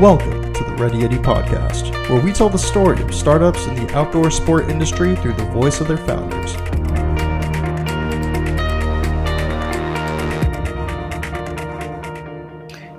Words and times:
Welcome 0.00 0.52
to 0.52 0.62
the 0.62 0.76
Ready 0.78 1.02
Eddie 1.02 1.16
Podcast, 1.16 1.90
where 2.08 2.22
we 2.22 2.32
tell 2.32 2.48
the 2.48 2.56
story 2.56 3.02
of 3.02 3.12
startups 3.12 3.66
in 3.66 3.74
the 3.74 3.92
outdoor 3.96 4.30
sport 4.30 4.70
industry 4.70 5.16
through 5.16 5.32
the 5.32 5.44
voice 5.46 5.80
of 5.80 5.88
their 5.88 5.96
founders. 5.96 6.52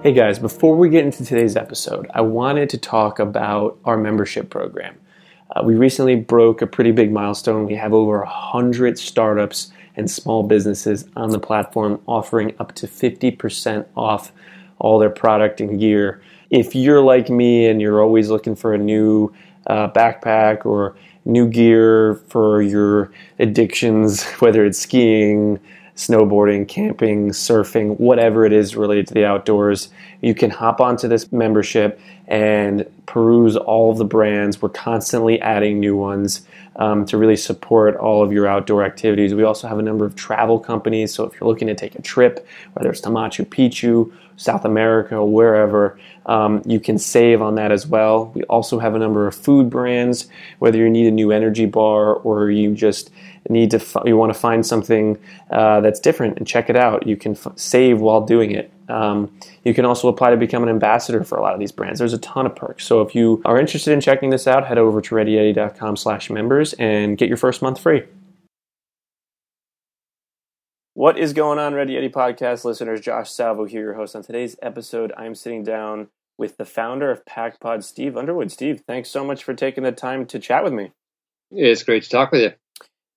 Hey 0.03 0.11
guys, 0.11 0.39
before 0.39 0.75
we 0.75 0.89
get 0.89 1.05
into 1.05 1.23
today's 1.23 1.55
episode, 1.55 2.11
I 2.13 2.19
wanted 2.19 2.69
to 2.71 2.77
talk 2.77 3.19
about 3.19 3.79
our 3.85 3.95
membership 3.95 4.49
program. 4.49 4.97
Uh, 5.55 5.63
we 5.63 5.75
recently 5.75 6.17
broke 6.17 6.61
a 6.61 6.67
pretty 6.67 6.91
big 6.91 7.13
milestone. 7.13 7.65
We 7.65 7.75
have 7.75 7.93
over 7.93 8.19
100 8.19 8.99
startups 8.99 9.71
and 9.95 10.11
small 10.11 10.43
businesses 10.43 11.05
on 11.15 11.29
the 11.29 11.39
platform 11.39 12.01
offering 12.07 12.55
up 12.59 12.75
to 12.75 12.87
50% 12.87 13.85
off 13.95 14.33
all 14.79 14.99
their 14.99 15.09
product 15.09 15.61
and 15.61 15.79
gear. 15.79 16.21
If 16.49 16.75
you're 16.75 17.01
like 17.01 17.29
me 17.29 17.67
and 17.67 17.81
you're 17.81 18.01
always 18.01 18.29
looking 18.29 18.55
for 18.55 18.73
a 18.73 18.77
new 18.77 19.31
uh, 19.67 19.89
backpack 19.89 20.65
or 20.65 20.95
new 21.25 21.47
gear 21.47 22.15
for 22.27 22.61
your 22.61 23.11
addictions, 23.37 24.23
whether 24.39 24.65
it's 24.65 24.79
skiing, 24.79 25.59
snowboarding, 25.95 26.67
camping, 26.67 27.29
surfing, 27.29 27.99
whatever 27.99 28.45
it 28.45 28.53
is 28.53 28.75
related 28.75 29.05
to 29.07 29.13
the 29.13 29.25
outdoors, 29.25 29.89
you 30.21 30.33
can 30.33 30.49
hop 30.49 30.79
onto 30.79 31.07
this 31.07 31.31
membership 31.31 31.99
and 32.29 32.85
peruse 33.07 33.57
all 33.57 33.91
of 33.91 33.97
the 33.97 34.05
brands. 34.05 34.61
We're 34.61 34.69
constantly 34.69 35.41
adding 35.41 35.79
new 35.79 35.97
ones 35.97 36.43
um, 36.75 37.05
to 37.07 37.17
really 37.17 37.35
support 37.35 37.97
all 37.97 38.23
of 38.23 38.31
your 38.31 38.47
outdoor 38.47 38.83
activities. 38.83 39.33
We 39.33 39.43
also 39.43 39.67
have 39.67 39.79
a 39.79 39.81
number 39.81 40.05
of 40.05 40.15
travel 40.15 40.59
companies. 40.59 41.13
So 41.13 41.25
if 41.25 41.33
you're 41.33 41.49
looking 41.49 41.67
to 41.67 41.75
take 41.75 41.95
a 41.95 42.01
trip, 42.01 42.47
whether 42.73 42.89
it's 42.89 43.01
to 43.01 43.09
Machu 43.09 43.45
Picchu, 43.45 44.13
South 44.37 44.63
America, 44.63 45.15
or 45.15 45.29
wherever, 45.29 45.99
um, 46.27 46.61
you 46.65 46.79
can 46.79 46.99
save 46.99 47.41
on 47.41 47.55
that 47.55 47.71
as 47.71 47.87
well. 47.87 48.31
We 48.35 48.43
also 48.43 48.77
have 48.77 48.93
a 48.93 48.99
number 48.99 49.27
of 49.27 49.35
food 49.35 49.69
brands, 49.69 50.27
whether 50.59 50.77
you 50.77 50.89
need 50.89 51.07
a 51.07 51.11
new 51.11 51.31
energy 51.31 51.65
bar 51.65 52.13
or 52.13 52.51
you 52.51 52.75
just 52.75 53.09
need 53.49 53.71
to 53.71 53.83
you 54.05 54.15
want 54.15 54.31
to 54.31 54.39
find 54.39 54.65
something 54.65 55.17
uh, 55.49 55.81
that's 55.81 55.99
different 55.99 56.37
and 56.37 56.47
check 56.47 56.69
it 56.69 56.75
out. 56.75 57.07
You 57.07 57.17
can 57.17 57.31
f- 57.31 57.53
save 57.55 57.99
while 57.99 58.21
doing 58.21 58.51
it. 58.51 58.71
Um, 58.89 59.31
you 59.63 59.73
can 59.73 59.85
also 59.85 60.07
apply 60.07 60.31
to 60.31 60.37
become 60.37 60.63
an 60.63 60.69
ambassador 60.69 61.23
for 61.23 61.37
a 61.37 61.41
lot 61.41 61.53
of 61.53 61.59
these 61.59 61.71
brands. 61.71 61.99
There's 61.99 62.13
a 62.13 62.19
ton 62.19 62.45
of 62.45 62.55
perks. 62.55 62.85
So 62.85 63.01
if 63.01 63.15
you 63.15 63.41
are 63.45 63.59
interested 63.59 63.93
in 63.93 64.01
checking 64.01 64.29
this 64.29 64.47
out, 64.47 64.65
head 64.65 64.77
over 64.77 65.01
to 65.01 65.15
readyeddie.com 65.15 65.97
slash 65.97 66.29
members 66.29 66.73
and 66.73 67.17
get 67.17 67.27
your 67.27 67.37
first 67.37 67.61
month 67.61 67.79
free. 67.79 68.03
What 70.93 71.17
is 71.17 71.31
going 71.31 71.59
on, 71.59 71.73
Ready 71.73 71.95
Eddie 71.95 72.09
podcast 72.09 72.65
listeners? 72.65 72.99
Josh 72.99 73.31
Salvo 73.31 73.63
here, 73.63 73.83
your 73.83 73.93
host. 73.93 74.17
On 74.17 74.21
today's 74.21 74.57
episode, 74.61 75.13
I'm 75.15 75.33
sitting 75.33 75.63
down 75.63 76.09
with 76.37 76.57
the 76.57 76.65
founder 76.65 77.09
of 77.09 77.23
PakPod, 77.23 77.83
Steve 77.83 78.17
Underwood. 78.17 78.51
Steve, 78.51 78.83
thanks 78.85 79.09
so 79.09 79.23
much 79.23 79.43
for 79.43 79.53
taking 79.53 79.83
the 79.83 79.91
time 79.93 80.25
to 80.25 80.39
chat 80.39 80.63
with 80.63 80.73
me. 80.73 80.91
It's 81.51 81.83
great 81.83 82.03
to 82.03 82.09
talk 82.09 82.31
with 82.31 82.41
you. 82.41 82.53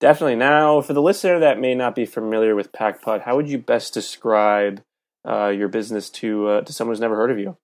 Definitely. 0.01 0.37
Now, 0.37 0.81
for 0.81 0.93
the 0.93 1.03
listener 1.03 1.39
that 1.41 1.61
may 1.61 1.75
not 1.75 1.95
be 1.95 2.05
familiar 2.05 2.55
with 2.55 2.73
PakPod, 2.73 3.23
how 3.23 3.37
would 3.37 3.49
you 3.49 3.59
best 3.59 3.95
describe 3.95 4.83
uh, 5.29 5.49
your 5.49 5.69
business 5.69 6.11
to 6.11 6.49
uh, 6.49 6.61
to 6.63 6.73
someone 6.73 6.95
who's 6.95 7.01
never 7.01 7.17
heard 7.17 7.31
of 7.31 7.39
you? 7.39 7.57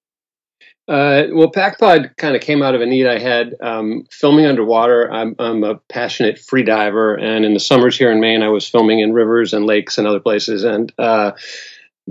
Uh, 0.89 1.28
well, 1.33 1.53
PakPod 1.53 2.17
kind 2.17 2.34
of 2.34 2.41
came 2.41 2.62
out 2.62 2.75
of 2.75 2.81
a 2.81 2.87
need 2.87 3.06
I 3.06 3.19
had 3.19 3.55
um, 3.61 4.05
filming 4.11 4.47
underwater. 4.47 5.12
I'm, 5.12 5.34
I'm, 5.39 5.62
a 5.62 5.75
passionate 5.91 6.39
free 6.39 6.62
diver, 6.62 7.15
and 7.15 7.45
in 7.45 7.53
the 7.53 7.61
summers 7.61 7.97
here 7.97 8.11
in 8.11 8.20
Maine, 8.20 8.42
I 8.42 8.48
was 8.48 8.67
filming 8.67 9.00
in 9.00 9.12
rivers 9.12 9.53
and 9.53 9.67
lakes 9.67 9.98
and 9.98 10.06
other 10.06 10.20
places. 10.20 10.65
And 10.65 10.91
uh, 10.98 11.33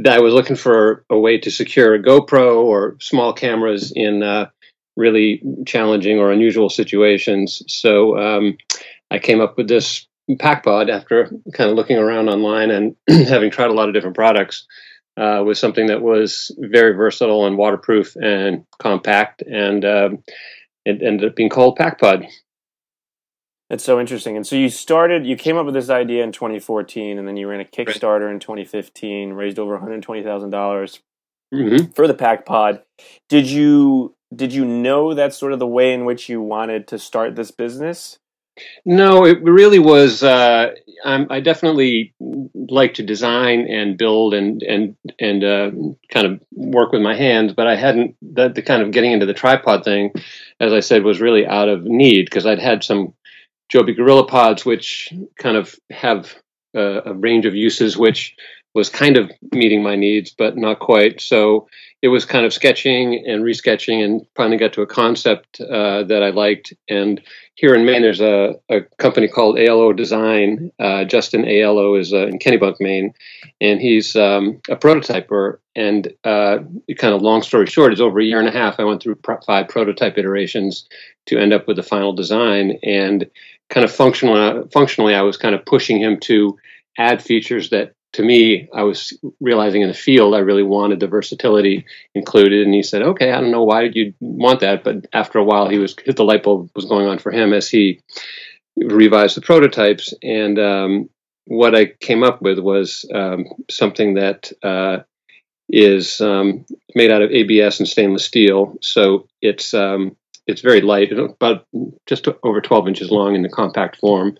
I 0.07 0.19
was 0.19 0.35
looking 0.35 0.55
for 0.55 1.05
a 1.09 1.17
way 1.17 1.39
to 1.39 1.49
secure 1.49 1.95
a 1.95 2.03
GoPro 2.03 2.57
or 2.63 2.97
small 2.99 3.33
cameras 3.33 3.91
in 3.95 4.21
uh, 4.21 4.49
really 4.95 5.41
challenging 5.65 6.19
or 6.19 6.31
unusual 6.31 6.69
situations. 6.69 7.63
So 7.67 8.15
um, 8.19 8.57
I 9.09 9.17
came 9.17 9.41
up 9.41 9.57
with 9.57 9.67
this 9.67 10.05
PakPod 10.29 10.91
after 10.91 11.31
kind 11.53 11.71
of 11.71 11.75
looking 11.75 11.97
around 11.97 12.29
online 12.29 12.69
and 12.69 12.95
having 13.27 13.49
tried 13.49 13.71
a 13.71 13.73
lot 13.73 13.87
of 13.87 13.95
different 13.95 14.15
products 14.15 14.67
uh, 15.17 15.43
was 15.43 15.59
something 15.59 15.87
that 15.87 16.01
was 16.01 16.51
very 16.59 16.93
versatile 16.93 17.45
and 17.47 17.57
waterproof 17.57 18.15
and 18.15 18.65
compact, 18.79 19.41
and 19.41 19.83
um, 19.83 20.23
it 20.85 21.01
ended 21.01 21.29
up 21.29 21.35
being 21.35 21.49
called 21.49 21.77
PakPod. 21.77 22.27
That's 23.69 23.83
so 23.83 23.99
interesting. 23.99 24.37
And 24.37 24.47
so 24.47 24.55
you 24.55 24.69
started, 24.69 25.25
you 25.25 25.35
came 25.35 25.57
up 25.57 25.65
with 25.65 25.73
this 25.73 25.89
idea 25.89 26.23
in 26.23 26.31
2014, 26.31 27.17
and 27.17 27.27
then 27.27 27.35
you 27.35 27.49
ran 27.49 27.59
a 27.59 27.65
Kickstarter 27.65 28.31
in 28.31 28.39
2015, 28.39 29.33
raised 29.33 29.59
over 29.59 29.73
120 29.73 30.23
thousand 30.23 30.51
dollars 30.51 31.01
mm-hmm. 31.53 31.91
for 31.91 32.07
the 32.07 32.13
PakPod. 32.13 32.81
Did 33.27 33.49
you 33.49 34.15
did 34.33 34.53
you 34.53 34.65
know 34.65 35.13
that's 35.13 35.37
sort 35.37 35.53
of 35.53 35.59
the 35.59 35.67
way 35.67 35.93
in 35.93 36.05
which 36.05 36.29
you 36.29 36.41
wanted 36.41 36.87
to 36.89 36.99
start 36.99 37.35
this 37.35 37.51
business? 37.51 38.19
No, 38.85 39.25
it 39.25 39.41
really 39.41 39.79
was. 39.79 40.23
Uh, 40.23 40.73
i 41.05 41.39
definitely 41.39 42.13
like 42.19 42.95
to 42.95 43.03
design 43.03 43.67
and 43.67 43.97
build 43.97 44.33
and 44.33 44.61
and 44.63 44.95
and 45.19 45.43
uh, 45.43 45.71
kind 46.09 46.27
of 46.27 46.41
work 46.51 46.91
with 46.91 47.01
my 47.01 47.15
hands, 47.15 47.53
but 47.53 47.67
I 47.67 47.75
hadn't 47.75 48.15
the, 48.21 48.49
the 48.49 48.61
kind 48.61 48.81
of 48.81 48.91
getting 48.91 49.11
into 49.11 49.25
the 49.25 49.33
tripod 49.33 49.83
thing, 49.83 50.11
as 50.59 50.73
I 50.73 50.79
said, 50.79 51.03
was 51.03 51.21
really 51.21 51.45
out 51.45 51.69
of 51.69 51.83
need 51.83 52.25
because 52.25 52.45
I'd 52.45 52.59
had 52.59 52.83
some 52.83 53.13
Joby 53.69 53.93
Gorilla 53.93 54.27
Pods, 54.27 54.65
which 54.65 55.13
kind 55.37 55.57
of 55.57 55.75
have 55.91 56.33
a 56.73 57.13
range 57.13 57.45
of 57.45 57.55
uses, 57.55 57.97
which 57.97 58.35
was 58.73 58.89
kind 58.89 59.17
of 59.17 59.31
meeting 59.51 59.81
my 59.81 59.95
needs, 59.95 60.33
but 60.37 60.57
not 60.57 60.79
quite. 60.79 61.19
So 61.21 61.67
it 62.01 62.09
was 62.09 62.25
kind 62.25 62.45
of 62.45 62.53
sketching 62.53 63.23
and 63.25 63.43
resketching, 63.43 64.03
and 64.03 64.25
finally 64.35 64.57
got 64.57 64.73
to 64.73 64.83
a 64.83 64.87
concept 64.87 65.59
uh, 65.59 66.03
that 66.03 66.21
I 66.21 66.29
liked. 66.29 66.73
And 66.87 67.19
here 67.55 67.73
in 67.73 67.85
Maine, 67.85 68.03
there's 68.03 68.21
a, 68.21 68.55
a 68.69 68.81
company 68.99 69.27
called 69.27 69.57
ALO 69.57 69.93
Design. 69.93 70.71
Uh, 70.79 71.05
Justin 71.05 71.45
ALO 71.47 71.95
is 71.95 72.13
uh, 72.13 72.27
in 72.27 72.37
Kennebunk, 72.37 72.75
Maine, 72.79 73.15
and 73.59 73.81
he's 73.81 74.15
um, 74.15 74.61
a 74.69 74.75
prototyper. 74.75 75.57
And 75.75 76.13
uh, 76.23 76.59
kind 76.97 77.13
of 77.13 77.21
long 77.21 77.41
story 77.41 77.65
short, 77.65 77.93
is 77.93 78.01
over 78.01 78.19
a 78.19 78.23
year 78.23 78.39
and 78.39 78.47
a 78.47 78.51
half. 78.51 78.79
I 78.79 78.83
went 78.83 79.01
through 79.01 79.15
pro- 79.15 79.41
five 79.41 79.67
prototype 79.67 80.17
iterations 80.17 80.87
to 81.27 81.39
end 81.39 81.53
up 81.53 81.67
with 81.67 81.77
the 81.77 81.83
final 81.83 82.13
design. 82.13 82.77
And 82.83 83.29
kind 83.69 83.83
of 83.83 83.91
functional, 83.91 84.67
functionally, 84.71 85.15
I 85.15 85.21
was 85.21 85.37
kind 85.37 85.55
of 85.55 85.65
pushing 85.65 85.99
him 85.99 86.19
to 86.21 86.57
add 86.97 87.23
features 87.23 87.69
that 87.69 87.93
to 88.17 88.23
me, 88.23 88.67
I 88.73 88.81
was 88.81 89.13
realizing 89.39 89.83
in 89.83 89.89
the 89.89 89.93
field 89.93 90.33
I 90.33 90.39
really 90.39 90.63
wanted 90.63 90.99
the 90.99 91.05
versatility 91.07 91.85
included. 92.15 92.65
And 92.65 92.73
he 92.73 92.81
said, 92.81 93.03
"Okay, 93.03 93.31
I 93.31 93.39
don't 93.39 93.51
know 93.51 93.63
why 93.63 93.83
you 93.93 94.15
want 94.19 94.61
that," 94.61 94.83
but 94.83 95.05
after 95.13 95.37
a 95.37 95.43
while, 95.43 95.69
he 95.69 95.77
was 95.77 95.95
the 95.95 96.23
light 96.23 96.41
bulb 96.41 96.71
was 96.75 96.85
going 96.85 97.05
on 97.05 97.19
for 97.19 97.31
him 97.31 97.53
as 97.53 97.69
he 97.69 98.01
revised 98.75 99.37
the 99.37 99.41
prototypes. 99.41 100.15
And 100.23 100.57
um, 100.57 101.09
what 101.45 101.75
I 101.75 101.85
came 101.85 102.23
up 102.23 102.41
with 102.41 102.57
was 102.57 103.05
um, 103.13 103.45
something 103.69 104.15
that 104.15 104.51
uh, 104.63 105.03
is 105.69 106.19
um, 106.19 106.65
made 106.95 107.11
out 107.11 107.21
of 107.21 107.29
ABS 107.29 107.77
and 107.77 107.87
stainless 107.87 108.25
steel, 108.25 108.77
so 108.81 109.27
it's 109.43 109.75
um, 109.75 110.17
it's 110.47 110.61
very 110.61 110.81
light, 110.81 111.11
about 111.11 111.67
just 112.07 112.27
over 112.41 112.61
12 112.61 112.87
inches 112.87 113.11
long 113.11 113.35
in 113.35 113.43
the 113.43 113.49
compact 113.49 113.97
form 113.97 114.39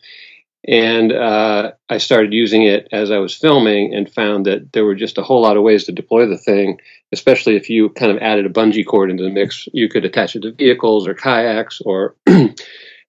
and 0.67 1.13
uh, 1.13 1.71
I 1.87 1.97
started 1.97 2.33
using 2.33 2.63
it 2.63 2.89
as 2.91 3.09
I 3.09 3.19
was 3.19 3.33
filming 3.33 3.95
and 3.95 4.11
found 4.11 4.45
that 4.47 4.73
there 4.73 4.83
were 4.83 4.95
just 4.95 5.17
a 5.17 5.23
whole 5.23 5.41
lot 5.41 5.55
of 5.55 5.63
ways 5.63 5.85
to 5.85 5.93
deploy 5.93 6.25
the 6.25 6.37
thing, 6.37 6.79
especially 7.13 7.55
if 7.55 7.69
you 7.69 7.89
kind 7.89 8.11
of 8.11 8.17
added 8.17 8.45
a 8.45 8.49
bungee 8.49 8.85
cord 8.85 9.09
into 9.09 9.23
the 9.23 9.29
mix. 9.29 9.69
You 9.71 9.87
could 9.87 10.03
attach 10.03 10.35
it 10.35 10.41
to 10.41 10.51
vehicles 10.51 11.07
or 11.07 11.13
kayaks 11.13 11.81
or 11.85 12.15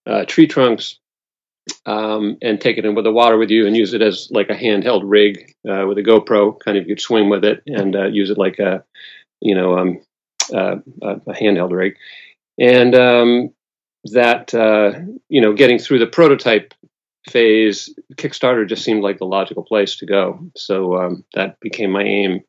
uh, 0.06 0.24
tree 0.26 0.46
trunks 0.46 1.00
um, 1.84 2.38
and 2.42 2.60
take 2.60 2.78
it 2.78 2.84
in 2.84 2.94
with 2.94 3.04
the 3.04 3.12
water 3.12 3.36
with 3.36 3.50
you 3.50 3.66
and 3.66 3.76
use 3.76 3.92
it 3.92 4.02
as 4.02 4.28
like 4.30 4.50
a 4.50 4.56
handheld 4.56 5.02
rig 5.04 5.54
uh, 5.68 5.84
with 5.86 5.98
a 5.98 6.02
GoPro. 6.02 6.60
Kind 6.60 6.78
of 6.78 6.86
you 6.86 6.94
could 6.94 7.02
swim 7.02 7.28
with 7.28 7.44
it 7.44 7.62
and 7.66 7.96
uh, 7.96 8.06
use 8.06 8.30
it 8.30 8.38
like 8.38 8.60
a, 8.60 8.84
you 9.40 9.56
know, 9.56 9.78
um, 9.78 10.00
uh, 10.54 10.76
a 11.02 11.32
handheld 11.32 11.72
rig. 11.72 11.96
And 12.56 12.94
um, 12.94 13.50
that, 14.12 14.54
uh, 14.54 14.92
you 15.28 15.40
know, 15.40 15.52
getting 15.52 15.78
through 15.78 15.98
the 15.98 16.06
prototype 16.06 16.72
phase, 17.28 17.94
Kickstarter 18.14 18.68
just 18.68 18.84
seemed 18.84 19.02
like 19.02 19.18
the 19.18 19.26
logical 19.26 19.62
place 19.62 19.96
to 19.96 20.06
go. 20.06 20.40
So 20.56 20.96
um, 20.96 21.24
that 21.34 21.60
became 21.60 21.90
my 21.90 22.02
aim. 22.02 22.40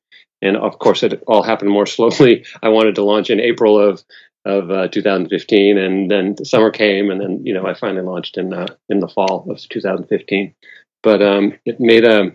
And 0.41 0.57
of 0.57 0.79
course, 0.79 1.03
it 1.03 1.23
all 1.27 1.43
happened 1.43 1.71
more 1.71 1.85
slowly. 1.85 2.45
I 2.63 2.69
wanted 2.69 2.95
to 2.95 3.03
launch 3.03 3.29
in 3.29 3.39
April 3.39 3.79
of 3.79 4.03
of 4.45 4.71
uh, 4.71 4.87
2015, 4.87 5.77
and 5.77 6.09
then 6.09 6.33
the 6.35 6.45
summer 6.45 6.71
came, 6.71 7.11
and 7.11 7.19
then 7.19 7.45
you 7.45 7.53
know 7.53 7.67
I 7.67 7.73
finally 7.73 8.05
launched 8.05 8.37
in 8.37 8.53
uh, 8.53 8.67
in 8.87 8.99
the 8.99 9.07
fall 9.07 9.45
of 9.49 9.59
2015. 9.67 10.55
But 11.03 11.21
um, 11.21 11.53
it 11.65 11.79
made 11.79 12.05
a 12.05 12.31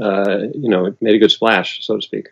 uh, 0.00 0.38
you 0.54 0.68
know 0.68 0.86
it 0.86 0.96
made 1.00 1.16
a 1.16 1.18
good 1.18 1.32
splash, 1.32 1.84
so 1.84 1.96
to 1.96 2.02
speak. 2.02 2.28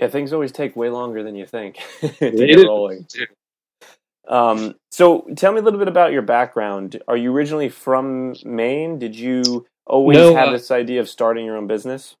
Yeah, 0.00 0.08
things 0.08 0.32
always 0.32 0.52
take 0.52 0.74
way 0.74 0.88
longer 0.88 1.22
than 1.22 1.34
you 1.34 1.46
think 1.46 1.78
get 2.20 2.66
rolling. 2.66 3.06
Um, 4.28 4.76
so 4.90 5.26
tell 5.36 5.52
me 5.52 5.58
a 5.58 5.62
little 5.62 5.78
bit 5.78 5.88
about 5.88 6.12
your 6.12 6.22
background. 6.22 7.02
Are 7.08 7.16
you 7.16 7.34
originally 7.34 7.68
from 7.68 8.34
Maine? 8.44 8.98
Did 8.98 9.16
you 9.16 9.66
always 9.86 10.16
no, 10.16 10.34
have 10.34 10.48
uh, 10.48 10.52
this 10.52 10.70
idea 10.70 11.00
of 11.00 11.08
starting 11.08 11.44
your 11.44 11.56
own 11.56 11.66
business? 11.66 12.16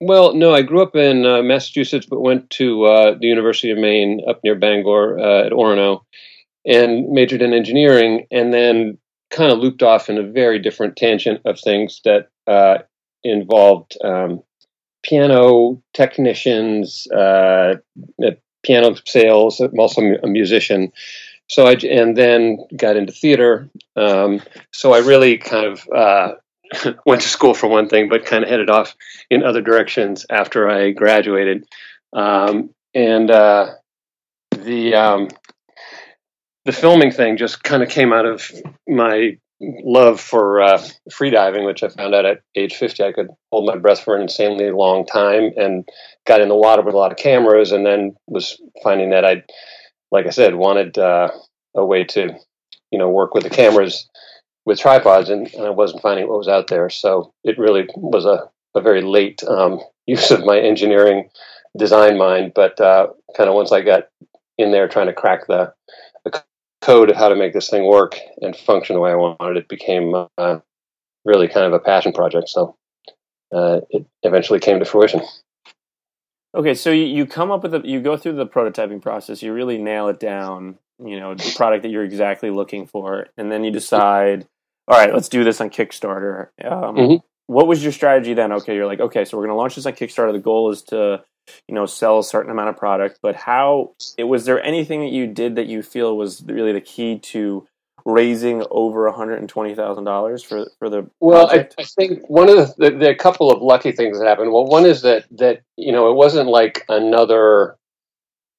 well, 0.00 0.34
no, 0.34 0.54
I 0.54 0.62
grew 0.62 0.82
up 0.82 0.94
in 0.94 1.24
uh, 1.24 1.42
Massachusetts, 1.42 2.06
but 2.06 2.20
went 2.20 2.50
to 2.50 2.84
uh, 2.84 3.14
the 3.18 3.26
University 3.26 3.70
of 3.70 3.78
Maine 3.78 4.22
up 4.28 4.40
near 4.44 4.54
Bangor 4.54 5.18
uh, 5.18 5.46
at 5.46 5.52
Orono, 5.52 6.02
and 6.66 7.10
majored 7.10 7.42
in 7.42 7.54
engineering, 7.54 8.26
and 8.30 8.52
then 8.52 8.98
kind 9.30 9.50
of 9.50 9.58
looped 9.58 9.82
off 9.82 10.10
in 10.10 10.18
a 10.18 10.22
very 10.22 10.58
different 10.58 10.96
tangent 10.96 11.40
of 11.44 11.58
things 11.58 12.00
that 12.04 12.28
uh, 12.46 12.78
involved 13.24 13.96
um, 14.04 14.42
piano 15.02 15.82
technicians, 15.94 17.06
uh, 17.10 17.76
piano 18.62 18.96
sales. 19.06 19.60
I'm 19.60 19.78
also 19.78 20.02
a 20.22 20.26
musician. 20.26 20.92
So 21.48 21.66
I 21.66 21.72
and 21.72 22.16
then 22.16 22.58
got 22.76 22.96
into 22.96 23.12
theater. 23.12 23.68
Um, 23.94 24.42
so 24.72 24.92
I 24.92 24.98
really 24.98 25.38
kind 25.38 25.66
of 25.66 25.88
uh, 25.94 26.32
went 27.06 27.22
to 27.22 27.28
school 27.28 27.54
for 27.54 27.68
one 27.68 27.88
thing, 27.88 28.08
but 28.08 28.26
kind 28.26 28.42
of 28.42 28.50
headed 28.50 28.70
off 28.70 28.96
in 29.30 29.44
other 29.44 29.62
directions 29.62 30.26
after 30.30 30.68
I 30.68 30.90
graduated. 30.90 31.66
Um, 32.12 32.70
and 32.94 33.30
uh, 33.30 33.74
the 34.50 34.94
um, 34.94 35.28
the 36.64 36.72
filming 36.72 37.12
thing 37.12 37.36
just 37.36 37.62
kind 37.62 37.82
of 37.82 37.88
came 37.88 38.12
out 38.12 38.26
of 38.26 38.50
my 38.88 39.38
love 39.60 40.20
for 40.20 40.62
uh, 40.62 40.78
freediving, 41.10 41.64
which 41.64 41.82
I 41.82 41.88
found 41.88 42.14
out 42.14 42.26
at 42.26 42.42
age 42.54 42.74
50 42.74 43.04
I 43.04 43.12
could 43.12 43.28
hold 43.50 43.66
my 43.66 43.76
breath 43.76 44.00
for 44.00 44.16
an 44.16 44.22
insanely 44.22 44.70
long 44.70 45.06
time 45.06 45.52
and 45.56 45.88
got 46.26 46.40
in 46.40 46.48
the 46.48 46.56
water 46.56 46.82
with 46.82 46.94
a 46.94 46.98
lot 46.98 47.12
of 47.12 47.18
cameras 47.18 47.72
and 47.72 47.86
then 47.86 48.16
was 48.26 48.60
finding 48.82 49.10
that 49.10 49.24
I, 49.24 49.44
like 50.16 50.26
I 50.26 50.30
said, 50.30 50.54
wanted 50.54 50.96
uh, 50.96 51.28
a 51.74 51.84
way 51.84 52.02
to, 52.04 52.34
you 52.90 52.98
know, 52.98 53.10
work 53.10 53.34
with 53.34 53.44
the 53.44 53.50
cameras 53.50 54.08
with 54.64 54.78
tripods 54.78 55.28
and, 55.28 55.52
and, 55.52 55.66
I 55.66 55.70
wasn't 55.70 56.00
finding 56.00 56.26
what 56.26 56.38
was 56.38 56.48
out 56.48 56.68
there. 56.68 56.88
So 56.88 57.34
it 57.44 57.58
really 57.58 57.86
was 57.94 58.24
a, 58.24 58.48
a 58.74 58.80
very 58.80 59.02
late 59.02 59.44
um, 59.44 59.78
use 60.06 60.30
of 60.30 60.46
my 60.46 60.58
engineering 60.58 61.28
design 61.76 62.16
mind. 62.16 62.52
But 62.54 62.80
uh, 62.80 63.08
kind 63.36 63.50
of 63.50 63.54
once 63.54 63.72
I 63.72 63.82
got 63.82 64.08
in 64.56 64.72
there 64.72 64.88
trying 64.88 65.08
to 65.08 65.12
crack 65.12 65.48
the, 65.48 65.74
the 66.24 66.42
code 66.80 67.10
of 67.10 67.16
how 67.16 67.28
to 67.28 67.36
make 67.36 67.52
this 67.52 67.68
thing 67.68 67.84
work 67.84 68.16
and 68.40 68.56
function 68.56 68.94
the 68.94 69.00
way 69.00 69.10
I 69.10 69.16
wanted, 69.16 69.58
it 69.58 69.68
became 69.68 70.14
uh, 70.38 70.60
really 71.26 71.46
kind 71.46 71.66
of 71.66 71.74
a 71.74 71.78
passion 71.78 72.14
project. 72.14 72.48
So 72.48 72.74
uh, 73.54 73.80
it 73.90 74.06
eventually 74.22 74.60
came 74.60 74.78
to 74.78 74.86
fruition. 74.86 75.20
Okay, 76.56 76.74
so 76.74 76.90
you, 76.90 77.04
you 77.04 77.26
come 77.26 77.50
up 77.50 77.62
with 77.62 77.72
the, 77.72 77.82
you 77.84 78.00
go 78.00 78.16
through 78.16 78.32
the 78.32 78.46
prototyping 78.46 79.02
process, 79.02 79.42
you 79.42 79.52
really 79.52 79.76
nail 79.76 80.08
it 80.08 80.18
down, 80.18 80.78
you 80.98 81.20
know, 81.20 81.34
the 81.34 81.52
product 81.54 81.82
that 81.82 81.90
you're 81.90 82.04
exactly 82.04 82.48
looking 82.48 82.86
for, 82.86 83.26
and 83.36 83.52
then 83.52 83.62
you 83.62 83.70
decide, 83.70 84.48
all 84.88 84.98
right, 84.98 85.12
let's 85.12 85.28
do 85.28 85.44
this 85.44 85.60
on 85.60 85.68
Kickstarter. 85.68 86.48
Um, 86.64 86.96
mm-hmm. 86.96 87.16
What 87.46 87.66
was 87.66 87.82
your 87.82 87.92
strategy 87.92 88.32
then? 88.32 88.52
Okay, 88.52 88.74
you're 88.74 88.86
like, 88.86 89.00
okay, 89.00 89.26
so 89.26 89.36
we're 89.36 89.44
going 89.44 89.54
to 89.54 89.58
launch 89.58 89.74
this 89.74 89.84
on 89.84 89.92
Kickstarter. 89.92 90.32
The 90.32 90.38
goal 90.38 90.70
is 90.70 90.82
to 90.84 91.22
you 91.68 91.74
know 91.74 91.86
sell 91.86 92.18
a 92.18 92.24
certain 92.24 92.50
amount 92.50 92.68
of 92.68 92.76
product 92.76 93.20
but 93.22 93.36
how 93.36 93.94
it 94.18 94.24
was 94.24 94.46
there 94.46 94.60
anything 94.62 95.00
that 95.00 95.12
you 95.12 95.28
did 95.28 95.54
that 95.54 95.66
you 95.66 95.80
feel 95.80 96.16
was 96.16 96.42
really 96.42 96.72
the 96.72 96.80
key 96.80 97.18
to 97.18 97.66
raising 98.06 98.64
over 98.70 99.10
$120,000 99.10 100.46
for 100.46 100.66
for 100.78 100.88
the 100.88 101.10
well 101.18 101.50
I, 101.50 101.68
I, 101.76 101.82
think 101.82 102.30
one 102.30 102.48
of 102.48 102.56
the, 102.56 102.90
the, 102.90 102.98
the 102.98 103.14
couple 103.16 103.50
of 103.50 103.60
lucky 103.60 103.90
things 103.90 104.18
that 104.18 104.28
happened 104.28 104.52
well 104.52 104.64
one 104.64 104.86
is 104.86 105.02
that 105.02 105.24
that 105.32 105.62
you 105.76 105.90
know 105.90 106.08
it 106.08 106.14
wasn't 106.14 106.48
like 106.48 106.84
another 106.88 107.76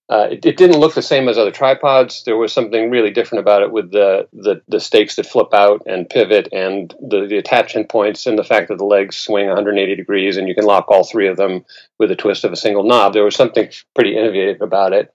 uh, 0.10 0.28
it, 0.32 0.46
it, 0.46 0.58
didn't 0.58 0.80
look 0.80 0.96
the 0.96 1.02
same 1.02 1.28
as 1.28 1.38
other 1.38 1.52
tripods. 1.52 2.24
There 2.24 2.38
was 2.38 2.54
something 2.54 2.90
really 2.90 3.12
different 3.12 3.42
about 3.42 3.62
it 3.62 3.74
with 3.74 3.92
the, 3.92 4.30
the, 4.32 4.62
the 4.70 4.80
stakes 4.80 5.18
that 5.18 5.26
flip 5.26 5.54
out 5.54 5.82
and 5.86 6.10
pivot 6.10 6.48
and 6.54 6.94
the, 7.02 7.28
the 7.28 7.38
attachment 7.38 7.90
points 7.90 8.26
and 8.26 8.40
the 8.40 8.44
fact 8.44 8.70
that 8.70 8.78
the 8.78 8.86
legs 8.86 9.18
swing 9.18 9.48
180 9.48 9.96
degrees 9.96 10.38
and 10.38 10.48
you 10.48 10.56
can 10.56 10.64
lock 10.64 10.90
all 10.90 11.04
three 11.04 11.28
of 11.28 11.36
them 11.36 11.66
with 12.00 12.10
a 12.10 12.16
twist 12.16 12.46
of 12.46 12.54
a 12.54 12.56
single 12.56 12.84
knob. 12.84 13.12
There 13.12 13.26
was 13.26 13.36
something 13.36 13.70
pretty 13.96 14.16
innovative 14.16 14.62
about 14.62 14.94
it. 14.94 15.12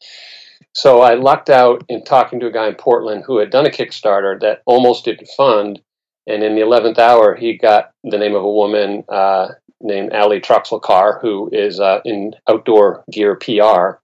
So 0.75 1.01
I 1.01 1.15
lucked 1.15 1.51
out 1.51 1.85
in 1.89 2.05
talking 2.05 2.41
to 2.41 2.47
a 2.47 2.53
guy 2.53 2.69
in 2.69 2.75
Portland 2.75 3.25
who 3.27 3.39
had 3.39 3.51
done 3.51 3.67
a 3.67 3.71
Kickstarter 3.71 4.41
that 4.41 4.63
almost 4.67 5.05
didn't 5.05 5.29
fund. 5.37 5.81
And 6.27 6.43
in 6.43 6.55
the 6.55 6.63
11th 6.63 6.99
hour, 6.99 7.35
he 7.35 7.59
got 7.59 7.91
the 8.05 8.19
name 8.19 8.35
of 8.35 8.45
a 8.45 8.51
woman 8.51 9.05
uh, 9.09 9.49
named 9.81 10.13
Ali 10.13 10.41
Troxelcar, 10.41 11.21
who 11.21 11.51
is 11.53 11.81
uh, 11.81 12.01
in 12.05 12.35
outdoor 12.49 13.05
gear 13.11 13.37
PR 13.37 13.99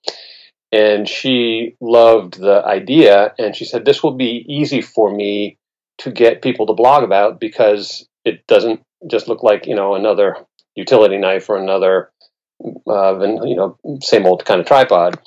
and 0.73 1.09
she 1.09 1.76
loved 1.81 2.38
the 2.38 2.62
idea. 2.65 3.35
And 3.38 3.55
she 3.55 3.65
said 3.65 3.85
this 3.85 4.03
will 4.03 4.15
be 4.15 4.44
easy 4.49 4.81
for 4.81 5.15
me 5.15 5.59
to 5.99 6.11
get 6.11 6.43
people 6.43 6.67
to 6.67 6.75
blog 6.75 7.03
about 7.03 7.41
because 7.41 8.06
it 8.25 8.47
doesn't 8.47 8.81
just 9.06 9.29
look 9.29 9.43
like 9.43 9.67
you 9.67 9.75
know 9.75 9.94
another 9.94 10.37
utility 10.75 11.19
knife 11.19 11.49
or 11.49 11.56
another 11.56 12.11
uh, 12.87 13.19
you 13.44 13.56
know 13.56 13.79
same 14.03 14.26
old 14.26 14.44
kind 14.44 14.61
of 14.61 14.67
tripod 14.67 15.19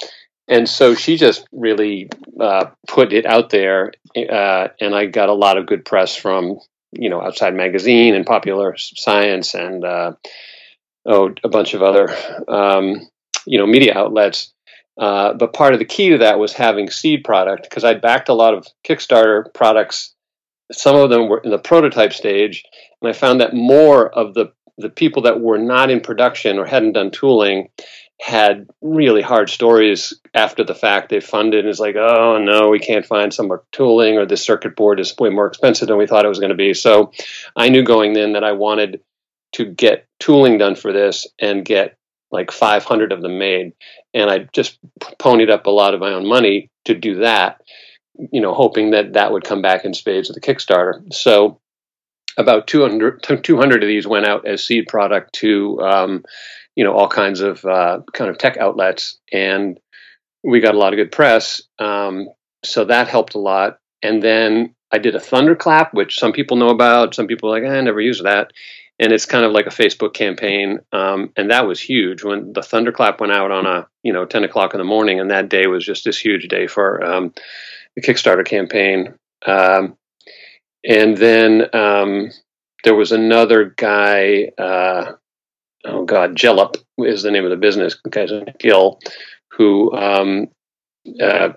and 0.47 0.67
so 0.67 0.95
she 0.95 1.17
just 1.17 1.47
really 1.51 2.09
uh, 2.39 2.65
put 2.87 3.13
it 3.13 3.25
out 3.25 3.49
there 3.49 3.91
uh, 4.17 4.67
and 4.79 4.95
i 4.95 5.05
got 5.05 5.29
a 5.29 5.33
lot 5.33 5.57
of 5.57 5.67
good 5.67 5.85
press 5.85 6.15
from 6.15 6.59
you 6.91 7.09
know 7.09 7.21
outside 7.21 7.53
magazine 7.55 8.15
and 8.15 8.25
popular 8.25 8.75
science 8.77 9.53
and 9.53 9.83
uh, 9.83 10.13
oh 11.05 11.33
a 11.43 11.49
bunch 11.49 11.73
of 11.73 11.81
other 11.81 12.09
um, 12.47 13.07
you 13.45 13.57
know 13.57 13.65
media 13.65 13.97
outlets 13.97 14.53
uh, 14.97 15.33
but 15.33 15.53
part 15.53 15.73
of 15.73 15.79
the 15.79 15.85
key 15.85 16.09
to 16.09 16.19
that 16.19 16.39
was 16.39 16.53
having 16.53 16.89
seed 16.89 17.23
product 17.23 17.63
because 17.63 17.83
I 17.83 17.93
backed 17.93 18.29
a 18.29 18.33
lot 18.33 18.53
of 18.53 18.67
Kickstarter 18.87 19.51
products. 19.53 20.13
Some 20.71 20.95
of 20.95 21.09
them 21.09 21.27
were 21.27 21.39
in 21.39 21.49
the 21.49 21.57
prototype 21.57 22.13
stage, 22.13 22.63
and 23.01 23.09
I 23.09 23.13
found 23.13 23.41
that 23.41 23.53
more 23.53 24.09
of 24.09 24.33
the 24.33 24.53
the 24.77 24.89
people 24.89 25.23
that 25.23 25.41
were 25.41 25.57
not 25.57 25.91
in 25.91 26.01
production 26.01 26.57
or 26.57 26.65
hadn't 26.65 26.93
done 26.93 27.11
tooling 27.11 27.69
had 28.21 28.69
really 28.81 29.23
hard 29.23 29.49
stories 29.49 30.13
after 30.35 30.63
the 30.63 30.75
fact. 30.75 31.09
They 31.09 31.19
funded 31.19 31.65
it's 31.65 31.79
like, 31.79 31.95
oh 31.95 32.37
no, 32.37 32.69
we 32.69 32.77
can't 32.77 33.05
find 33.05 33.33
some 33.33 33.47
more 33.47 33.63
tooling, 33.71 34.17
or 34.17 34.27
this 34.27 34.45
circuit 34.45 34.75
board 34.75 34.99
is 34.99 35.15
way 35.17 35.29
more 35.29 35.47
expensive 35.47 35.87
than 35.87 35.97
we 35.97 36.05
thought 36.05 36.23
it 36.23 36.29
was 36.29 36.39
going 36.39 36.51
to 36.51 36.55
be. 36.55 36.75
So 36.75 37.11
I 37.55 37.69
knew 37.69 37.83
going 37.83 38.15
in 38.15 38.33
that 38.33 38.43
I 38.43 38.51
wanted 38.51 39.01
to 39.53 39.65
get 39.65 40.05
tooling 40.19 40.59
done 40.59 40.75
for 40.75 40.93
this 40.93 41.25
and 41.39 41.65
get 41.65 41.97
like 42.31 42.51
500 42.51 43.11
of 43.11 43.23
them 43.23 43.39
made. 43.39 43.73
And 44.13 44.29
I 44.29 44.47
just 44.53 44.77
ponied 45.17 45.49
up 45.49 45.65
a 45.65 45.71
lot 45.71 45.95
of 45.95 45.99
my 45.99 46.13
own 46.13 46.27
money 46.27 46.69
to 46.85 46.93
do 46.93 47.21
that, 47.21 47.61
you 48.31 48.39
know, 48.39 48.53
hoping 48.53 48.91
that 48.91 49.13
that 49.13 49.31
would 49.31 49.43
come 49.43 49.63
back 49.63 49.83
in 49.83 49.95
spades 49.95 50.29
with 50.29 50.35
the 50.35 50.41
Kickstarter. 50.41 51.11
So 51.11 51.59
about 52.37 52.67
200, 52.67 53.23
200 53.43 53.83
of 53.83 53.87
these 53.87 54.05
went 54.05 54.27
out 54.27 54.47
as 54.47 54.63
seed 54.63 54.87
product 54.87 55.33
to, 55.33 55.81
um, 55.81 56.23
you 56.75 56.83
know, 56.83 56.93
all 56.93 57.07
kinds 57.07 57.41
of 57.41 57.63
uh, 57.65 57.99
kind 58.13 58.29
of 58.29 58.37
tech 58.37 58.57
outlets. 58.57 59.19
And 59.31 59.79
we 60.43 60.59
got 60.59 60.75
a 60.75 60.77
lot 60.77 60.93
of 60.93 60.97
good 60.97 61.11
press. 61.11 61.61
Um, 61.79 62.29
so 62.63 62.85
that 62.85 63.07
helped 63.07 63.35
a 63.35 63.39
lot. 63.39 63.79
And 64.01 64.21
then 64.21 64.75
I 64.91 64.97
did 64.97 65.15
a 65.15 65.19
thunderclap, 65.19 65.93
which 65.93 66.19
some 66.19 66.31
people 66.31 66.57
know 66.57 66.69
about. 66.69 67.15
Some 67.15 67.27
people 67.27 67.49
are 67.49 67.59
like, 67.59 67.69
eh, 67.69 67.77
I 67.77 67.81
never 67.81 68.01
use 68.01 68.21
that 68.23 68.51
and 69.01 69.11
it's 69.11 69.25
kind 69.25 69.43
of 69.43 69.51
like 69.51 69.65
a 69.65 69.71
Facebook 69.71 70.13
campaign. 70.13 70.79
Um, 70.93 71.33
and 71.35 71.49
that 71.49 71.67
was 71.67 71.81
huge 71.81 72.23
when 72.23 72.53
the 72.53 72.61
thunderclap 72.61 73.19
went 73.19 73.33
out 73.33 73.49
on 73.51 73.65
a 73.65 73.87
you 74.03 74.13
know 74.13 74.25
10 74.25 74.43
o'clock 74.43 74.73
in 74.73 74.77
the 74.77 74.85
morning, 74.85 75.19
and 75.19 75.31
that 75.31 75.49
day 75.49 75.65
was 75.65 75.83
just 75.83 76.05
this 76.05 76.19
huge 76.19 76.47
day 76.47 76.67
for 76.67 77.03
um, 77.03 77.33
the 77.95 78.01
Kickstarter 78.01 78.45
campaign. 78.45 79.15
Um, 79.45 79.97
and 80.87 81.17
then 81.17 81.63
um, 81.73 82.29
there 82.83 82.95
was 82.95 83.11
another 83.11 83.73
guy. 83.75 84.51
Uh, 84.57 85.13
oh 85.85 86.05
God, 86.05 86.35
Jellop 86.35 86.77
is 86.97 87.23
the 87.23 87.31
name 87.31 87.43
of 87.43 87.51
the 87.51 87.57
business. 87.57 87.95
Guy's 88.09 88.31
Gill, 88.59 88.99
who 89.51 89.93
um, 89.93 90.47
uh, 91.21 91.49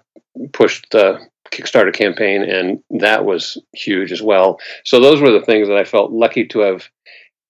pushed 0.52 0.90
the 0.90 1.20
Kickstarter 1.50 1.92
campaign, 1.92 2.42
and 2.42 2.82
that 3.00 3.24
was 3.24 3.58
huge 3.74 4.12
as 4.12 4.22
well. 4.22 4.58
So 4.84 5.00
those 5.00 5.20
were 5.20 5.30
the 5.30 5.44
things 5.44 5.68
that 5.68 5.76
I 5.76 5.84
felt 5.84 6.12
lucky 6.12 6.46
to 6.48 6.60
have 6.60 6.88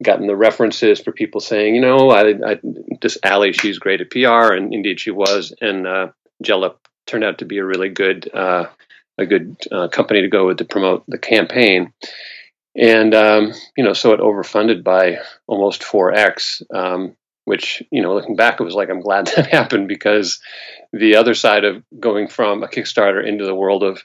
gotten 0.03 0.27
the 0.27 0.37
references 0.37 1.01
for 1.01 1.13
people 1.13 1.41
saying, 1.41 1.75
you 1.75 1.81
know, 1.81 2.11
I, 2.11 2.35
I 2.47 2.59
this 3.01 3.19
Ali, 3.25 3.53
she's 3.53 3.79
great 3.79 4.01
at 4.01 4.11
PR, 4.11 4.53
and 4.53 4.75
indeed 4.75 5.01
she 5.01 5.11
was. 5.11 5.55
And 5.61 5.87
uh, 5.87 6.09
Jellop 6.43 6.79
turned 7.07 7.25
out 7.25 7.39
to 7.39 7.45
be 7.45 7.59
a 7.59 7.65
really 7.65 7.89
good 7.89 8.29
uh, 8.35 8.67
a 9.19 9.27
good 9.27 9.57
uh, 9.71 9.89
company 9.89 10.23
to 10.23 10.29
go 10.29 10.47
with 10.47 10.59
to 10.59 10.65
promote 10.65 11.05
the 11.07 11.19
campaign. 11.19 11.93
And 12.77 13.15
um, 13.15 13.53
you 13.77 13.85
know, 13.85 13.93
so 13.93 14.13
it 14.13 14.21
overfunded 14.21 14.83
by 14.83 15.19
almost 15.47 15.85
four 15.85 16.13
x, 16.13 16.63
um, 16.73 17.17
which 17.45 17.83
you 17.91 18.03
know, 18.03 18.15
looking 18.15 18.37
back, 18.37 18.61
it 18.61 18.65
was 18.65 18.75
like 18.75 18.91
I'm 18.91 19.01
glad 19.01 19.27
that 19.37 19.47
happened 19.47 19.89
because 19.89 20.41
the 20.93 21.17
other 21.17 21.35
side 21.35 21.65
of 21.65 21.83
going 21.99 22.29
from 22.29 22.63
a 22.63 22.69
Kickstarter 22.69 23.27
into 23.27 23.45
the 23.45 23.55
world 23.55 23.83
of 23.83 24.03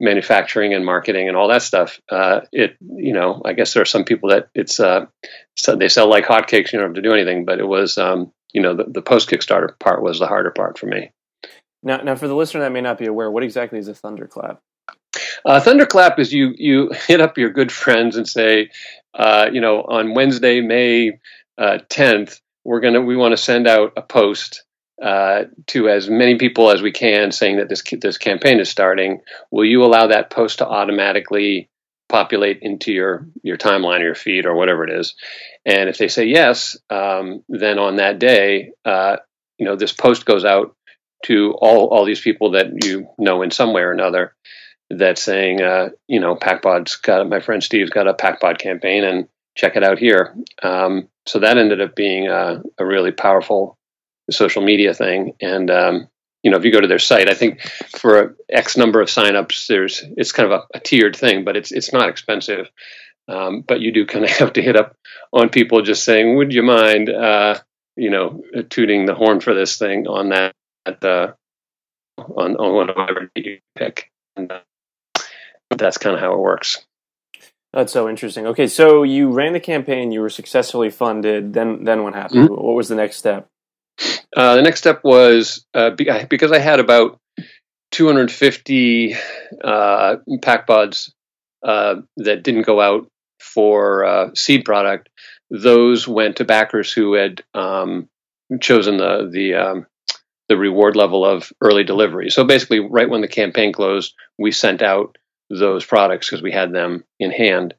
manufacturing 0.00 0.74
and 0.74 0.84
marketing 0.84 1.28
and 1.28 1.36
all 1.36 1.48
that 1.48 1.62
stuff. 1.62 2.00
Uh, 2.10 2.40
it, 2.52 2.76
you 2.80 3.12
know, 3.12 3.42
I 3.44 3.52
guess 3.52 3.74
there 3.74 3.82
are 3.82 3.86
some 3.86 4.04
people 4.04 4.30
that 4.30 4.48
it's, 4.54 4.78
uh, 4.78 5.06
they 5.66 5.88
sell 5.88 6.08
like 6.08 6.26
hotcakes. 6.26 6.72
You 6.72 6.78
don't 6.78 6.88
have 6.88 6.94
to 6.94 7.02
do 7.02 7.12
anything, 7.12 7.44
but 7.44 7.60
it 7.60 7.66
was, 7.66 7.96
um, 7.98 8.32
you 8.52 8.62
know, 8.62 8.74
the, 8.74 8.84
the 8.84 9.02
post 9.02 9.30
Kickstarter 9.30 9.78
part 9.78 10.02
was 10.02 10.18
the 10.18 10.26
harder 10.26 10.50
part 10.50 10.78
for 10.78 10.86
me. 10.86 11.12
Now, 11.82 11.98
now 11.98 12.14
for 12.14 12.28
the 12.28 12.36
listener 12.36 12.60
that 12.60 12.72
may 12.72 12.80
not 12.80 12.98
be 12.98 13.06
aware, 13.06 13.30
what 13.30 13.42
exactly 13.42 13.78
is 13.78 13.88
a 13.88 13.94
thunderclap? 13.94 14.60
Uh, 15.44 15.60
thunderclap 15.60 16.18
is 16.18 16.32
you 16.32 16.54
you 16.56 16.90
hit 17.06 17.20
up 17.20 17.38
your 17.38 17.50
good 17.50 17.72
friends 17.72 18.16
and 18.16 18.28
say, 18.28 18.70
uh, 19.14 19.48
you 19.52 19.60
know, 19.60 19.82
on 19.82 20.14
Wednesday, 20.14 20.60
May 20.60 21.20
uh, 21.58 21.78
tenth, 21.88 22.40
we're 22.64 22.80
gonna 22.80 23.00
we 23.00 23.16
want 23.16 23.32
to 23.32 23.36
send 23.36 23.66
out 23.66 23.92
a 23.96 24.02
post 24.02 24.64
uh, 25.02 25.44
to 25.68 25.88
as 25.88 26.08
many 26.08 26.36
people 26.36 26.70
as 26.70 26.82
we 26.82 26.92
can, 26.92 27.30
saying 27.32 27.56
that 27.58 27.68
this 27.68 27.82
this 28.00 28.18
campaign 28.18 28.60
is 28.60 28.68
starting. 28.68 29.20
Will 29.50 29.64
you 29.64 29.84
allow 29.84 30.08
that 30.08 30.30
post 30.30 30.58
to 30.58 30.66
automatically 30.66 31.68
populate 32.08 32.60
into 32.62 32.92
your 32.92 33.26
your 33.42 33.56
timeline 33.56 34.00
or 34.00 34.06
your 34.06 34.14
feed 34.14 34.46
or 34.46 34.54
whatever 34.54 34.84
it 34.84 34.98
is? 34.98 35.14
And 35.64 35.88
if 35.88 35.98
they 35.98 36.08
say 36.08 36.26
yes, 36.26 36.76
um, 36.90 37.42
then 37.48 37.78
on 37.78 37.96
that 37.96 38.18
day, 38.18 38.72
uh, 38.84 39.16
you 39.58 39.66
know, 39.66 39.76
this 39.76 39.92
post 39.92 40.24
goes 40.24 40.44
out 40.44 40.76
to 41.24 41.52
all 41.60 41.88
all 41.88 42.04
these 42.04 42.20
people 42.20 42.52
that 42.52 42.84
you 42.84 43.08
know 43.18 43.42
in 43.42 43.50
some 43.50 43.72
way 43.72 43.82
or 43.82 43.92
another. 43.92 44.34
That's 44.88 45.22
saying, 45.22 45.62
uh, 45.62 45.90
you 46.06 46.20
know, 46.20 46.36
PakPod's 46.36 46.96
got 46.96 47.28
my 47.28 47.40
friend 47.40 47.62
Steve's 47.62 47.90
got 47.90 48.08
a 48.08 48.14
PakPod 48.14 48.58
campaign, 48.58 49.04
and 49.04 49.28
check 49.56 49.76
it 49.76 49.82
out 49.82 49.98
here. 49.98 50.36
Um, 50.62 51.08
so 51.26 51.40
that 51.40 51.58
ended 51.58 51.80
up 51.80 51.96
being 51.96 52.28
a, 52.28 52.62
a 52.78 52.86
really 52.86 53.10
powerful 53.10 53.76
social 54.30 54.62
media 54.62 54.94
thing. 54.94 55.34
And 55.40 55.70
um, 55.70 56.08
you 56.42 56.50
know, 56.50 56.58
if 56.58 56.64
you 56.64 56.72
go 56.72 56.80
to 56.80 56.86
their 56.86 57.00
site, 57.00 57.28
I 57.28 57.34
think 57.34 57.60
for 57.96 58.36
X 58.48 58.76
number 58.76 59.00
of 59.00 59.08
signups, 59.08 59.66
there's 59.66 60.04
it's 60.16 60.32
kind 60.32 60.52
of 60.52 60.60
a, 60.60 60.78
a 60.78 60.80
tiered 60.80 61.16
thing, 61.16 61.44
but 61.44 61.56
it's 61.56 61.72
it's 61.72 61.92
not 61.92 62.08
expensive. 62.08 62.70
Um, 63.28 63.64
but 63.66 63.80
you 63.80 63.90
do 63.92 64.06
kind 64.06 64.24
of 64.24 64.30
have 64.38 64.52
to 64.52 64.62
hit 64.62 64.76
up 64.76 64.94
on 65.32 65.48
people 65.48 65.82
just 65.82 66.04
saying, 66.04 66.36
"Would 66.36 66.54
you 66.54 66.62
mind, 66.62 67.10
uh, 67.10 67.58
you 67.96 68.10
know, 68.10 68.42
tooting 68.70 69.06
the 69.06 69.14
horn 69.14 69.40
for 69.40 69.54
this 69.54 69.76
thing 69.76 70.06
on 70.06 70.28
that 70.28 70.54
uh, 70.86 71.32
on 72.18 72.56
on 72.56 72.74
whatever 72.74 73.30
you 73.34 73.58
pick?" 73.74 74.12
And 74.36 74.52
uh, 74.52 74.60
that's 75.70 75.98
kind 75.98 76.14
of 76.14 76.20
how 76.20 76.32
it 76.32 76.38
works. 76.38 76.84
That's 77.72 77.92
so 77.92 78.08
interesting. 78.08 78.46
Okay, 78.46 78.68
so 78.68 79.02
you 79.02 79.32
ran 79.32 79.52
the 79.52 79.60
campaign, 79.60 80.10
you 80.10 80.20
were 80.20 80.30
successfully 80.30 80.90
funded. 80.90 81.52
Then, 81.52 81.84
then 81.84 82.02
what 82.02 82.14
happened? 82.14 82.48
Mm-hmm. 82.48 82.64
What 82.64 82.74
was 82.74 82.88
the 82.88 82.94
next 82.94 83.16
step? 83.16 83.48
Uh, 84.34 84.56
the 84.56 84.62
next 84.62 84.78
step 84.78 85.02
was 85.04 85.64
uh, 85.74 85.90
because 85.90 86.52
I 86.52 86.58
had 86.58 86.80
about 86.80 87.18
250 87.92 89.14
uh, 89.62 90.16
PakPods 90.42 91.12
uh, 91.62 91.96
that 92.18 92.42
didn't 92.42 92.66
go 92.66 92.80
out 92.80 93.08
for 93.40 94.04
uh, 94.04 94.30
seed 94.34 94.64
product. 94.64 95.08
Those 95.50 96.06
went 96.06 96.36
to 96.36 96.44
backers 96.44 96.92
who 96.92 97.14
had 97.14 97.42
um, 97.54 98.08
chosen 98.60 98.98
the 98.98 99.28
the 99.30 99.54
um, 99.54 99.86
the 100.48 100.56
reward 100.56 100.96
level 100.96 101.24
of 101.24 101.52
early 101.60 101.84
delivery. 101.84 102.30
So 102.30 102.44
basically, 102.44 102.80
right 102.80 103.08
when 103.08 103.20
the 103.20 103.28
campaign 103.28 103.72
closed, 103.72 104.14
we 104.38 104.52
sent 104.52 104.82
out 104.82 105.16
those 105.50 105.84
products 105.84 106.28
because 106.28 106.42
we 106.42 106.52
had 106.52 106.72
them 106.72 107.04
in 107.18 107.30
hand, 107.30 107.74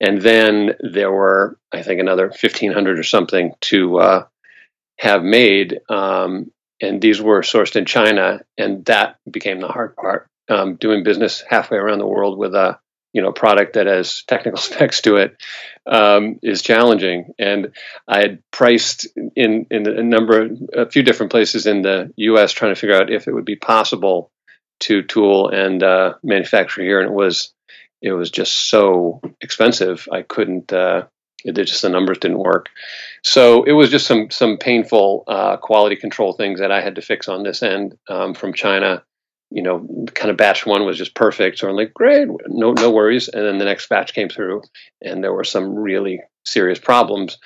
and 0.00 0.20
then 0.20 0.74
there 0.80 1.12
were 1.12 1.58
I 1.72 1.82
think 1.82 2.00
another 2.00 2.26
1,500 2.26 2.98
or 2.98 3.02
something 3.02 3.54
to 3.62 3.98
uh, 3.98 4.24
have 4.98 5.22
made, 5.22 5.80
um, 5.88 6.50
and 6.80 7.00
these 7.00 7.20
were 7.20 7.42
sourced 7.42 7.76
in 7.76 7.86
China, 7.86 8.40
and 8.58 8.84
that 8.86 9.16
became 9.30 9.60
the 9.60 9.68
hard 9.68 9.96
part. 9.96 10.28
Um, 10.48 10.74
doing 10.74 11.04
business 11.04 11.42
halfway 11.48 11.78
around 11.78 11.98
the 11.98 12.06
world 12.06 12.36
with 12.36 12.54
a 12.54 12.78
you 13.12 13.22
know 13.22 13.32
product 13.32 13.74
that 13.74 13.86
has 13.86 14.22
technical 14.26 14.58
specs 14.60 15.00
to 15.02 15.16
it 15.16 15.36
um, 15.86 16.38
is 16.42 16.62
challenging. 16.62 17.32
And 17.38 17.72
I 18.08 18.18
had 18.18 18.42
priced 18.50 19.06
in 19.36 19.66
in 19.70 19.86
a 19.86 20.02
number, 20.02 20.42
of 20.42 20.60
a 20.74 20.90
few 20.90 21.02
different 21.02 21.32
places 21.32 21.66
in 21.66 21.82
the 21.82 22.12
U.S. 22.16 22.52
trying 22.52 22.74
to 22.74 22.80
figure 22.80 22.96
out 22.96 23.10
if 23.10 23.28
it 23.28 23.32
would 23.32 23.44
be 23.44 23.56
possible 23.56 24.30
to 24.82 25.02
tool 25.02 25.48
and 25.48 25.82
uh, 25.82 26.14
manufacture 26.22 26.82
here, 26.82 27.00
and 27.00 27.10
it 27.10 27.14
was 27.14 27.52
it 28.00 28.12
was 28.12 28.30
just 28.30 28.68
so 28.68 29.20
expensive. 29.40 30.08
I 30.10 30.22
couldn't. 30.22 30.72
Uh, 30.72 31.04
it 31.44 31.54
just 31.54 31.82
the 31.82 31.88
numbers 31.88 32.18
didn't 32.18 32.38
work. 32.38 32.68
So 33.24 33.64
it 33.64 33.72
was 33.72 33.90
just 33.90 34.06
some 34.06 34.30
some 34.30 34.58
painful 34.58 35.24
uh, 35.26 35.56
quality 35.56 35.96
control 35.96 36.32
things 36.32 36.60
that 36.60 36.72
I 36.72 36.80
had 36.80 36.96
to 36.96 37.02
fix 37.02 37.28
on 37.28 37.42
this 37.42 37.62
end 37.62 37.96
um, 38.08 38.34
from 38.34 38.52
China. 38.52 39.04
You 39.50 39.62
know, 39.62 40.06
kind 40.14 40.30
of 40.30 40.36
batch 40.36 40.64
one 40.64 40.86
was 40.86 40.96
just 40.96 41.14
perfect. 41.14 41.58
So 41.58 41.68
I'm 41.68 41.76
like, 41.76 41.94
great, 41.94 42.28
no 42.48 42.72
no 42.72 42.90
worries. 42.90 43.28
And 43.28 43.44
then 43.44 43.58
the 43.58 43.64
next 43.64 43.88
batch 43.88 44.14
came 44.14 44.28
through, 44.28 44.62
and 45.00 45.22
there 45.22 45.32
were 45.32 45.44
some 45.44 45.74
really 45.74 46.20
serious 46.44 46.78
problems, 46.78 47.38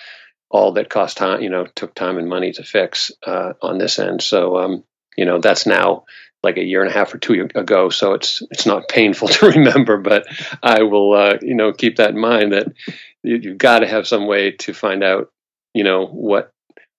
all 0.48 0.72
that 0.72 0.88
cost 0.88 1.16
time. 1.18 1.42
You 1.42 1.50
know, 1.50 1.66
took 1.74 1.94
time 1.94 2.16
and 2.16 2.28
money 2.28 2.52
to 2.52 2.62
fix 2.62 3.12
uh, 3.26 3.54
on 3.60 3.78
this 3.78 3.98
end. 3.98 4.22
So 4.22 4.56
um, 4.58 4.84
you 5.16 5.24
know, 5.24 5.40
that's 5.40 5.66
now 5.66 6.04
like 6.46 6.56
a 6.58 6.64
year 6.64 6.80
and 6.80 6.90
a 6.90 6.94
half 6.94 7.12
or 7.12 7.18
two 7.18 7.48
ago, 7.54 7.90
so 7.90 8.14
it's 8.14 8.40
it's 8.52 8.66
not 8.66 8.88
painful 8.88 9.28
to 9.36 9.50
remember. 9.50 9.96
But 9.96 10.26
I 10.62 10.84
will, 10.84 11.12
uh, 11.12 11.38
you 11.42 11.54
know, 11.54 11.72
keep 11.72 11.96
that 11.96 12.10
in 12.10 12.18
mind 12.18 12.52
that 12.52 12.68
you, 13.22 13.50
have 13.50 13.58
got 13.58 13.78
to 13.80 13.88
have 13.88 14.06
some 14.06 14.28
way 14.28 14.52
to 14.52 14.72
find 14.72 15.02
out, 15.02 15.32
you 15.74 15.82
know, 15.82 16.06
what 16.06 16.52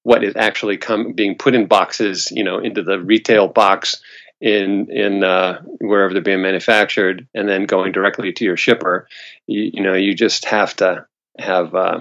what 0.03 0.23
is 0.23 0.35
actually 0.35 0.77
come 0.77 1.13
being 1.13 1.37
put 1.37 1.55
in 1.55 1.67
boxes, 1.67 2.29
you 2.31 2.43
know, 2.43 2.59
into 2.59 2.83
the 2.83 2.99
retail 2.99 3.47
box 3.47 4.01
in 4.41 4.91
in 4.91 5.23
uh, 5.23 5.61
wherever 5.79 6.13
they're 6.13 6.21
being 6.21 6.41
manufactured, 6.41 7.27
and 7.33 7.47
then 7.47 7.65
going 7.65 7.93
directly 7.93 8.33
to 8.33 8.43
your 8.43 8.57
shipper. 8.57 9.07
You, 9.47 9.71
you 9.75 9.83
know, 9.83 9.93
you 9.93 10.13
just 10.13 10.45
have 10.45 10.75
to 10.77 11.05
have 11.39 11.73
uh, 11.73 11.99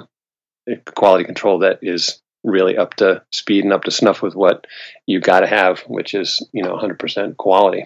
quality 0.85 1.25
control 1.25 1.61
that 1.61 1.79
is 1.83 2.21
really 2.47 2.79
up 2.79 2.95
to 2.95 3.23
speed 3.31 3.65
and 3.65 3.73
up 3.73 3.85
to 3.85 3.91
snuff 3.91 4.23
with 4.23 4.35
what 4.35 4.67
you 5.05 5.21
got 5.21 5.41
to 5.41 5.47
have, 5.47 5.81
which 5.81 6.15
is 6.15 6.47
you 6.53 6.63
know 6.63 6.77
100% 6.77 7.37
quality. 7.37 7.85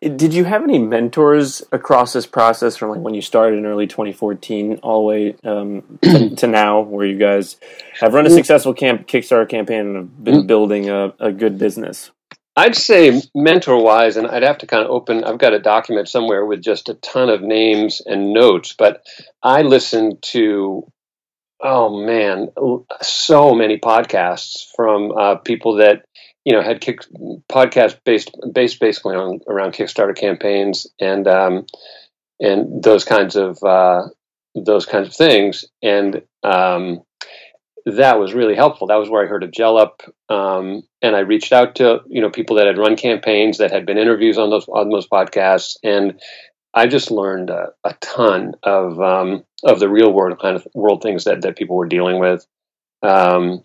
Did 0.00 0.34
you 0.34 0.44
have 0.44 0.62
any 0.62 0.78
mentors 0.78 1.62
across 1.72 2.12
this 2.12 2.26
process 2.26 2.76
from 2.76 2.90
like 2.90 3.00
when 3.00 3.14
you 3.14 3.22
started 3.22 3.58
in 3.58 3.64
early 3.64 3.86
2014 3.86 4.80
all 4.82 5.00
the 5.00 5.06
way 5.06 5.36
um, 5.44 5.98
to, 6.36 6.46
now, 6.46 6.80
where 6.80 7.06
you 7.06 7.16
guys 7.16 7.56
have 8.00 8.12
run 8.12 8.26
a 8.26 8.30
successful 8.30 8.74
camp 8.74 9.06
Kickstarter 9.06 9.48
campaign 9.48 9.80
and 9.80 9.96
have 9.96 10.24
been 10.24 10.46
building 10.46 10.90
a, 10.90 11.14
a 11.18 11.32
good 11.32 11.58
business? 11.58 12.10
I'd 12.56 12.76
say 12.76 13.20
mentor 13.34 13.82
wise, 13.82 14.16
and 14.16 14.26
I'd 14.26 14.42
have 14.42 14.58
to 14.58 14.66
kind 14.66 14.84
of 14.84 14.90
open. 14.90 15.24
I've 15.24 15.38
got 15.38 15.54
a 15.54 15.58
document 15.58 16.08
somewhere 16.08 16.44
with 16.44 16.62
just 16.62 16.88
a 16.88 16.94
ton 16.94 17.30
of 17.30 17.40
names 17.40 18.02
and 18.04 18.32
notes, 18.32 18.74
but 18.76 19.04
I 19.42 19.62
listened 19.62 20.22
to 20.22 20.86
oh 21.64 22.04
man, 22.04 22.50
so 23.02 23.54
many 23.54 23.78
podcasts 23.78 24.66
from 24.76 25.10
uh, 25.12 25.36
people 25.36 25.76
that 25.76 26.04
you 26.44 26.52
know 26.52 26.62
had 26.62 26.80
kick 26.80 27.00
podcast 27.50 27.98
based 28.04 28.30
based 28.52 28.78
basically 28.78 29.16
on 29.16 29.40
around 29.48 29.72
Kickstarter 29.72 30.14
campaigns 30.14 30.86
and 31.00 31.26
um, 31.26 31.66
and 32.38 32.82
those 32.82 33.04
kinds 33.04 33.34
of 33.34 33.58
uh, 33.64 34.02
those 34.54 34.86
kinds 34.86 35.08
of 35.08 35.14
things, 35.14 35.64
and 35.82 36.22
um, 36.42 37.02
that 37.86 38.20
was 38.20 38.34
really 38.34 38.54
helpful. 38.54 38.86
That 38.86 38.96
was 38.96 39.08
where 39.08 39.24
I 39.24 39.28
heard 39.28 39.42
of 39.42 39.50
Jellop, 39.50 40.02
um, 40.28 40.82
and 41.02 41.16
I 41.16 41.20
reached 41.20 41.52
out 41.52 41.76
to 41.76 42.00
you 42.06 42.20
know 42.20 42.30
people 42.30 42.56
that 42.56 42.66
had 42.66 42.78
run 42.78 42.96
campaigns 42.96 43.58
that 43.58 43.72
had 43.72 43.86
been 43.86 43.98
interviews 43.98 44.36
on 44.36 44.50
those 44.50 44.68
on 44.68 44.90
those 44.90 45.08
podcasts, 45.08 45.76
and 45.82 46.20
I 46.74 46.88
just 46.88 47.10
learned 47.10 47.50
a, 47.50 47.68
a 47.84 47.94
ton 48.00 48.54
of 48.62 49.00
um, 49.00 49.44
of 49.64 49.80
the 49.80 49.88
real 49.88 50.12
world 50.12 50.38
kind 50.40 50.56
of 50.56 50.66
world 50.74 51.02
things 51.02 51.24
that, 51.24 51.42
that 51.42 51.56
people 51.56 51.76
were 51.76 51.88
dealing 51.88 52.18
with, 52.18 52.46
um, 53.02 53.64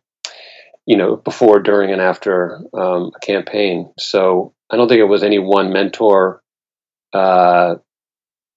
you 0.85 0.97
know, 0.97 1.15
before, 1.15 1.59
during, 1.59 1.91
and 1.91 2.01
after 2.01 2.61
um, 2.73 3.11
a 3.15 3.19
campaign. 3.21 3.91
So 3.99 4.53
I 4.69 4.77
don't 4.77 4.87
think 4.87 4.99
it 4.99 5.05
was 5.05 5.23
any 5.23 5.39
one 5.39 5.73
mentor, 5.73 6.41
uh, 7.13 7.75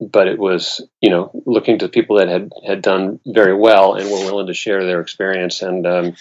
but 0.01 0.27
it 0.27 0.39
was 0.39 0.81
you 1.01 1.11
know 1.11 1.31
looking 1.47 1.79
to 1.79 1.89
people 1.89 2.19
that 2.19 2.29
had 2.29 2.51
had 2.67 2.83
done 2.83 3.21
very 3.27 3.55
well 3.55 3.95
and 3.95 4.11
were 4.11 4.25
willing 4.25 4.49
to 4.49 4.55
share 4.55 4.85
their 4.85 5.01
experience 5.01 5.63
and 5.63 5.87
um, 5.87 6.15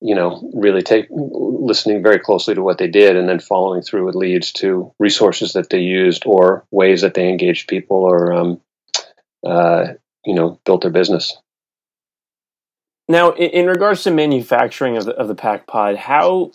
you 0.00 0.14
know, 0.14 0.48
really 0.54 0.82
take 0.82 1.08
listening 1.10 2.02
very 2.02 2.20
closely 2.20 2.54
to 2.54 2.62
what 2.62 2.78
they 2.78 2.86
did 2.86 3.16
and 3.16 3.28
then 3.28 3.40
following 3.40 3.82
through 3.82 4.04
with 4.06 4.14
leads 4.14 4.52
to 4.52 4.92
resources 4.98 5.54
that 5.54 5.70
they 5.70 5.80
used 5.80 6.22
or 6.24 6.64
ways 6.70 7.02
that 7.02 7.14
they 7.14 7.28
engaged 7.28 7.68
people 7.68 7.96
or, 7.96 8.32
um, 8.32 8.60
uh, 9.44 9.86
you 10.28 10.34
know, 10.34 10.60
built 10.66 10.82
their 10.82 10.90
business. 10.90 11.38
Now, 13.08 13.32
in, 13.32 13.66
regards 13.66 14.02
to 14.02 14.10
manufacturing 14.10 14.98
of 14.98 15.06
the, 15.06 15.12
of 15.12 15.26
the 15.26 15.34
PakPod, 15.34 15.96
how, 15.96 16.52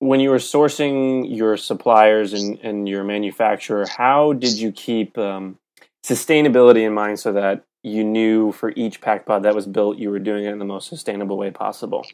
when 0.00 0.18
you 0.18 0.30
were 0.30 0.38
sourcing 0.38 1.24
your 1.34 1.56
suppliers 1.56 2.32
and, 2.32 2.58
and 2.58 2.88
your 2.88 3.04
manufacturer, 3.04 3.86
how 3.86 4.32
did 4.32 4.58
you 4.58 4.72
keep 4.72 5.16
um, 5.16 5.58
sustainability 6.04 6.84
in 6.84 6.92
mind 6.92 7.20
so 7.20 7.32
that 7.32 7.62
you 7.84 8.02
knew 8.02 8.50
for 8.50 8.72
each 8.74 9.00
PakPod 9.00 9.44
that 9.44 9.54
was 9.54 9.66
built, 9.66 9.98
you 9.98 10.10
were 10.10 10.18
doing 10.18 10.44
it 10.44 10.50
in 10.50 10.58
the 10.58 10.64
most 10.64 10.88
sustainable 10.88 11.38
way 11.38 11.52
possible? 11.52 12.04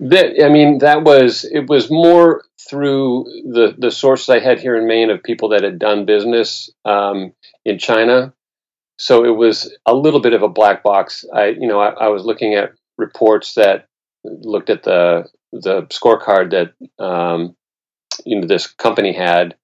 That 0.00 0.44
I 0.44 0.48
mean, 0.48 0.78
that 0.78 1.02
was 1.02 1.44
it 1.44 1.68
was 1.68 1.90
more 1.90 2.44
through 2.68 3.24
the 3.52 3.74
the 3.76 3.90
sources 3.90 4.28
I 4.28 4.38
had 4.38 4.60
here 4.60 4.76
in 4.76 4.86
Maine 4.86 5.10
of 5.10 5.24
people 5.24 5.48
that 5.48 5.64
had 5.64 5.80
done 5.80 6.04
business 6.04 6.70
um, 6.84 7.32
in 7.64 7.78
China. 7.78 8.32
So 8.98 9.24
it 9.24 9.36
was 9.36 9.74
a 9.86 9.94
little 9.94 10.20
bit 10.20 10.32
of 10.32 10.42
a 10.42 10.48
black 10.48 10.82
box. 10.82 11.24
I 11.32 11.46
you 11.48 11.66
know 11.66 11.80
I, 11.80 11.90
I 11.90 12.08
was 12.08 12.24
looking 12.24 12.54
at 12.54 12.72
reports 12.96 13.54
that 13.54 13.86
looked 14.24 14.70
at 14.70 14.82
the 14.82 15.28
the 15.52 15.82
scorecard 15.84 16.50
that 16.50 17.04
um, 17.04 17.56
you 18.24 18.40
know 18.40 18.46
this 18.46 18.66
company 18.66 19.12
had, 19.12 19.56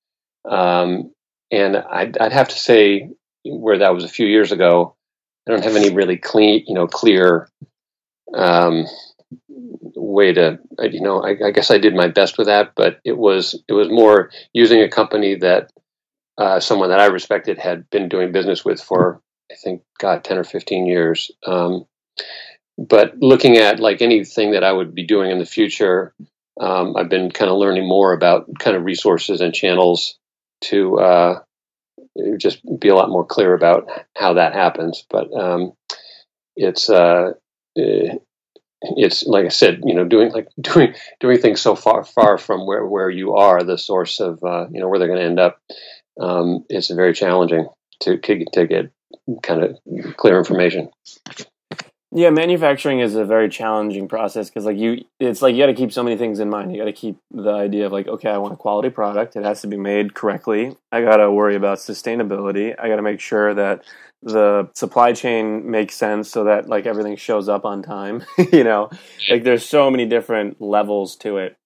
um, 0.48 1.12
and 1.50 1.76
I'd, 1.76 2.16
I'd 2.18 2.32
have 2.32 2.48
to 2.48 2.58
say 2.58 3.10
where 3.44 3.78
that 3.78 3.94
was 3.94 4.04
a 4.04 4.08
few 4.08 4.26
years 4.26 4.52
ago. 4.52 4.94
I 5.46 5.50
don't 5.50 5.64
have 5.64 5.76
any 5.76 5.90
really 5.90 6.16
clean, 6.16 6.64
you 6.66 6.74
know, 6.74 6.86
clear 6.86 7.50
um, 8.34 8.86
way 9.94 10.32
to 10.32 10.58
you 10.82 11.00
know 11.00 11.22
I, 11.22 11.36
I, 11.46 11.50
guess 11.50 11.70
I 11.70 11.78
did 11.78 11.94
my 11.94 12.08
best 12.08 12.38
with 12.38 12.46
that, 12.46 12.72
but 12.76 13.00
it 13.04 13.18
was 13.18 13.60
it 13.68 13.72
was 13.72 13.88
more 13.88 14.30
using 14.52 14.80
a 14.80 14.88
company 14.88 15.34
that 15.36 15.70
uh, 16.38 16.60
someone 16.60 16.88
that 16.90 17.00
I 17.00 17.06
respected 17.06 17.58
had 17.58 17.88
been 17.90 18.08
doing 18.08 18.32
business 18.32 18.64
with 18.64 18.80
for 18.80 19.20
I 19.50 19.54
think 19.56 19.82
God 19.98 20.24
ten 20.24 20.38
or 20.38 20.44
fifteen 20.44 20.86
years. 20.86 21.30
Um, 21.46 21.86
but 22.76 23.16
looking 23.18 23.56
at 23.56 23.80
like 23.80 24.02
anything 24.02 24.52
that 24.52 24.64
I 24.64 24.72
would 24.72 24.94
be 24.94 25.04
doing 25.04 25.30
in 25.30 25.38
the 25.38 25.46
future, 25.46 26.14
um, 26.60 26.96
I've 26.96 27.08
been 27.08 27.30
kind 27.30 27.50
of 27.50 27.58
learning 27.58 27.88
more 27.88 28.12
about 28.12 28.48
kind 28.58 28.76
of 28.76 28.84
resources 28.84 29.40
and 29.40 29.54
channels 29.54 30.18
to 30.62 30.98
uh, 30.98 31.40
just 32.38 32.60
be 32.80 32.88
a 32.88 32.94
lot 32.94 33.10
more 33.10 33.24
clear 33.24 33.54
about 33.54 33.88
how 34.16 34.34
that 34.34 34.54
happens. 34.54 35.04
But 35.08 35.32
um, 35.34 35.72
it's 36.56 36.90
uh, 36.90 37.32
eh, 37.76 38.16
it's 38.82 39.24
like 39.24 39.46
I 39.46 39.48
said, 39.48 39.82
you 39.84 39.94
know, 39.94 40.04
doing 40.04 40.32
like 40.32 40.48
doing 40.60 40.94
doing 41.20 41.38
things 41.40 41.60
so 41.60 41.74
far 41.74 42.04
far 42.04 42.38
from 42.38 42.66
where 42.66 42.86
where 42.86 43.10
you 43.10 43.34
are, 43.34 43.62
the 43.62 43.78
source 43.78 44.20
of 44.20 44.42
uh, 44.42 44.66
you 44.70 44.80
know 44.80 44.88
where 44.88 44.98
they're 44.98 45.08
going 45.08 45.20
to 45.20 45.26
end 45.26 45.40
up. 45.40 45.60
Um, 46.20 46.64
very 46.90 47.12
challenging 47.12 47.68
to 48.00 48.18
to 48.18 48.66
get 48.66 48.90
kind 49.42 49.62
of 49.62 49.78
clear 50.16 50.38
information. 50.38 50.90
Yeah, 52.16 52.30
manufacturing 52.30 53.00
is 53.00 53.16
a 53.16 53.24
very 53.24 53.48
challenging 53.48 54.06
process 54.06 54.48
because 54.48 54.64
like 54.64 54.76
you 54.76 55.04
it's 55.18 55.42
like 55.42 55.56
you 55.56 55.62
got 55.62 55.66
to 55.66 55.74
keep 55.74 55.92
so 55.92 56.04
many 56.04 56.16
things 56.16 56.38
in 56.38 56.48
mind. 56.48 56.70
You 56.70 56.78
got 56.78 56.84
to 56.84 56.92
keep 56.92 57.16
the 57.32 57.50
idea 57.50 57.86
of 57.86 57.92
like 57.92 58.06
okay, 58.06 58.30
I 58.30 58.38
want 58.38 58.52
a 58.52 58.56
quality 58.56 58.88
product. 58.88 59.34
It 59.34 59.42
has 59.42 59.62
to 59.62 59.66
be 59.66 59.76
made 59.76 60.14
correctly. 60.14 60.76
I 60.92 61.02
got 61.02 61.16
to 61.16 61.32
worry 61.32 61.56
about 61.56 61.78
sustainability. 61.78 62.72
I 62.78 62.88
got 62.88 62.96
to 62.96 63.02
make 63.02 63.18
sure 63.18 63.52
that 63.54 63.84
the 64.22 64.70
supply 64.76 65.12
chain 65.12 65.68
makes 65.68 65.96
sense 65.96 66.30
so 66.30 66.44
that 66.44 66.68
like 66.68 66.86
everything 66.86 67.16
shows 67.16 67.48
up 67.48 67.64
on 67.64 67.82
time, 67.82 68.24
you 68.52 68.62
know. 68.62 68.90
Like 69.28 69.42
there's 69.42 69.64
so 69.64 69.90
many 69.90 70.06
different 70.06 70.60
levels 70.60 71.16
to 71.16 71.38
it 71.38 71.56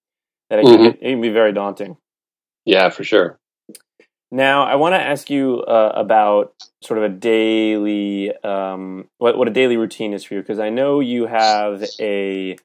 that 0.48 0.60
it, 0.60 0.64
mm-hmm. 0.64 0.76
can, 0.76 0.92
it 0.94 1.10
can 1.10 1.20
be 1.20 1.28
very 1.28 1.52
daunting. 1.52 1.98
Yeah, 2.64 2.88
for 2.88 3.04
sure. 3.04 3.38
Now, 4.30 4.64
I 4.64 4.74
want 4.76 4.94
to 4.94 5.00
ask 5.00 5.30
you 5.30 5.62
uh, 5.62 5.92
about 5.94 6.52
sort 6.82 6.98
of 6.98 7.04
a 7.04 7.08
daily, 7.08 8.30
um, 8.44 9.08
what, 9.16 9.38
what 9.38 9.48
a 9.48 9.50
daily 9.52 9.76
routine 9.78 10.12
is 10.12 10.24
for 10.24 10.34
you, 10.34 10.40
because 10.40 10.58
I 10.58 10.68
know 10.68 11.00
you 11.00 11.26
have 11.26 11.82
a 11.98 12.56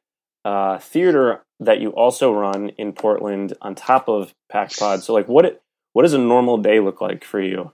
uh, 0.44 0.80
theater 0.80 1.42
that 1.62 1.80
you 1.80 1.92
also 1.92 2.34
run 2.34 2.70
in 2.78 2.92
Portland 2.92 3.54
on 3.62 3.76
top 3.76 4.10
of 4.10 4.34
PakPod. 4.52 5.02
So, 5.04 5.14
like, 5.14 5.30
what 5.30 5.62
what 5.94 6.02
does 6.02 6.14
a 6.14 6.18
normal 6.18 6.58
day 6.58 6.80
look 6.80 7.00
like 7.00 7.24
for 7.24 7.40
you? 7.40 7.72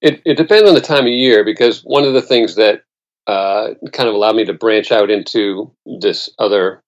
It, 0.00 0.22
it 0.24 0.36
depends 0.36 0.68
on 0.68 0.74
the 0.74 0.80
time 0.80 1.06
of 1.06 1.12
year, 1.12 1.44
because 1.44 1.82
one 1.82 2.04
of 2.04 2.14
the 2.14 2.22
things 2.22 2.54
that 2.54 2.82
uh, 3.26 3.74
kind 3.92 4.08
of 4.08 4.14
allowed 4.14 4.36
me 4.36 4.46
to 4.46 4.54
branch 4.54 4.90
out 4.90 5.10
into 5.10 5.70
this 6.00 6.30
other 6.38 6.82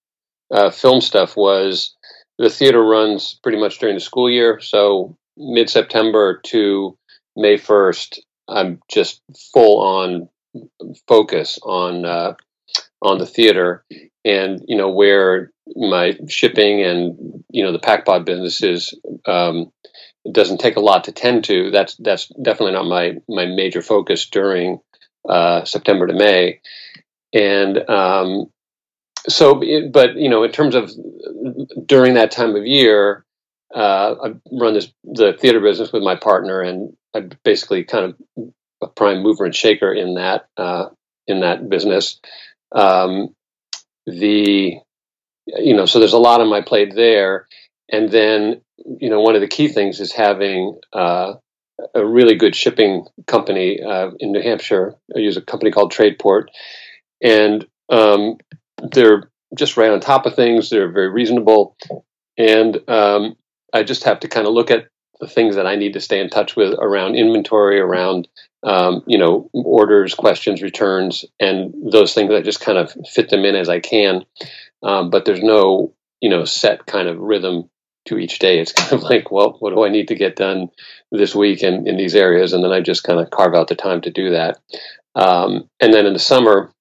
uh, 0.51 0.71
film 0.71 1.03
stuff 1.03 1.37
was 1.37 1.95
the 2.39 2.49
theater 2.49 2.83
runs 2.83 3.39
pretty 3.43 3.59
much 3.59 3.79
during 3.79 3.97
the 3.97 4.01
school 4.01 4.31
year. 4.31 4.59
So 4.61 5.19
mid 5.41 5.71
September 5.71 6.41
to 6.45 6.97
May 7.37 7.57
1st, 7.57 8.19
I'm 8.49 8.81
just 8.91 9.23
full 9.53 9.81
on 9.81 10.29
focus 11.09 11.59
on 11.63 12.05
uh, 12.05 12.35
on 13.03 13.19
the 13.19 13.27
theater, 13.27 13.85
and 14.25 14.61
you 14.67 14.77
know 14.77 14.91
where 14.91 15.53
my 15.75 16.17
shipping 16.29 16.83
and 16.83 17.45
you 17.49 17.65
know 17.65 17.73
the 17.73 17.79
PakPod 17.79 18.25
business 18.25 18.63
is. 18.63 18.95
Um, 19.27 19.73
it 20.23 20.35
doesn't 20.35 20.59
take 20.59 20.77
a 20.77 20.81
lot 20.81 21.05
to 21.05 21.13
tend 21.13 21.45
to. 21.45 21.71
That's 21.71 21.97
that's 21.97 22.29
definitely 22.43 22.73
not 22.73 22.85
my 22.85 23.15
my 23.29 23.47
major 23.47 23.81
focus 23.81 24.29
during 24.29 24.81
uh, 25.27 25.65
September 25.65 26.07
to 26.07 26.13
May, 26.13 26.61
and 27.33 27.79
um, 27.89 28.51
so. 29.29 29.63
But 29.91 30.17
you 30.17 30.29
know, 30.29 30.43
in 30.43 30.53
terms 30.53 30.75
of 30.75 30.91
during 31.87 32.15
that 32.15 32.33
time 32.33 32.55
of 32.55 32.67
year, 32.67 33.25
uh, 33.75 34.15
I 34.23 34.29
run 34.53 34.75
this 34.75 34.93
the 35.05 35.33
theater 35.33 35.61
business 35.61 35.93
with 35.93 36.03
my 36.03 36.17
partner, 36.17 36.61
and 36.61 36.97
I'm 37.15 37.31
basically 37.45 37.85
kind 37.85 38.15
of 38.37 38.53
a 38.83 38.89
prime 38.89 39.23
mover 39.23 39.45
and 39.45 39.55
shaker 39.55 39.93
in 39.93 40.15
that 40.15 40.47
uh, 40.57 40.87
in 41.27 41.41
that 41.41 41.69
business. 41.69 42.21
Um, 42.73 43.35
the 44.07 44.77
you 45.47 45.77
know, 45.77 45.87
so 45.87 45.99
there's 45.99 46.13
a 46.13 46.19
lot 46.19 46.41
on 46.41 46.49
my 46.49 46.63
plate 46.63 46.95
there, 46.95 47.47
and 47.91 48.11
then 48.11 48.63
you 48.99 49.11
know, 49.11 49.21
one 49.21 49.35
of 49.35 49.41
the 49.41 49.49
key 49.49 49.69
things 49.69 50.01
is 50.01 50.13
having 50.13 50.79
uh, 50.93 51.35
a 51.95 52.05
really 52.07 52.37
good 52.37 52.57
shipping 52.57 53.07
company 53.27 53.81
uh, 53.83 54.11
in 54.19 54.33
New 54.33 54.43
Hampshire. 54.43 54.95
I 55.15 55.21
use 55.21 55.37
a 55.37 55.43
company 55.43 55.71
called 55.71 55.93
Tradeport, 55.93 56.47
and 57.23 57.67
um, 57.89 58.37
they're 58.91 59.31
just 59.57 59.77
right 59.77 59.91
on 59.91 60.01
top 60.01 60.27
of 60.27 60.35
things. 60.35 60.71
They're 60.71 60.91
very 60.91 61.11
reasonable, 61.11 61.77
and 62.39 62.79
um, 62.89 63.37
I 63.73 63.83
just 63.83 64.05
have 64.05 64.21
to 64.21 64.29
kind 64.29 64.47
of 64.47 64.53
look 64.53 64.71
at 64.71 64.89
the 65.21 65.29
things 65.29 65.57
that 65.57 65.67
I 65.67 65.77
need 65.77 65.93
to 65.93 66.01
stay 66.01 66.21
in 66.21 66.31
touch 66.31 66.57
with 66.57 66.75
around 66.75 67.15
inventory, 67.15 67.79
around 67.79 68.29
um, 68.63 69.03
you 69.07 69.19
know 69.19 69.49
orders, 69.53 70.15
questions, 70.15 70.63
returns, 70.63 71.25
and 71.39 71.73
those 71.93 72.15
things. 72.15 72.33
I 72.33 72.41
just 72.41 72.61
kind 72.61 72.79
of 72.79 72.93
fit 73.09 73.29
them 73.29 73.45
in 73.45 73.55
as 73.55 73.69
I 73.69 73.81
can, 73.81 74.25
um, 74.83 75.11
but 75.11 75.25
there's 75.25 75.43
no 75.43 75.95
you 76.21 76.31
know 76.31 76.45
set 76.45 76.87
kind 76.87 77.09
of 77.09 77.19
rhythm 77.19 77.69
to 78.07 78.19
each 78.19 78.39
day. 78.39 78.59
It's 78.59 78.73
kind 78.81 78.93
of 78.93 79.03
like, 79.03 79.31
well, 79.31 79.57
what 79.61 79.75
do 79.75 79.85
I 79.85 79.89
need 79.89 80.09
to 80.09 80.15
get 80.15 80.37
done 80.37 80.69
this 81.13 81.35
week 81.35 81.63
in, 81.63 81.87
in 81.87 81.97
these 81.97 82.15
areas, 82.15 82.53
and 82.53 82.65
then 82.65 82.73
I 82.73 82.81
just 82.81 83.05
kind 83.05 83.21
of 83.21 83.31
carve 83.31 83.55
out 83.55 83.69
the 83.69 83.77
time 83.77 84.01
to 84.03 84.11
do 84.11 84.31
that. 84.31 84.59
Um, 85.15 85.69
and 85.81 85.93
then 85.93 86.07
in 86.07 86.13
the 86.13 86.19
summer, 86.19 86.73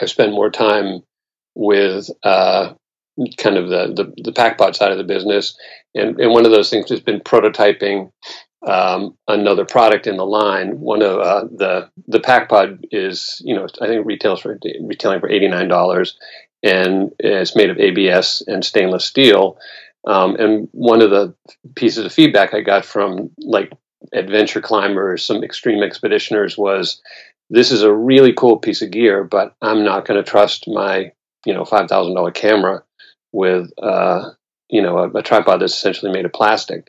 I 0.00 0.06
spend 0.06 0.32
more 0.32 0.50
time 0.50 1.02
with 1.54 2.10
uh, 2.22 2.74
kind 3.36 3.56
of 3.56 3.68
the, 3.68 3.92
the, 3.94 4.30
the 4.30 4.72
side 4.72 4.92
of 4.92 4.98
the 4.98 5.04
business. 5.04 5.56
And, 5.94 6.18
and 6.20 6.32
one 6.32 6.46
of 6.46 6.52
those 6.52 6.70
things 6.70 6.90
has 6.90 7.00
been 7.00 7.20
prototyping 7.20 8.10
um, 8.66 9.16
another 9.26 9.64
product 9.64 10.06
in 10.06 10.16
the 10.16 10.26
line. 10.26 10.80
One 10.80 11.02
of 11.02 11.18
uh, 11.18 11.44
the 11.44 11.90
the 12.06 12.20
PakPod 12.20 12.84
is 12.90 13.40
you 13.44 13.54
know 13.54 13.66
I 13.80 13.86
think 13.86 14.06
retails 14.06 14.40
for 14.40 14.58
retailing 14.80 15.20
for 15.20 15.30
eighty 15.30 15.48
nine 15.48 15.68
dollars, 15.68 16.18
and 16.62 17.10
it's 17.18 17.56
made 17.56 17.70
of 17.70 17.78
ABS 17.78 18.42
and 18.46 18.64
stainless 18.64 19.04
steel. 19.04 19.58
Um, 20.06 20.36
and 20.36 20.68
one 20.72 21.02
of 21.02 21.10
the 21.10 21.34
pieces 21.74 22.04
of 22.04 22.12
feedback 22.12 22.54
I 22.54 22.60
got 22.60 22.84
from 22.84 23.30
like 23.38 23.72
adventure 24.12 24.62
climbers, 24.62 25.24
some 25.24 25.44
extreme 25.44 25.80
expeditioners 25.80 26.56
was, 26.56 27.02
this 27.50 27.70
is 27.70 27.82
a 27.82 27.92
really 27.92 28.32
cool 28.32 28.56
piece 28.56 28.80
of 28.80 28.90
gear, 28.90 29.24
but 29.24 29.54
I'm 29.60 29.84
not 29.84 30.06
going 30.06 30.22
to 30.22 30.30
trust 30.30 30.64
my 30.68 31.12
you 31.46 31.54
know 31.54 31.64
five 31.64 31.88
thousand 31.88 32.14
dollar 32.14 32.30
camera 32.30 32.82
with 33.32 33.70
uh, 33.82 34.30
you 34.68 34.82
know 34.82 34.98
a, 34.98 35.10
a, 35.10 35.22
tripod 35.22 35.60
that's 35.60 35.74
essentially 35.74 36.12
made 36.12 36.24
of 36.24 36.32
plastic. 36.32 36.88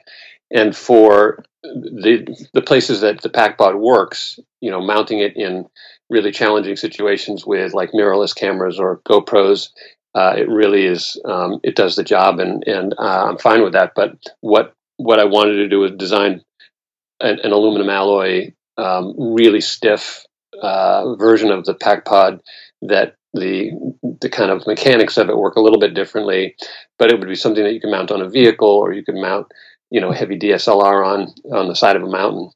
And 0.53 0.75
for 0.75 1.43
the 1.63 2.49
the 2.53 2.61
places 2.61 3.01
that 3.01 3.21
the 3.21 3.29
PakPod 3.29 3.79
works, 3.79 4.39
you 4.59 4.71
know, 4.71 4.81
mounting 4.81 5.19
it 5.19 5.35
in 5.35 5.67
really 6.09 6.31
challenging 6.31 6.75
situations 6.75 7.45
with 7.45 7.73
like 7.73 7.91
mirrorless 7.91 8.35
cameras 8.35 8.79
or 8.79 9.01
GoPros, 9.07 9.69
uh, 10.13 10.33
it 10.37 10.49
really 10.49 10.85
is 10.85 11.19
um, 11.25 11.59
it 11.63 11.75
does 11.75 11.95
the 11.95 12.03
job, 12.03 12.39
and 12.39 12.63
and 12.67 12.93
uh, 12.97 13.29
I'm 13.29 13.37
fine 13.37 13.63
with 13.63 13.73
that. 13.73 13.93
But 13.95 14.17
what 14.41 14.73
what 14.97 15.19
I 15.19 15.25
wanted 15.25 15.55
to 15.55 15.69
do 15.69 15.79
was 15.79 15.91
design 15.91 16.43
an, 17.21 17.39
an 17.43 17.51
aluminum 17.51 17.89
alloy, 17.89 18.53
um, 18.77 19.15
really 19.17 19.61
stiff 19.61 20.25
uh, 20.61 21.15
version 21.15 21.51
of 21.51 21.65
the 21.65 21.75
PakPod 21.75 22.41
that 22.81 23.15
the 23.33 23.71
the 24.19 24.29
kind 24.29 24.51
of 24.51 24.67
mechanics 24.67 25.17
of 25.17 25.29
it 25.29 25.37
work 25.37 25.55
a 25.55 25.61
little 25.61 25.79
bit 25.79 25.93
differently, 25.93 26.55
but 26.99 27.11
it 27.11 27.19
would 27.19 27.29
be 27.29 27.35
something 27.35 27.63
that 27.63 27.73
you 27.73 27.79
can 27.79 27.91
mount 27.91 28.11
on 28.11 28.21
a 28.21 28.29
vehicle 28.29 28.67
or 28.67 28.93
you 28.93 29.03
could 29.03 29.15
mount, 29.15 29.47
you 29.89 30.01
know, 30.01 30.11
heavy 30.11 30.37
DSLR 30.37 31.05
on 31.05 31.33
on 31.53 31.67
the 31.67 31.75
side 31.75 31.95
of 31.95 32.03
a 32.03 32.09
mountain 32.09 32.51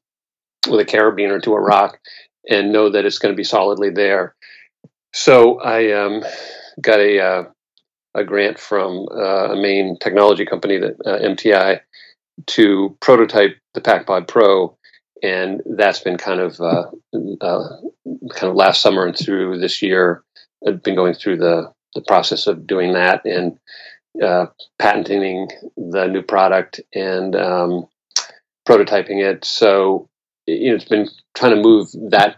with 0.68 0.80
a 0.80 0.84
carabiner 0.84 1.42
to 1.42 1.54
a 1.54 1.60
rock 1.60 1.98
and 2.48 2.72
know 2.72 2.90
that 2.90 3.04
it's 3.04 3.18
going 3.18 3.32
to 3.32 3.36
be 3.36 3.44
solidly 3.44 3.90
there. 3.90 4.34
So 5.12 5.60
I 5.60 5.92
um, 5.92 6.22
got 6.80 7.00
a 7.00 7.20
uh, 7.20 7.44
a 8.14 8.24
grant 8.24 8.58
from 8.58 9.06
uh, 9.10 9.52
a 9.52 9.56
Maine 9.56 9.96
technology 10.00 10.44
company 10.44 10.78
that 10.78 10.96
uh, 11.06 11.18
MTI 11.18 11.80
to 12.48 12.96
prototype 13.00 13.56
the 13.72 13.80
PakPod 13.80 14.28
Pro, 14.28 14.76
and 15.22 15.62
that's 15.64 16.00
been 16.00 16.18
kind 16.18 16.40
of 16.40 16.60
uh, 16.60 16.90
uh, 17.40 17.68
kind 18.34 18.50
of 18.50 18.54
last 18.54 18.82
summer 18.82 19.06
and 19.06 19.16
through 19.16 19.58
this 19.58 19.80
year 19.80 20.22
I've 20.66 20.82
been 20.82 20.94
going 20.96 21.14
through 21.14 21.38
the, 21.38 21.72
the 21.94 22.02
process 22.02 22.46
of 22.46 22.66
doing 22.66 22.92
that 22.94 23.24
and 23.24 23.58
uh, 24.22 24.46
patenting 24.78 25.48
the 25.76 26.06
new 26.06 26.22
product 26.22 26.80
and 26.94 27.36
um, 27.36 27.86
prototyping 28.66 29.22
it. 29.22 29.44
So 29.44 30.08
you 30.46 30.70
know, 30.70 30.76
it's 30.76 30.84
been 30.84 31.08
trying 31.34 31.54
to 31.54 31.62
move 31.62 31.88
that 32.10 32.36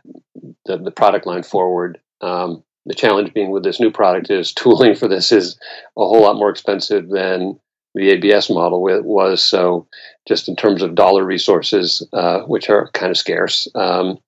the, 0.65 0.79
the 0.79 0.91
product 0.91 1.27
line 1.27 1.43
forward. 1.43 1.99
Um, 2.21 2.65
the 2.87 2.95
challenge 2.95 3.35
being 3.35 3.51
with 3.51 3.65
this 3.65 3.81
new 3.81 3.91
product 3.91 4.31
is 4.31 4.53
tooling 4.55 4.95
for 4.95 5.09
this 5.09 5.33
is 5.33 5.59
a 5.97 6.01
whole 6.01 6.23
lot 6.23 6.37
more 6.37 6.51
expensive 6.51 7.09
than 7.09 7.59
the 7.95 8.11
ABS 8.11 8.51
model 8.51 8.83
was. 8.83 9.45
So 9.45 9.87
just 10.27 10.49
in 10.49 10.57
terms 10.57 10.83
of 10.83 10.95
dollar 10.95 11.25
resources, 11.25 12.07
uh, 12.13 12.41
which 12.41 12.71
are 12.71 12.91
kind 12.93 13.11
of 13.11 13.17
scarce, 13.17 13.67
um, 13.75 14.19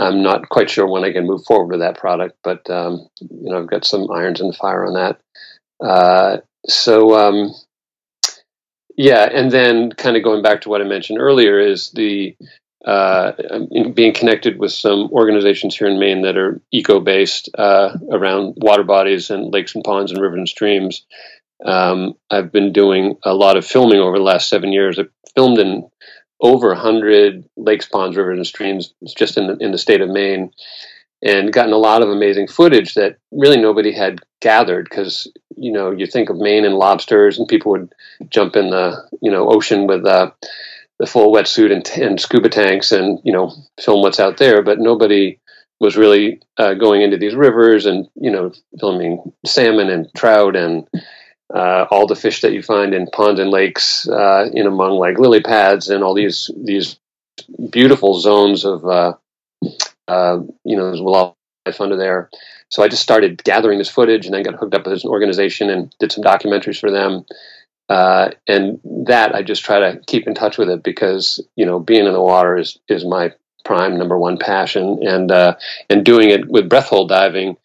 I'm 0.00 0.22
not 0.22 0.48
quite 0.48 0.70
sure 0.70 0.88
when 0.88 1.04
I 1.04 1.12
can 1.12 1.26
move 1.26 1.44
forward 1.44 1.70
with 1.70 1.80
that 1.80 1.98
product, 1.98 2.38
but 2.42 2.68
um, 2.70 3.06
you 3.20 3.50
know 3.50 3.58
I've 3.58 3.70
got 3.70 3.84
some 3.84 4.10
irons 4.10 4.40
in 4.40 4.48
the 4.48 4.54
fire 4.54 4.86
on 4.86 4.94
that. 4.94 5.20
Uh, 5.86 6.38
so 6.66 7.14
um, 7.16 7.54
yeah, 8.96 9.28
and 9.30 9.50
then 9.50 9.92
kind 9.92 10.16
of 10.16 10.24
going 10.24 10.42
back 10.42 10.62
to 10.62 10.70
what 10.70 10.80
I 10.80 10.84
mentioned 10.84 11.18
earlier 11.20 11.58
is 11.60 11.90
the 11.90 12.34
uh, 12.84 13.32
being 13.94 14.14
connected 14.14 14.58
with 14.58 14.72
some 14.72 15.10
organizations 15.12 15.76
here 15.76 15.86
in 15.86 15.98
Maine 15.98 16.22
that 16.22 16.38
are 16.38 16.60
eco-based 16.72 17.50
uh, 17.58 17.96
around 18.10 18.54
water 18.56 18.84
bodies 18.84 19.28
and 19.28 19.52
lakes 19.52 19.74
and 19.74 19.84
ponds 19.84 20.12
and 20.12 20.20
rivers 20.20 20.38
and 20.38 20.48
streams. 20.48 21.04
Um, 21.64 22.14
I've 22.30 22.50
been 22.50 22.72
doing 22.72 23.16
a 23.22 23.34
lot 23.34 23.58
of 23.58 23.66
filming 23.66 24.00
over 24.00 24.16
the 24.16 24.24
last 24.24 24.48
seven 24.48 24.72
years. 24.72 24.98
I've 24.98 25.10
filmed 25.34 25.58
in 25.58 25.90
over 26.40 26.68
100 26.68 27.44
lakes, 27.56 27.86
ponds, 27.86 28.16
rivers, 28.16 28.38
and 28.38 28.46
streams 28.46 28.94
just 29.16 29.36
in 29.36 29.46
the, 29.46 29.56
in 29.58 29.72
the 29.72 29.78
state 29.78 30.00
of 30.00 30.08
Maine 30.08 30.52
and 31.22 31.52
gotten 31.52 31.72
a 31.72 31.78
lot 31.78 32.02
of 32.02 32.08
amazing 32.08 32.48
footage 32.48 32.94
that 32.94 33.16
really 33.30 33.60
nobody 33.60 33.92
had 33.92 34.20
gathered 34.40 34.84
because 34.88 35.30
you 35.56 35.72
know 35.72 35.90
you 35.90 36.06
think 36.06 36.30
of 36.30 36.38
Maine 36.38 36.64
and 36.64 36.74
lobsters 36.74 37.38
and 37.38 37.48
people 37.48 37.72
would 37.72 37.92
jump 38.28 38.56
in 38.56 38.70
the 38.70 39.06
you 39.20 39.30
know 39.30 39.48
ocean 39.48 39.86
with 39.86 40.04
uh, 40.06 40.30
the 40.98 41.06
full 41.06 41.32
wetsuit 41.32 41.72
and, 41.72 41.86
and, 42.02 42.20
scuba 42.20 42.48
tanks 42.48 42.92
and 42.92 43.18
you 43.24 43.32
know 43.32 43.52
film 43.80 44.02
what's 44.02 44.20
out 44.20 44.38
there 44.38 44.62
but 44.62 44.78
nobody 44.78 45.38
was 45.78 45.96
really 45.96 46.40
uh, 46.58 46.74
going 46.74 47.02
into 47.02 47.16
these 47.16 47.34
rivers 47.34 47.86
and 47.86 48.08
you 48.14 48.30
know 48.30 48.52
filming 48.78 49.32
salmon 49.44 49.90
and 49.90 50.08
trout 50.16 50.56
and 50.56 50.88
uh, 51.54 51.86
all 51.90 52.06
the 52.06 52.16
fish 52.16 52.40
that 52.42 52.52
you 52.52 52.62
find 52.62 52.94
in 52.94 53.06
ponds 53.08 53.40
and 53.40 53.50
lakes 53.50 54.08
uh, 54.08 54.48
in 54.52 54.66
among 54.66 54.92
like 54.98 55.18
lily 55.18 55.40
pads 55.40 55.88
and 55.88 56.04
all 56.04 56.14
these 56.14 56.50
these 56.56 56.98
beautiful 57.70 58.18
zones 58.20 58.64
of 58.64 58.84
uh, 58.84 59.14
uh, 60.08 60.38
you 60.64 60.76
know 60.76 60.86
there's 60.86 61.02
wildlife 61.02 61.80
under 61.80 61.96
there. 61.96 62.30
So 62.68 62.82
I 62.82 62.88
just 62.88 63.02
started 63.02 63.42
gathering 63.42 63.78
this 63.78 63.90
footage 63.90 64.26
and 64.26 64.34
then 64.34 64.44
got 64.44 64.54
hooked 64.54 64.74
up 64.74 64.86
with 64.86 65.02
an 65.02 65.10
organization 65.10 65.70
and 65.70 65.92
did 65.98 66.12
some 66.12 66.22
documentaries 66.22 66.78
for 66.78 66.90
them. 66.90 67.24
Uh, 67.88 68.30
and 68.46 68.78
that 68.84 69.34
I 69.34 69.42
just 69.42 69.64
try 69.64 69.80
to 69.80 70.00
keep 70.06 70.28
in 70.28 70.34
touch 70.34 70.56
with 70.56 70.70
it 70.70 70.84
because 70.84 71.40
you 71.56 71.66
know 71.66 71.80
being 71.80 72.06
in 72.06 72.12
the 72.12 72.20
water 72.20 72.56
is 72.56 72.78
is 72.88 73.04
my 73.04 73.32
prime 73.64 73.98
number 73.98 74.16
one 74.16 74.38
passion 74.38 75.00
and 75.02 75.32
uh, 75.32 75.56
and 75.88 76.04
doing 76.04 76.30
it 76.30 76.48
with 76.48 76.68
breath 76.68 76.86
hold 76.86 77.08
diving 77.08 77.56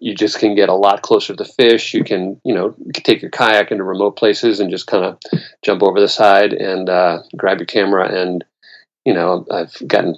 you 0.00 0.14
just 0.14 0.38
can 0.38 0.54
get 0.54 0.68
a 0.68 0.74
lot 0.74 1.02
closer 1.02 1.34
to 1.34 1.44
the 1.44 1.50
fish. 1.50 1.94
You 1.94 2.04
can, 2.04 2.40
you 2.44 2.54
know, 2.54 2.74
take 2.92 3.22
your 3.22 3.30
kayak 3.30 3.70
into 3.70 3.84
remote 3.84 4.16
places 4.16 4.60
and 4.60 4.70
just 4.70 4.86
kind 4.86 5.04
of 5.04 5.18
jump 5.62 5.82
over 5.82 6.00
the 6.00 6.08
side 6.08 6.52
and 6.52 6.88
uh, 6.88 7.22
grab 7.36 7.58
your 7.58 7.66
camera. 7.66 8.08
And, 8.08 8.44
you 9.04 9.14
know, 9.14 9.46
I've 9.50 9.74
gotten 9.86 10.16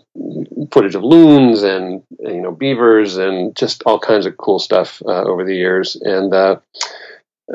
footage 0.73 0.95
of 0.95 1.05
loons 1.05 1.63
and, 1.63 2.03
you 2.19 2.41
know, 2.41 2.53
beavers 2.53 3.17
and 3.17 3.57
just 3.57 3.83
all 3.87 3.99
kinds 3.99 4.27
of 4.27 4.37
cool 4.37 4.59
stuff 4.59 5.03
uh, 5.07 5.23
over 5.23 5.45
the 5.45 5.57
years. 5.57 5.97
And 5.97 6.35
uh, 6.35 6.57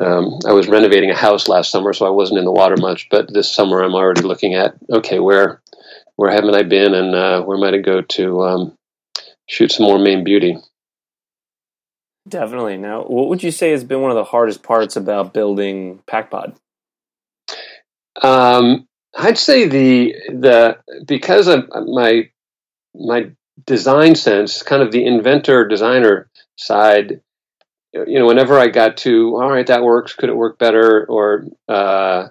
um, 0.00 0.38
I 0.46 0.52
was 0.52 0.68
renovating 0.68 1.10
a 1.10 1.16
house 1.16 1.48
last 1.48 1.70
summer, 1.70 1.92
so 1.92 2.06
I 2.06 2.10
wasn't 2.10 2.38
in 2.38 2.44
the 2.44 2.52
water 2.52 2.76
much. 2.76 3.08
But 3.10 3.32
this 3.32 3.50
summer, 3.50 3.82
I'm 3.82 3.94
already 3.94 4.22
looking 4.22 4.54
at, 4.54 4.74
okay, 4.90 5.20
where 5.20 5.60
where 6.16 6.30
haven't 6.30 6.54
I 6.54 6.62
been 6.62 6.94
and 6.94 7.14
uh, 7.14 7.42
where 7.42 7.58
might 7.58 7.74
I 7.74 7.78
go 7.78 8.00
to 8.00 8.42
um, 8.42 8.72
shoot 9.46 9.70
some 9.70 9.86
more 9.86 9.98
Maine 9.98 10.24
beauty? 10.24 10.56
Definitely. 12.28 12.76
Now, 12.76 13.04
what 13.04 13.28
would 13.28 13.42
you 13.42 13.50
say 13.50 13.70
has 13.70 13.84
been 13.84 14.00
one 14.00 14.10
of 14.10 14.16
the 14.16 14.24
hardest 14.24 14.62
parts 14.62 14.96
about 14.96 15.32
building 15.32 16.00
PakPod? 16.06 16.56
Um, 18.20 18.88
I'd 19.16 19.38
say 19.38 19.68
the 19.68 20.14
the 20.28 20.78
because 21.06 21.46
of 21.46 21.68
my 21.86 22.30
my 22.94 23.30
design 23.64 24.14
sense, 24.14 24.62
kind 24.62 24.82
of 24.82 24.90
the 24.90 25.06
inventor 25.06 25.66
designer 25.66 26.28
side. 26.56 27.20
You 27.92 28.18
know, 28.18 28.26
whenever 28.26 28.58
I 28.58 28.66
got 28.66 28.98
to, 28.98 29.36
all 29.36 29.50
right, 29.50 29.66
that 29.68 29.82
works. 29.82 30.14
Could 30.14 30.28
it 30.28 30.36
work 30.36 30.58
better? 30.58 31.06
Or 31.08 31.46
uh, 31.68 32.28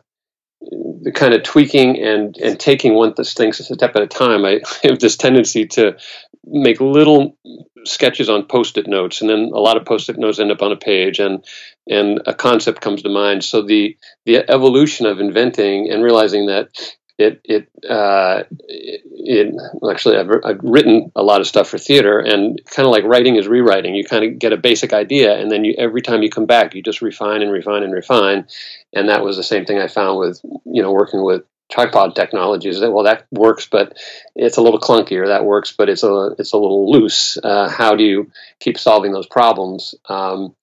the 0.62 1.12
kind 1.13 1.34
of 1.34 1.43
tweaking 1.43 2.01
and 2.01 2.38
and 2.38 2.60
taking 2.60 2.93
one 2.93 3.13
thing 3.13 3.49
a 3.49 3.53
step 3.53 3.95
at 3.95 4.01
a 4.01 4.08
time. 4.08 4.45
I 4.45 4.62
have 4.84 4.99
this 4.99 5.17
tendency 5.17 5.65
to 5.67 5.97
make 6.45 6.79
little 6.81 7.38
sketches 7.86 8.29
on 8.29 8.45
post-it 8.45 8.88
notes, 8.88 9.21
and 9.21 9.29
then 9.29 9.51
a 9.53 9.60
lot 9.60 9.77
of 9.77 9.86
post-it 9.86 10.17
notes 10.17 10.39
end 10.39 10.51
up 10.51 10.62
on 10.62 10.71
a 10.71 10.77
page, 10.77 11.19
and 11.19 11.43
and 11.88 12.21
a 12.25 12.34
concept 12.34 12.81
comes 12.81 13.03
to 13.03 13.10
mind. 13.10 13.43
So 13.43 13.62
the 13.62 13.97
the 14.25 14.49
evolution 14.49 15.05
of 15.05 15.19
inventing 15.19 15.91
and 15.91 16.03
realizing 16.03 16.47
that 16.47 16.69
it 17.17 17.41
it 17.45 17.69
uh, 17.89 18.43
it, 18.67 19.01
it 19.05 19.55
actually 19.89 20.17
I've, 20.17 20.29
I've, 20.43 20.60
written 20.62 21.12
a 21.15 21.23
lot 21.23 21.39
of 21.39 21.47
stuff 21.47 21.69
for 21.69 21.77
theater 21.77 22.19
and 22.19 22.60
kind 22.65 22.86
of 22.86 22.91
like 22.91 23.05
writing 23.05 23.38
is 23.38 23.47
rewriting 23.47 23.95
you 23.95 24.03
kind 24.03 24.25
of 24.25 24.38
get 24.38 24.51
a 24.51 24.58
basic 24.58 24.91
idea 24.91 25.39
and 25.39 25.49
then 25.49 25.63
you 25.63 25.73
every 25.77 26.01
time 26.01 26.23
you 26.23 26.29
come 26.29 26.45
back 26.45 26.75
you 26.75 26.84
just 26.84 27.01
refine 27.01 27.41
and 27.41 27.51
refine 27.51 27.84
and 27.84 27.93
refine 27.93 28.45
and 28.93 29.10
that 29.10 29.23
was 29.23 29.38
the 29.38 29.43
same 29.43 29.65
thing 29.65 29.79
I 29.79 29.88
found 29.88 30.19
with 30.19 30.41
you 30.43 30.81
know 30.81 30.91
working 30.91 31.23
with 31.23 31.43
tripod 31.71 32.15
technologies 32.15 32.80
that 32.80 32.91
well 32.91 33.04
that 33.04 33.25
works 33.32 33.67
but 33.67 33.97
it's 34.36 34.58
a 34.58 34.62
little 34.62 34.80
clunky 34.80 35.13
or 35.13 35.28
that 35.28 35.45
works 35.45 35.73
but 35.75 35.89
it's 35.89 36.04
a 36.04 36.36
it's 36.38 36.54
a 36.54 36.58
little 36.58 36.91
loose. 36.91 37.38
Uh, 37.43 37.69
how 37.69 37.95
do 37.95 38.04
you 38.04 38.32
keep 38.60 38.78
solving 38.78 39.12
those 39.12 39.28
problems? 39.28 39.95
Um, 40.08 40.56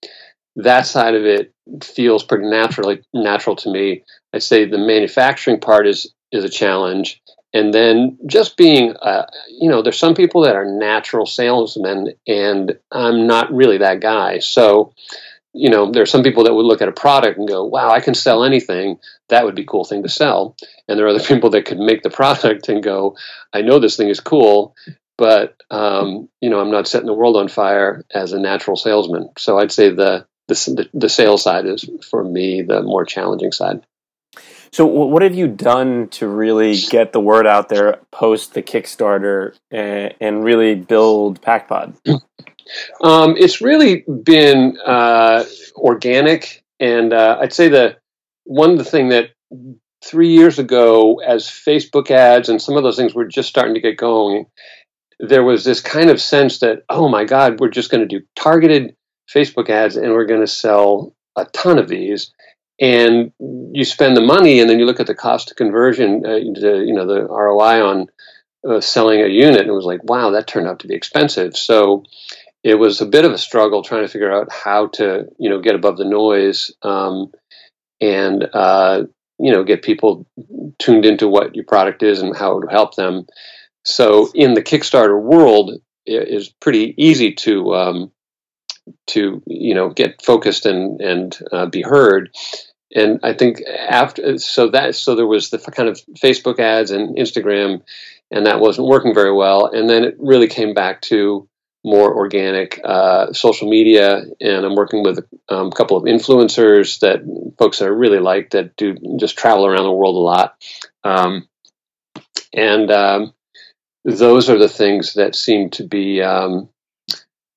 that 0.55 0.85
side 0.85 1.15
of 1.15 1.25
it 1.25 1.53
feels 1.83 2.23
pretty 2.23 2.45
naturally 2.47 3.01
natural 3.13 3.55
to 3.57 3.71
me. 3.71 4.03
I'd 4.33 4.43
say 4.43 4.65
the 4.65 4.77
manufacturing 4.77 5.59
part 5.59 5.87
is 5.87 6.13
is 6.31 6.43
a 6.43 6.49
challenge. 6.49 7.21
And 7.55 7.71
then 7.71 8.17
just 8.25 8.57
being, 8.57 8.95
uh, 8.95 9.27
you 9.47 9.69
know, 9.69 9.83
there's 9.83 9.99
some 9.99 10.15
people 10.15 10.41
that 10.41 10.55
are 10.55 10.65
natural 10.65 11.27
salesmen, 11.27 12.13
and 12.27 12.79
I'm 12.91 13.27
not 13.27 13.53
really 13.53 13.77
that 13.77 13.99
guy. 13.99 14.39
So, 14.39 14.93
you 15.53 15.69
know, 15.69 15.91
there 15.91 16.03
are 16.03 16.07
some 16.07 16.23
people 16.23 16.43
that 16.45 16.53
would 16.53 16.65
look 16.65 16.81
at 16.81 16.87
a 16.87 16.93
product 16.93 17.37
and 17.37 17.47
go, 17.47 17.63
wow, 17.63 17.91
I 17.91 17.99
can 17.99 18.15
sell 18.15 18.43
anything. 18.43 18.99
That 19.29 19.45
would 19.45 19.55
be 19.55 19.61
a 19.61 19.67
cool 19.67 19.85
thing 19.85 20.03
to 20.03 20.09
sell. 20.09 20.55
And 20.87 20.97
there 20.97 21.05
are 21.05 21.09
other 21.09 21.19
people 21.23 21.51
that 21.51 21.65
could 21.65 21.79
make 21.79 22.01
the 22.01 22.09
product 22.09 22.69
and 22.69 22.83
go, 22.83 23.15
I 23.53 23.61
know 23.61 23.79
this 23.79 23.95
thing 23.95 24.09
is 24.09 24.19
cool, 24.19 24.75
but, 25.17 25.55
um, 25.69 26.29
you 26.41 26.49
know, 26.49 26.59
I'm 26.59 26.71
not 26.71 26.87
setting 26.87 27.07
the 27.07 27.13
world 27.13 27.37
on 27.37 27.47
fire 27.47 28.03
as 28.13 28.33
a 28.33 28.39
natural 28.39 28.75
salesman. 28.75 29.29
So 29.37 29.59
I'd 29.59 29.71
say 29.71 29.89
the, 29.89 30.25
the, 30.47 30.89
the 30.93 31.09
sales 31.09 31.43
side 31.43 31.65
is, 31.65 31.87
for 32.09 32.23
me, 32.23 32.63
the 32.63 32.81
more 32.81 33.05
challenging 33.05 33.51
side. 33.51 33.85
So, 34.71 34.87
what 34.87 35.21
have 35.21 35.35
you 35.35 35.47
done 35.47 36.07
to 36.13 36.27
really 36.27 36.75
get 36.75 37.13
the 37.13 37.19
word 37.19 37.45
out 37.45 37.69
there 37.69 37.99
post 38.11 38.55
the 38.55 38.63
Kickstarter 38.63 39.55
and, 39.69 40.15
and 40.19 40.43
really 40.43 40.73
build 40.73 41.39
PakPod? 41.43 41.95
Um, 43.01 43.35
it's 43.37 43.61
really 43.61 44.03
been 44.23 44.77
uh, 44.85 45.45
organic, 45.75 46.63
and 46.79 47.13
uh, 47.13 47.37
I'd 47.41 47.53
say 47.53 47.69
the 47.69 47.97
one 48.45 48.77
the 48.77 48.83
thing 48.83 49.09
that 49.09 49.29
three 50.03 50.29
years 50.29 50.59
ago, 50.59 51.21
as 51.25 51.47
Facebook 51.47 52.11
ads 52.11 52.49
and 52.49 52.61
some 52.61 52.77
of 52.77 52.83
those 52.83 52.97
things 52.97 53.13
were 53.13 53.25
just 53.25 53.49
starting 53.49 53.75
to 53.75 53.81
get 53.81 53.97
going, 53.97 54.47
there 55.19 55.43
was 55.43 55.63
this 55.63 55.79
kind 55.79 56.09
of 56.09 56.21
sense 56.21 56.59
that 56.59 56.83
oh 56.89 57.07
my 57.07 57.23
God, 57.23 57.59
we're 57.59 57.69
just 57.69 57.89
going 57.89 58.07
to 58.07 58.19
do 58.19 58.25
targeted 58.35 58.95
Facebook 59.33 59.69
ads 59.69 59.95
and 59.95 60.11
we're 60.11 60.25
going 60.25 60.41
to 60.41 60.47
sell 60.47 61.15
a 61.35 61.45
ton 61.45 61.77
of 61.77 61.87
these. 61.87 62.33
And 62.79 63.31
you 63.39 63.85
spend 63.85 64.17
the 64.17 64.21
money 64.21 64.59
and 64.59 64.69
then 64.69 64.79
you 64.79 64.85
look 64.85 64.99
at 64.99 65.07
the 65.07 65.15
cost 65.15 65.51
of 65.51 65.57
conversion 65.57 66.25
uh, 66.25 66.29
the, 66.29 66.83
you 66.85 66.93
know 66.93 67.05
the 67.05 67.23
roi 67.23 67.81
on 67.81 68.07
uh, 68.67 68.81
selling 68.81 69.21
a 69.21 69.27
unit 69.27 69.61
and 69.61 69.69
it 69.69 69.73
was 69.73 69.85
like 69.85 70.03
wow 70.03 70.31
that 70.31 70.47
turned 70.47 70.67
out 70.67 70.79
to 70.79 70.87
be 70.87 70.95
expensive. 70.95 71.55
So 71.55 72.03
it 72.63 72.75
was 72.75 73.01
a 73.01 73.05
bit 73.05 73.25
of 73.25 73.31
a 73.31 73.37
struggle 73.37 73.83
trying 73.83 74.03
to 74.03 74.07
figure 74.07 74.31
out 74.31 74.51
how 74.51 74.87
to 74.87 75.25
you 75.39 75.49
know 75.49 75.59
get 75.59 75.75
above 75.75 75.97
the 75.97 76.05
noise 76.05 76.71
um, 76.81 77.31
and 78.01 78.47
uh, 78.53 79.03
you 79.39 79.51
know 79.51 79.63
get 79.63 79.83
people 79.83 80.25
tuned 80.79 81.05
into 81.05 81.27
what 81.27 81.55
your 81.55 81.65
product 81.65 82.03
is 82.03 82.21
and 82.21 82.35
how 82.35 82.53
it 82.53 82.55
would 82.61 82.71
help 82.71 82.95
them 82.95 83.25
so 83.85 84.31
in 84.33 84.53
the 84.53 84.63
kickstarter 84.63 85.21
world 85.21 85.71
it 86.05 86.27
is 86.27 86.49
pretty 86.61 86.93
easy 86.97 87.33
to 87.33 87.73
um, 87.73 88.11
to 89.07 89.41
you 89.45 89.75
know 89.75 89.89
get 89.89 90.21
focused 90.21 90.65
and 90.65 91.01
and 91.01 91.39
uh, 91.51 91.65
be 91.65 91.81
heard 91.81 92.29
and 92.95 93.19
I 93.23 93.33
think 93.33 93.61
after 93.67 94.37
so 94.37 94.69
that 94.69 94.95
so 94.95 95.15
there 95.15 95.27
was 95.27 95.49
the 95.49 95.57
kind 95.57 95.89
of 95.89 95.99
Facebook 96.17 96.59
ads 96.59 96.91
and 96.91 97.17
Instagram, 97.17 97.81
and 98.31 98.45
that 98.45 98.59
wasn't 98.59 98.87
working 98.87 99.13
very 99.13 99.33
well. 99.33 99.65
And 99.65 99.89
then 99.89 100.03
it 100.03 100.15
really 100.19 100.47
came 100.47 100.73
back 100.73 101.01
to 101.03 101.47
more 101.83 102.15
organic 102.15 102.79
uh, 102.83 103.33
social 103.33 103.69
media, 103.69 104.23
and 104.39 104.65
I'm 104.65 104.75
working 104.75 105.03
with 105.03 105.19
um, 105.49 105.67
a 105.67 105.71
couple 105.71 105.97
of 105.97 106.03
influencers 106.03 106.99
that 106.99 107.21
folks 107.57 107.79
that 107.79 107.85
I 107.85 107.89
really 107.89 108.19
like 108.19 108.51
that 108.51 108.75
do 108.77 108.95
just 109.19 109.37
travel 109.37 109.65
around 109.65 109.83
the 109.83 109.91
world 109.91 110.15
a 110.15 110.19
lot, 110.19 110.55
um, 111.03 111.47
and 112.53 112.89
um, 112.89 113.33
those 114.05 114.49
are 114.49 114.57
the 114.57 114.69
things 114.69 115.13
that 115.15 115.35
seem 115.35 115.69
to 115.71 115.83
be 115.83 116.21
um, 116.21 116.69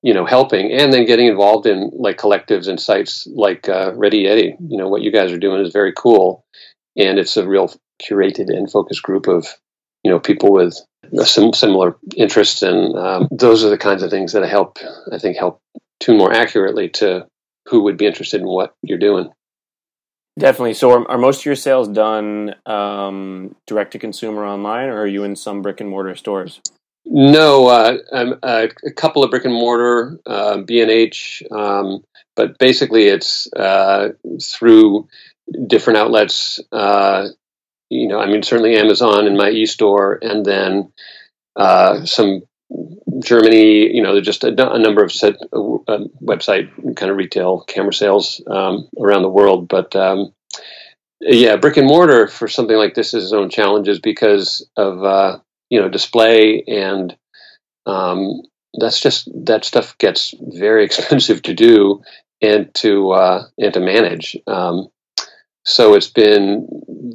you 0.01 0.13
know 0.13 0.25
helping 0.25 0.71
and 0.71 0.93
then 0.93 1.05
getting 1.05 1.27
involved 1.27 1.65
in 1.65 1.91
like 1.93 2.17
collectives 2.17 2.67
and 2.67 2.79
sites 2.79 3.27
like 3.27 3.67
uh, 3.67 3.93
ready 3.95 4.25
yeti 4.25 4.55
you 4.69 4.77
know 4.77 4.87
what 4.87 5.01
you 5.01 5.11
guys 5.11 5.31
are 5.31 5.39
doing 5.39 5.65
is 5.65 5.73
very 5.73 5.93
cool 5.95 6.45
and 6.95 7.19
it's 7.19 7.37
a 7.37 7.47
real 7.47 7.73
curated 8.01 8.49
and 8.49 8.71
focused 8.71 9.03
group 9.03 9.27
of 9.27 9.47
you 10.03 10.11
know 10.11 10.19
people 10.19 10.51
with 10.51 10.79
some 11.23 11.53
similar 11.53 11.97
interests 12.15 12.61
and 12.61 12.97
um, 12.97 13.27
those 13.31 13.63
are 13.63 13.69
the 13.69 13.77
kinds 13.77 14.03
of 14.03 14.09
things 14.09 14.33
that 14.33 14.47
help 14.47 14.77
i 15.11 15.17
think 15.17 15.37
help 15.37 15.61
tune 15.99 16.17
more 16.17 16.33
accurately 16.33 16.89
to 16.89 17.25
who 17.67 17.83
would 17.83 17.97
be 17.97 18.05
interested 18.05 18.41
in 18.41 18.47
what 18.47 18.73
you're 18.81 18.97
doing 18.97 19.29
Definitely. 20.37 20.75
So, 20.75 20.91
are, 20.91 21.09
are 21.09 21.17
most 21.17 21.39
of 21.39 21.45
your 21.45 21.55
sales 21.55 21.87
done 21.87 22.53
um, 22.67 23.55
direct 23.65 23.93
to 23.93 23.99
consumer 23.99 24.45
online, 24.45 24.89
or 24.89 24.99
are 24.99 25.07
you 25.07 25.23
in 25.23 25.35
some 25.35 25.63
brick 25.63 25.81
and 25.81 25.89
mortar 25.89 26.15
stores? 26.15 26.61
No, 27.05 27.67
uh, 27.67 27.97
uh, 28.11 28.67
a 28.85 28.91
couple 28.91 29.23
of 29.23 29.31
brick 29.31 29.45
and 29.45 29.53
mortar, 29.53 30.19
uh, 30.25 30.57
B 30.57 30.81
and 30.81 30.91
H, 30.91 31.41
um, 31.51 32.03
but 32.35 32.59
basically 32.59 33.07
it's 33.07 33.51
uh, 33.53 34.09
through 34.41 35.07
different 35.65 35.97
outlets. 35.97 36.59
Uh, 37.91 37.95
you 37.95 38.07
know, 38.07 38.19
I 38.19 38.27
mean, 38.27 38.43
certainly 38.43 38.75
Amazon 38.77 39.27
and 39.27 39.37
my 39.37 39.49
e-store, 39.49 40.19
and 40.21 40.45
then 40.45 40.91
uh, 41.55 42.05
some 42.05 42.43
Germany. 43.23 43.93
You 43.95 44.03
know, 44.03 44.19
just 44.21 44.43
a, 44.43 44.73
a 44.73 44.79
number 44.79 45.03
of 45.03 45.11
set, 45.11 45.35
website 45.51 46.95
kind 46.95 47.11
of 47.11 47.17
retail 47.17 47.61
camera 47.61 47.93
sales 47.93 48.41
um, 48.47 48.87
around 48.99 49.23
the 49.23 49.29
world, 49.29 49.67
but. 49.67 49.95
Um, 49.95 50.33
yeah, 51.19 51.55
brick 51.55 51.77
and 51.77 51.87
mortar 51.87 52.27
for 52.27 52.47
something 52.47 52.77
like 52.77 52.93
this 52.93 53.15
is 53.15 53.23
its 53.23 53.33
own 53.33 53.49
challenges 53.49 53.97
because 53.97 54.69
of 54.77 55.03
uh, 55.03 55.39
you 55.67 55.81
know 55.81 55.89
display 55.89 56.63
and 56.67 57.17
um, 57.87 58.43
that's 58.79 58.99
just 58.99 59.29
that 59.45 59.65
stuff 59.65 59.97
gets 59.97 60.35
very 60.39 60.85
expensive 60.85 61.41
to 61.43 61.53
do 61.53 62.03
and 62.41 62.73
to 62.75 63.11
uh, 63.11 63.47
and 63.57 63.73
to 63.73 63.79
manage. 63.79 64.37
Um, 64.45 64.89
so 65.67 65.95
it's 65.95 66.07
been 66.09 66.65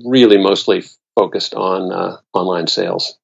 really 0.04 0.36
mostly 0.36 0.84
focused 1.16 1.54
on 1.54 1.90
uh, 1.90 2.18
online 2.34 2.66
sales. 2.66 3.18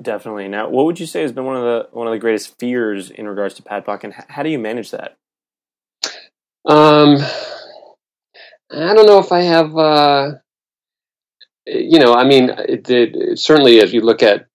Definitely. 0.00 0.48
Now, 0.48 0.68
what 0.68 0.84
would 0.84 1.00
you 1.00 1.06
say 1.06 1.22
has 1.22 1.32
been 1.32 1.44
one 1.44 1.56
of 1.56 1.62
the 1.62 1.88
one 1.92 2.06
of 2.06 2.12
the 2.12 2.18
greatest 2.18 2.58
fears 2.58 3.10
in 3.10 3.26
regards 3.26 3.54
to 3.54 3.62
PakPod, 3.62 4.04
and 4.04 4.14
how 4.28 4.42
do 4.42 4.50
you 4.50 4.58
manage 4.58 4.90
that? 4.90 5.16
Um, 6.66 7.16
I 8.70 8.94
don't 8.94 9.06
know 9.06 9.18
if 9.18 9.32
I 9.32 9.40
have. 9.40 9.76
Uh, 9.76 10.32
you 11.66 11.98
know, 11.98 12.14
I 12.14 12.24
mean, 12.24 12.50
it, 12.50 12.88
it, 12.88 13.38
certainly 13.38 13.80
as 13.80 13.92
you 13.92 14.02
look 14.02 14.22
at 14.22 14.46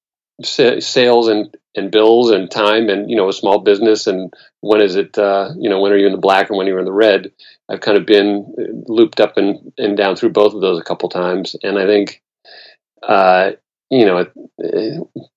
sales 0.43 1.27
and, 1.27 1.55
and 1.75 1.91
bills 1.91 2.31
and 2.31 2.49
time 2.49 2.89
and, 2.89 3.09
you 3.09 3.15
know, 3.15 3.29
a 3.29 3.33
small 3.33 3.59
business 3.59 4.07
and 4.07 4.33
when 4.61 4.81
is 4.81 4.95
it, 4.95 5.17
uh, 5.17 5.49
you 5.57 5.69
know, 5.69 5.81
when 5.81 5.91
are 5.91 5.97
you 5.97 6.05
in 6.05 6.13
the 6.13 6.17
black 6.17 6.49
and 6.49 6.57
when 6.57 6.67
are 6.67 6.71
you 6.71 6.79
in 6.79 6.85
the 6.85 6.91
red? 6.91 7.31
I've 7.71 7.81
kind 7.81 7.97
of 7.97 8.05
been 8.05 8.53
looped 8.87 9.21
up 9.21 9.37
and, 9.37 9.71
and 9.77 9.95
down 9.95 10.15
through 10.15 10.31
both 10.31 10.53
of 10.53 10.61
those 10.61 10.79
a 10.79 10.83
couple 10.83 11.07
times. 11.09 11.55
And 11.63 11.79
I 11.79 11.85
think, 11.85 12.21
uh, 13.01 13.51
you 13.89 14.05
know, 14.05 14.25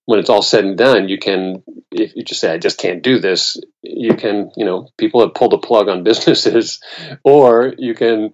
when 0.06 0.18
it's 0.18 0.30
all 0.30 0.42
said 0.42 0.64
and 0.64 0.76
done, 0.76 1.08
you 1.08 1.18
can, 1.18 1.62
if 1.92 2.16
you 2.16 2.24
just 2.24 2.40
say, 2.40 2.52
I 2.52 2.58
just 2.58 2.78
can't 2.78 3.02
do 3.02 3.20
this, 3.20 3.60
you 3.82 4.14
can, 4.14 4.50
you 4.56 4.64
know, 4.64 4.88
people 4.98 5.20
have 5.20 5.34
pulled 5.34 5.54
a 5.54 5.58
plug 5.58 5.88
on 5.88 6.02
businesses, 6.04 6.80
or 7.22 7.74
you 7.78 7.94
can 7.94 8.32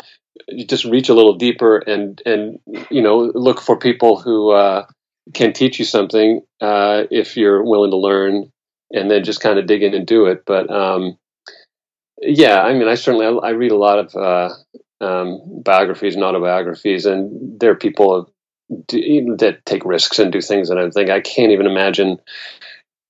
just 0.67 0.85
reach 0.85 1.09
a 1.09 1.15
little 1.15 1.37
deeper 1.37 1.79
and 1.79 2.23
and 2.25 2.59
you 2.91 3.03
know 3.03 3.19
look 3.35 3.61
for 3.61 3.79
people 3.79 4.21
who 4.21 4.51
uh, 4.51 4.87
can 5.35 5.53
teach 5.53 5.79
you 5.79 5.85
something 5.85 6.41
uh, 6.61 7.05
if 7.11 7.37
you're 7.37 7.63
willing 7.63 7.91
to 7.91 7.97
learn 7.97 8.51
and 8.93 9.11
then 9.11 9.23
just 9.23 9.41
kind 9.41 9.59
of 9.59 9.67
dig 9.67 9.83
in 9.83 9.95
and 9.95 10.07
do 10.07 10.27
it 10.27 10.43
but 10.47 10.71
um, 10.71 11.19
yeah 12.21 12.63
i 12.63 12.73
mean 12.73 12.89
i 12.89 12.95
certainly 12.95 13.27
i, 13.43 13.51
read 13.51 13.73
a 13.73 13.77
lot 13.77 13.99
of 13.99 14.15
uh, 14.17 14.55
um, 15.01 15.41
biographies 15.65 16.15
and 16.15 16.25
autobiographies 16.25 17.07
and 17.07 17.59
there 17.59 17.71
are 17.71 17.77
people 17.77 18.33
do, 18.87 19.37
that 19.39 19.65
take 19.65 19.85
risks 19.85 20.19
and 20.19 20.33
do 20.33 20.41
things 20.41 20.69
that 20.69 20.79
i 20.79 20.89
think 20.91 21.11
i 21.11 21.21
can't 21.21 21.53
even 21.53 21.67
imagine 21.67 22.19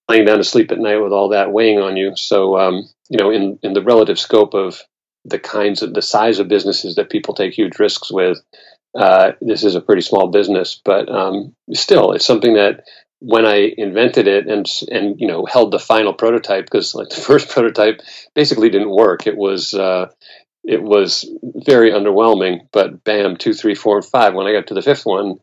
laying 0.09 0.25
down 0.25 0.39
to 0.39 0.45
sleep 0.45 0.73
at 0.73 0.79
night 0.79 0.99
with 0.99 1.13
all 1.13 1.29
that 1.29 1.53
weighing 1.53 1.79
on 1.79 1.97
you 1.97 2.13
so 2.17 2.59
um, 2.59 2.89
you 3.09 3.19
know 3.19 3.31
in 3.31 3.59
in 3.63 3.73
the 3.73 3.83
relative 3.83 4.19
scope 4.19 4.55
of 4.55 4.83
the 5.25 5.39
kinds 5.39 5.83
of 5.83 5.95
the 5.95 6.03
size 6.03 6.39
of 6.39 6.49
businesses 6.49 6.95
that 6.95 7.11
people 7.11 7.35
take 7.35 7.53
huge 7.53 7.79
risks 7.79 8.11
with. 8.11 8.41
Uh, 8.99 9.33
this 9.41 9.63
is 9.63 9.75
a 9.75 9.81
pretty 9.81 10.03
small 10.03 10.29
business, 10.29 10.81
but 10.85 11.09
um, 11.09 11.55
still, 11.75 12.13
it's 12.13 12.27
something 12.27 12.55
that 12.55 12.85
when 13.21 13.47
I 13.47 13.73
invented 13.77 14.27
it 14.27 14.49
and 14.49 14.67
and 14.91 15.21
you 15.21 15.27
know 15.27 15.45
held 15.47 15.71
the 15.71 15.79
final 15.79 16.13
prototype 16.13 16.65
because 16.65 16.95
like 16.95 17.11
the 17.11 17.21
first 17.21 17.49
prototype 17.49 18.01
basically 18.35 18.71
didn't 18.71 18.91
work. 18.91 19.27
It 19.27 19.37
was 19.37 19.75
uh, 19.75 20.11
it 20.65 20.83
was 20.83 21.31
very 21.43 21.93
underwhelming. 21.93 22.69
But 22.73 23.05
bam, 23.05 23.37
two, 23.37 23.55
three, 23.55 23.75
four, 23.75 23.99
and 23.99 24.07
five. 24.07 24.35
When 24.35 24.47
I 24.47 24.53
got 24.53 24.67
to 24.69 24.75
the 24.75 24.83
fifth 24.83 25.07
one, 25.07 25.39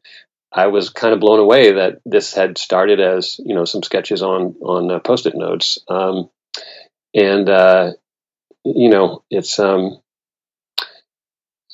I 0.51 0.67
was 0.67 0.89
kind 0.89 1.13
of 1.13 1.19
blown 1.19 1.39
away 1.39 1.73
that 1.73 1.99
this 2.05 2.33
had 2.33 2.57
started 2.57 2.99
as 2.99 3.39
you 3.39 3.55
know 3.55 3.65
some 3.65 3.83
sketches 3.83 4.21
on 4.21 4.55
on 4.61 4.91
uh, 4.91 4.99
post-it 4.99 5.35
notes. 5.35 5.79
Um, 5.87 6.29
and 7.13 7.49
uh, 7.49 7.91
you 8.63 8.89
know, 8.89 9.23
it's 9.29 9.59
um, 9.59 9.99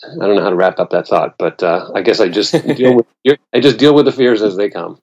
I 0.04 0.26
don't 0.26 0.36
know 0.36 0.44
how 0.44 0.50
to 0.50 0.56
wrap 0.56 0.80
up 0.80 0.92
that 0.92 1.08
thought, 1.08 1.36
but 1.38 1.64
uh, 1.64 1.92
I 1.96 2.02
guess 2.02 2.20
I 2.20 2.28
just 2.28 2.52
deal 2.76 2.96
with 2.96 3.08
I 3.54 3.60
just 3.60 3.78
deal 3.78 3.96
with 3.96 4.06
the 4.06 4.12
fears 4.12 4.42
as 4.42 4.58
they 4.58 4.70
come. 4.70 5.00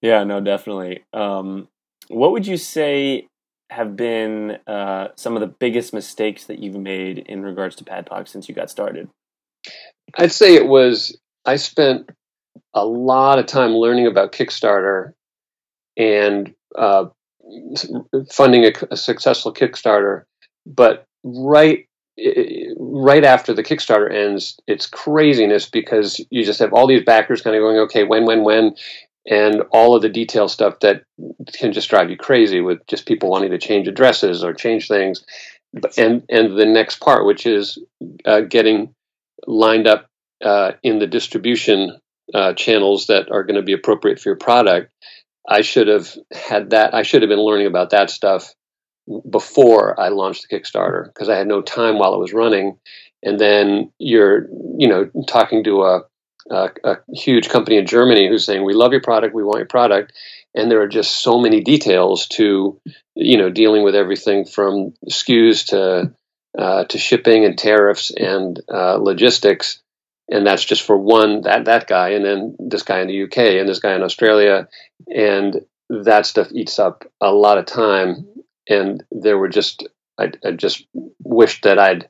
Yeah, 0.00 0.24
no, 0.24 0.40
definitely. 0.40 1.04
Um, 1.12 1.68
what 2.08 2.32
would 2.32 2.46
you 2.46 2.56
say 2.56 3.26
have 3.70 3.96
been 3.96 4.58
uh, 4.66 5.08
some 5.16 5.36
of 5.36 5.40
the 5.40 5.46
biggest 5.46 5.92
mistakes 5.92 6.44
that 6.44 6.58
you've 6.58 6.76
made 6.76 7.18
in 7.18 7.42
regards 7.42 7.76
to 7.76 7.84
PakPod 7.84 8.28
since 8.28 8.48
you 8.48 8.54
got 8.54 8.70
started? 8.70 9.08
I'd 10.16 10.32
say 10.32 10.54
it 10.54 10.66
was 10.66 11.18
I 11.44 11.56
spent 11.56 12.10
a 12.74 12.84
lot 12.84 13.38
of 13.38 13.46
time 13.46 13.72
learning 13.72 14.06
about 14.06 14.32
Kickstarter 14.32 15.12
and 15.96 16.54
uh, 16.76 17.06
funding 18.30 18.64
a, 18.64 18.72
a 18.90 18.96
successful 18.96 19.52
Kickstarter, 19.52 20.24
but 20.66 21.04
right 21.24 21.84
right 22.76 23.24
after 23.24 23.52
the 23.52 23.62
Kickstarter 23.62 24.12
ends, 24.12 24.58
it's 24.66 24.86
craziness 24.86 25.68
because 25.68 26.20
you 26.30 26.44
just 26.44 26.58
have 26.58 26.72
all 26.72 26.86
these 26.86 27.04
backers 27.04 27.42
kind 27.42 27.54
of 27.54 27.60
going, 27.60 27.78
okay, 27.78 28.04
when, 28.04 28.26
when, 28.26 28.42
when, 28.42 28.74
and 29.28 29.62
all 29.72 29.94
of 29.94 30.02
the 30.02 30.08
detail 30.08 30.48
stuff 30.48 30.80
that 30.80 31.02
can 31.52 31.72
just 31.72 31.90
drive 31.90 32.10
you 32.10 32.16
crazy 32.16 32.60
with 32.60 32.86
just 32.86 33.06
people 33.06 33.30
wanting 33.30 33.50
to 33.50 33.58
change 33.58 33.86
addresses 33.86 34.42
or 34.42 34.54
change 34.54 34.88
things. 34.88 35.24
And 35.98 36.24
and 36.30 36.58
the 36.58 36.66
next 36.66 37.00
part, 37.00 37.26
which 37.26 37.46
is 37.46 37.78
uh, 38.24 38.40
getting 38.40 38.94
lined 39.46 39.86
up 39.86 40.06
uh, 40.42 40.72
in 40.82 40.98
the 40.98 41.06
distribution 41.06 41.98
uh, 42.32 42.54
channels 42.54 43.06
that 43.08 43.30
are 43.30 43.44
going 43.44 43.56
to 43.56 43.62
be 43.62 43.74
appropriate 43.74 44.18
for 44.18 44.30
your 44.30 44.36
product. 44.36 44.90
I 45.48 45.62
should 45.62 45.88
have 45.88 46.14
had 46.32 46.70
that. 46.70 46.94
I 46.94 47.02
should 47.02 47.22
have 47.22 47.28
been 47.28 47.38
learning 47.40 47.66
about 47.66 47.90
that 47.90 48.10
stuff 48.10 48.54
before 49.30 49.98
I 49.98 50.08
launched 50.08 50.46
the 50.48 50.56
Kickstarter 50.56 51.06
because 51.06 51.28
I 51.28 51.36
had 51.36 51.46
no 51.46 51.62
time 51.62 51.98
while 51.98 52.14
it 52.14 52.18
was 52.18 52.32
running. 52.32 52.78
And 53.22 53.38
then 53.38 53.92
you're, 53.98 54.46
you 54.78 54.88
know, 54.88 55.10
talking 55.26 55.64
to 55.64 55.82
a, 55.82 56.02
a, 56.50 56.70
a, 56.84 56.96
huge 57.12 57.48
company 57.48 57.76
in 57.76 57.86
Germany 57.86 58.28
who's 58.28 58.44
saying, 58.44 58.64
"We 58.64 58.74
love 58.74 58.92
your 58.92 59.00
product, 59.00 59.34
we 59.34 59.44
want 59.44 59.58
your 59.58 59.66
product," 59.66 60.12
and 60.54 60.70
there 60.70 60.80
are 60.82 60.88
just 60.88 61.22
so 61.22 61.38
many 61.38 61.60
details 61.60 62.26
to, 62.28 62.80
you 63.14 63.36
know, 63.36 63.50
dealing 63.50 63.82
with 63.82 63.94
everything 63.94 64.44
from 64.44 64.94
SKUs 65.08 65.66
to 65.68 66.12
uh, 66.58 66.84
to 66.84 66.98
shipping 66.98 67.44
and 67.44 67.58
tariffs 67.58 68.10
and 68.10 68.60
uh, 68.72 68.96
logistics. 68.96 69.82
And 70.30 70.46
that's 70.46 70.64
just 70.64 70.82
for 70.82 70.96
one 70.96 71.42
that 71.42 71.64
that 71.66 71.86
guy, 71.86 72.10
and 72.10 72.24
then 72.24 72.56
this 72.58 72.82
guy 72.82 73.00
in 73.00 73.08
the 73.08 73.22
UK, 73.24 73.38
and 73.60 73.68
this 73.68 73.80
guy 73.80 73.94
in 73.94 74.02
Australia, 74.02 74.68
and 75.06 75.64
that 75.88 76.26
stuff 76.26 76.48
eats 76.52 76.78
up 76.78 77.04
a 77.20 77.32
lot 77.32 77.58
of 77.58 77.66
time. 77.66 78.26
And 78.68 79.02
there 79.10 79.38
were 79.38 79.48
just 79.48 79.86
I, 80.18 80.32
I 80.44 80.50
just 80.52 80.86
wished 81.22 81.62
that 81.62 81.78
I'd 81.78 82.08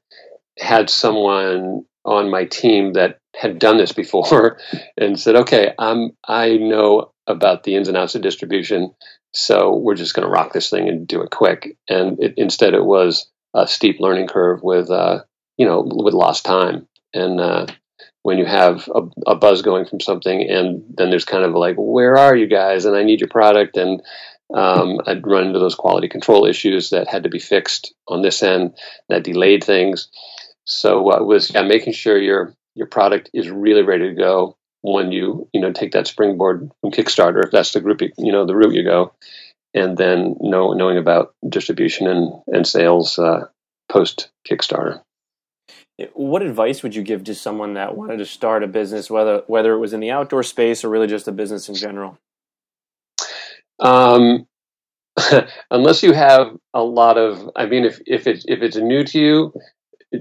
had 0.59 0.91
someone 0.91 1.85
on 2.05 2.31
my 2.31 2.45
team 2.45 2.95
that 2.95 3.19
had 3.39 3.59
done 3.59 3.77
this 3.79 3.93
before 3.93 4.59
and 4.97 5.19
said, 5.19 5.37
"Okay, 5.37 5.73
I'm 5.79 6.11
I 6.27 6.57
know 6.57 7.13
about 7.27 7.63
the 7.63 7.77
ins 7.77 7.89
and 7.89 7.97
outs 7.97 8.15
of 8.15 8.23
distribution, 8.23 8.95
so 9.33 9.77
we're 9.77 9.95
just 9.95 10.15
going 10.15 10.27
to 10.27 10.33
rock 10.33 10.53
this 10.53 10.71
thing 10.71 10.89
and 10.89 11.07
do 11.07 11.23
it 11.23 11.31
quick." 11.31 11.77
And 11.89 12.23
it, 12.23 12.35
instead, 12.37 12.75
it 12.75 12.85
was 12.85 13.31
a 13.55 13.67
steep 13.67 14.01
learning 14.01 14.27
curve 14.27 14.63
with 14.63 14.91
uh, 14.91 15.21
you 15.57 15.67
know 15.67 15.83
with 15.83 16.15
lost 16.15 16.45
time. 16.45 16.89
And 17.15 17.41
uh, 17.41 17.67
when 18.23 18.39
you 18.39 18.45
have 18.45 18.89
a, 18.95 19.03
a, 19.27 19.37
buzz 19.37 19.63
going 19.63 19.87
from 19.87 20.01
something, 20.01 20.43
and 20.51 20.85
then 20.97 21.09
there's 21.11 21.25
kind 21.25 21.45
of 21.45 21.53
like, 21.55 21.77
"Where 21.79 22.17
are 22.17 22.37
you 22.37 22.49
guys?" 22.49 22.85
and 22.85 22.97
I 22.97 23.05
need 23.05 23.21
your 23.21 23.29
product, 23.29 23.77
and 23.77 24.03
um, 24.53 25.01
I'd 25.07 25.27
run 25.27 25.47
into 25.47 25.59
those 25.61 25.75
quality 25.75 26.09
control 26.09 26.45
issues 26.45 26.91
that 26.91 27.09
had 27.09 27.23
to 27.23 27.29
be 27.29 27.39
fixed 27.39 27.95
on 28.09 28.23
this 28.23 28.43
end 28.43 28.75
that 29.09 29.25
delayed 29.25 29.63
things. 29.63 30.09
So 30.65 31.11
uh, 31.13 31.23
was 31.23 31.53
yeah, 31.55 31.63
making 31.63 31.95
sure 31.95 32.19
your 32.19 32.55
your 32.79 32.87
product 32.87 33.31
is 33.35 33.51
really 33.51 33.83
ready 33.83 34.09
to 34.09 34.15
go 34.15 34.57
when 34.83 35.11
you 35.13 35.49
you 35.53 35.61
know 35.61 35.73
take 35.73 35.93
that 35.93 36.07
springboard 36.07 36.71
from 36.81 36.91
Kickstarter 36.93 37.45
if 37.45 37.51
that's 37.51 37.73
the 37.73 37.81
group 37.81 38.01
you, 38.01 38.11
you 38.17 38.33
know 38.33 38.47
the 38.47 38.57
route 38.57 38.75
you 38.75 38.85
go, 38.85 39.13
and 39.75 39.99
then 39.99 40.37
know, 40.41 40.73
knowing 40.73 40.99
about 40.99 41.35
distribution 41.49 42.07
and 42.07 42.33
and 42.47 42.67
sales 42.67 43.19
uh, 43.19 43.47
post 43.89 44.31
Kickstarter. 44.49 45.03
What 46.15 46.43
advice 46.43 46.85
would 46.85 46.95
you 46.95 47.03
give 47.03 47.25
to 47.25 47.35
someone 47.35 47.75
that 47.75 47.97
wanted 47.97 48.19
to 48.19 48.27
start 48.27 48.63
a 48.63 48.69
business, 48.69 49.11
whether 49.11 49.43
whether 49.49 49.73
it 49.73 49.79
was 49.79 49.93
in 49.93 50.01
the 50.01 50.13
outdoor 50.13 50.45
space 50.45 50.85
or 50.85 50.89
really 50.89 51.09
just 51.09 51.29
a 51.29 51.33
business 51.33 51.69
in 51.69 51.75
general? 51.75 52.19
Um, 53.81 54.47
unless 55.71 56.03
you 56.03 56.13
have 56.13 56.57
a 56.73 56.83
lot 56.83 57.19
of, 57.19 57.51
I 57.57 57.67
mean, 57.67 57.85
if 57.85 58.01
if 58.07 58.29
it's 58.29 58.45
if 58.47 58.63
it's 58.63 58.77
new 58.77 59.05
to 59.05 59.19
you, 59.19 59.53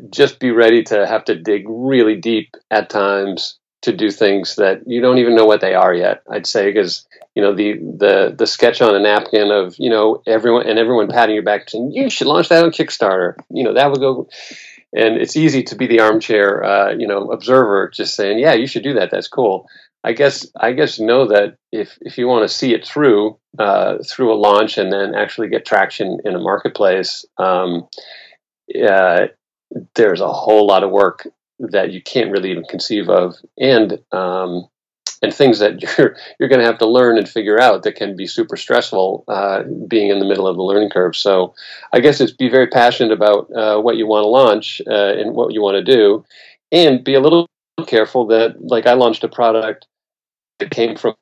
just 0.09 0.39
be 0.39 0.51
ready 0.51 0.83
to 0.83 1.05
have 1.05 1.25
to 1.25 1.35
dig 1.35 1.65
really 1.67 2.15
deep 2.15 2.55
at 2.71 2.89
times 2.89 3.57
to 3.83 3.95
do 3.95 4.09
things 4.09 4.55
that 4.55 4.81
you 4.85 5.01
don't 5.01 5.19
even 5.19 5.35
know 5.35 5.45
what 5.45 5.61
they 5.61 5.73
are 5.73 5.93
yet. 5.93 6.23
I'd 6.29 6.47
say 6.47 6.71
because 6.71 7.07
you 7.35 7.41
know 7.41 7.53
the 7.53 7.73
the 7.73 8.35
the 8.37 8.47
sketch 8.47 8.81
on 8.81 8.95
a 8.95 8.99
napkin 8.99 9.51
of 9.51 9.75
you 9.77 9.89
know 9.89 10.21
everyone 10.25 10.67
and 10.67 10.79
everyone 10.79 11.07
patting 11.07 11.35
your 11.35 11.43
back 11.43 11.69
saying 11.69 11.91
you 11.91 12.09
should 12.09 12.27
launch 12.27 12.49
that 12.49 12.63
on 12.63 12.71
Kickstarter. 12.71 13.35
You 13.49 13.63
know 13.63 13.73
that 13.73 13.91
would 13.91 13.99
go. 13.99 14.29
And 14.95 15.17
it's 15.17 15.35
easy 15.35 15.63
to 15.63 15.75
be 15.75 15.85
the 15.85 15.99
armchair, 15.99 16.63
uh, 16.63 16.91
you 16.93 17.07
know, 17.07 17.29
observer, 17.29 17.91
just 17.93 18.15
saying, 18.15 18.39
"Yeah, 18.39 18.53
you 18.53 18.67
should 18.67 18.83
do 18.83 18.93
that. 18.93 19.11
That's 19.11 19.27
cool." 19.27 19.67
I 20.03 20.13
guess 20.13 20.47
I 20.55 20.71
guess 20.71 20.99
know 20.99 21.27
that 21.27 21.57
if 21.73 21.97
if 22.01 22.17
you 22.17 22.27
want 22.27 22.49
to 22.49 22.55
see 22.55 22.73
it 22.73 22.87
through 22.87 23.37
uh, 23.59 23.97
through 24.07 24.33
a 24.33 24.39
launch 24.39 24.77
and 24.77 24.91
then 24.91 25.13
actually 25.13 25.49
get 25.49 25.65
traction 25.65 26.19
in 26.23 26.33
a 26.33 26.39
marketplace, 26.39 27.25
um, 27.37 27.87
uh, 28.89 29.27
there's 29.95 30.21
a 30.21 30.31
whole 30.31 30.67
lot 30.67 30.83
of 30.83 30.91
work 30.91 31.27
that 31.59 31.91
you 31.91 32.01
can't 32.01 32.31
really 32.31 32.51
even 32.51 32.63
conceive 32.65 33.09
of, 33.09 33.35
and 33.57 33.99
um, 34.11 34.67
and 35.21 35.33
things 35.33 35.59
that 35.59 35.81
you're 35.97 36.15
you're 36.39 36.49
going 36.49 36.61
to 36.61 36.65
have 36.65 36.77
to 36.79 36.87
learn 36.87 37.17
and 37.17 37.27
figure 37.27 37.59
out 37.59 37.83
that 37.83 37.95
can 37.95 38.15
be 38.15 38.27
super 38.27 38.57
stressful 38.57 39.23
uh, 39.27 39.63
being 39.87 40.09
in 40.09 40.19
the 40.19 40.25
middle 40.25 40.47
of 40.47 40.55
the 40.55 40.63
learning 40.63 40.89
curve. 40.89 41.15
So 41.15 41.53
I 41.93 41.99
guess 41.99 42.21
it's 42.21 42.31
be 42.31 42.49
very 42.49 42.67
passionate 42.67 43.11
about 43.11 43.51
uh, 43.53 43.79
what 43.79 43.97
you 43.97 44.07
want 44.07 44.23
to 44.23 44.29
launch 44.29 44.81
uh, 44.87 45.19
and 45.19 45.33
what 45.33 45.53
you 45.53 45.61
want 45.61 45.75
to 45.75 45.95
do, 45.95 46.25
and 46.71 47.03
be 47.03 47.15
a 47.15 47.19
little 47.19 47.47
careful 47.85 48.27
that 48.27 48.55
like 48.59 48.87
I 48.87 48.93
launched 48.93 49.23
a 49.23 49.29
product 49.29 49.87
that 50.59 50.71
came 50.71 50.95
from 50.95 51.15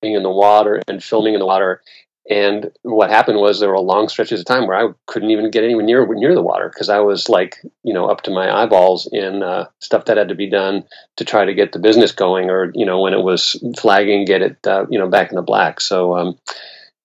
being 0.00 0.14
in 0.14 0.22
the 0.22 0.30
water 0.30 0.82
and 0.88 1.02
filming 1.02 1.34
in 1.34 1.40
the 1.40 1.46
water 1.46 1.82
and 2.30 2.70
what 2.82 3.10
happened 3.10 3.38
was 3.38 3.58
there 3.58 3.70
were 3.70 3.80
long 3.80 4.08
stretches 4.08 4.40
of 4.40 4.46
time 4.46 4.66
where 4.66 4.76
I 4.76 4.92
couldn't 5.06 5.30
even 5.30 5.50
get 5.50 5.64
anywhere 5.64 5.84
near 5.84 6.06
near 6.14 6.34
the 6.34 6.42
water 6.42 6.68
because 6.68 6.88
I 6.88 7.00
was 7.00 7.28
like, 7.28 7.56
you 7.82 7.92
know, 7.92 8.06
up 8.06 8.22
to 8.22 8.30
my 8.30 8.62
eyeballs 8.62 9.08
in 9.12 9.42
uh, 9.42 9.66
stuff 9.80 10.04
that 10.04 10.16
had 10.16 10.28
to 10.28 10.36
be 10.36 10.48
done 10.48 10.84
to 11.16 11.24
try 11.24 11.44
to 11.44 11.54
get 11.54 11.72
the 11.72 11.80
business 11.80 12.12
going, 12.12 12.48
or 12.48 12.70
you 12.74 12.86
know, 12.86 13.00
when 13.00 13.12
it 13.12 13.22
was 13.22 13.56
flagging, 13.76 14.24
get 14.24 14.40
it, 14.40 14.64
uh, 14.66 14.86
you 14.88 15.00
know, 15.00 15.08
back 15.08 15.30
in 15.30 15.36
the 15.36 15.42
black. 15.42 15.80
So 15.80 16.16
um, 16.16 16.38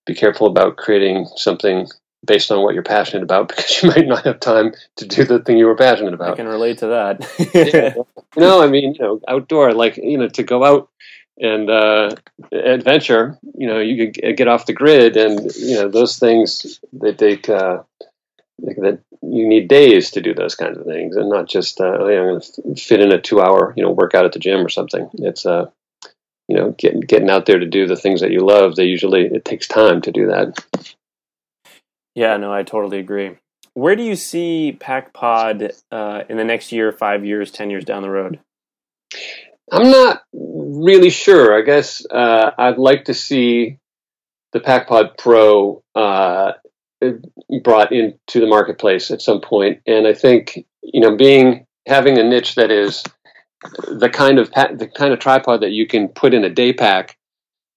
be 0.06 0.14
careful 0.14 0.46
about 0.46 0.78
creating 0.78 1.28
something 1.36 1.88
based 2.24 2.52
on 2.52 2.62
what 2.62 2.76
you're 2.76 2.84
passionate 2.84 3.24
about 3.24 3.48
because 3.56 3.82
you 3.82 3.90
might 3.90 4.08
not 4.08 4.24
have 4.24 4.40
time 4.40 4.74
to 4.98 5.08
do 5.08 5.24
the 5.24 5.40
thing 5.40 5.58
you 5.58 5.66
were 5.66 5.76
passionate 5.76 6.14
about. 6.14 6.34
I 6.34 6.36
can 6.36 6.48
relate 6.48 6.78
to 6.80 6.88
that. 6.88 7.28
yeah. 7.74 7.96
No, 8.36 8.62
I 8.62 8.68
mean, 8.68 8.94
you 8.94 9.00
know, 9.00 9.20
outdoor, 9.28 9.74
like 9.74 9.98
you 9.98 10.20
know, 10.20 10.28
to 10.28 10.44
go 10.44 10.64
out 10.64 10.90
and 11.40 11.70
uh, 11.70 12.12
adventure. 12.52 13.38
You 13.56 13.68
know, 13.68 13.80
you 13.80 14.12
could 14.12 14.38
get 14.38 14.48
off 14.48 14.66
the 14.66 14.74
grid, 14.74 15.18
and 15.18 15.52
you 15.56 15.76
know 15.76 15.90
those 15.90 16.18
things 16.18 16.80
they 16.94 17.14
take. 17.14 17.50
Uh, 17.50 17.84
that 18.60 19.00
you 19.22 19.48
need 19.48 19.68
days 19.68 20.12
to 20.12 20.22
do 20.22 20.34
those 20.34 20.56
kinds 20.56 20.78
of 20.78 20.86
things, 20.86 21.16
and 21.16 21.30
not 21.30 21.48
just 21.48 21.80
uh, 21.80 21.98
oh, 22.00 22.08
I'm 22.08 22.40
going 22.40 22.42
to 22.42 22.76
fit 22.76 23.02
in 23.02 23.12
a 23.12 23.22
two-hour 23.22 23.74
you 23.78 23.84
know 23.84 23.92
workout 23.92 24.26
at 24.26 24.34
the 24.34 24.40
gym 24.40 24.66
or 24.66 24.70
something. 24.70 25.10
It's 25.14 25.46
uh, 25.46 25.70
you 26.48 26.56
know 26.56 26.72
getting 26.72 27.02
getting 27.02 27.30
out 27.30 27.46
there 27.46 27.60
to 27.60 27.66
do 27.66 27.88
the 27.88 27.96
things 27.96 28.22
that 28.22 28.32
you 28.32 28.40
love. 28.40 28.76
They 28.76 28.86
usually 28.86 29.26
it 29.26 29.46
takes 29.46 29.68
time 29.68 30.02
to 30.02 30.12
do 30.12 30.28
that. 30.28 30.94
Yeah, 32.16 32.38
no, 32.38 32.52
I 32.52 32.64
totally 32.64 32.98
agree. 32.98 33.38
Where 33.76 33.96
do 33.96 34.02
you 34.02 34.16
see 34.16 34.76
PakPod 34.80 35.80
uh, 35.92 36.24
in 36.28 36.38
the 36.38 36.44
next 36.44 36.72
year, 36.72 36.92
five 36.92 37.24
years, 37.24 37.52
ten 37.52 37.70
years 37.70 37.86
down 37.86 38.02
the 38.02 38.10
road? 38.10 38.40
I'm 39.72 39.92
not 39.92 40.24
really 40.34 41.10
sure. 41.10 41.58
I 41.58 41.62
guess 41.62 42.06
uh, 42.10 42.52
I'd 42.58 42.78
like 42.78 43.06
to 43.06 43.14
see 43.14 43.80
the 44.54 44.60
PakPod 44.60 45.18
Pro 45.18 45.84
uh, 45.94 46.54
brought 47.64 47.92
into 47.92 48.40
the 48.40 48.48
marketplace 48.48 49.12
at 49.12 49.22
some 49.22 49.42
point, 49.42 49.82
and 49.86 50.08
I 50.08 50.14
think 50.14 50.66
you 50.94 51.02
know, 51.02 51.16
being 51.16 51.66
having 51.86 52.18
a 52.18 52.24
niche 52.24 52.56
that 52.56 52.72
is 52.72 53.04
the 53.88 54.10
kind 54.10 54.40
of 54.40 54.50
the 54.52 54.90
kind 54.94 55.14
of 55.14 55.20
tripod 55.20 55.62
that 55.62 55.72
you 55.72 55.88
can 55.88 56.08
put 56.08 56.34
in 56.34 56.44
a 56.44 56.50
day 56.50 56.74
pack 56.74 57.18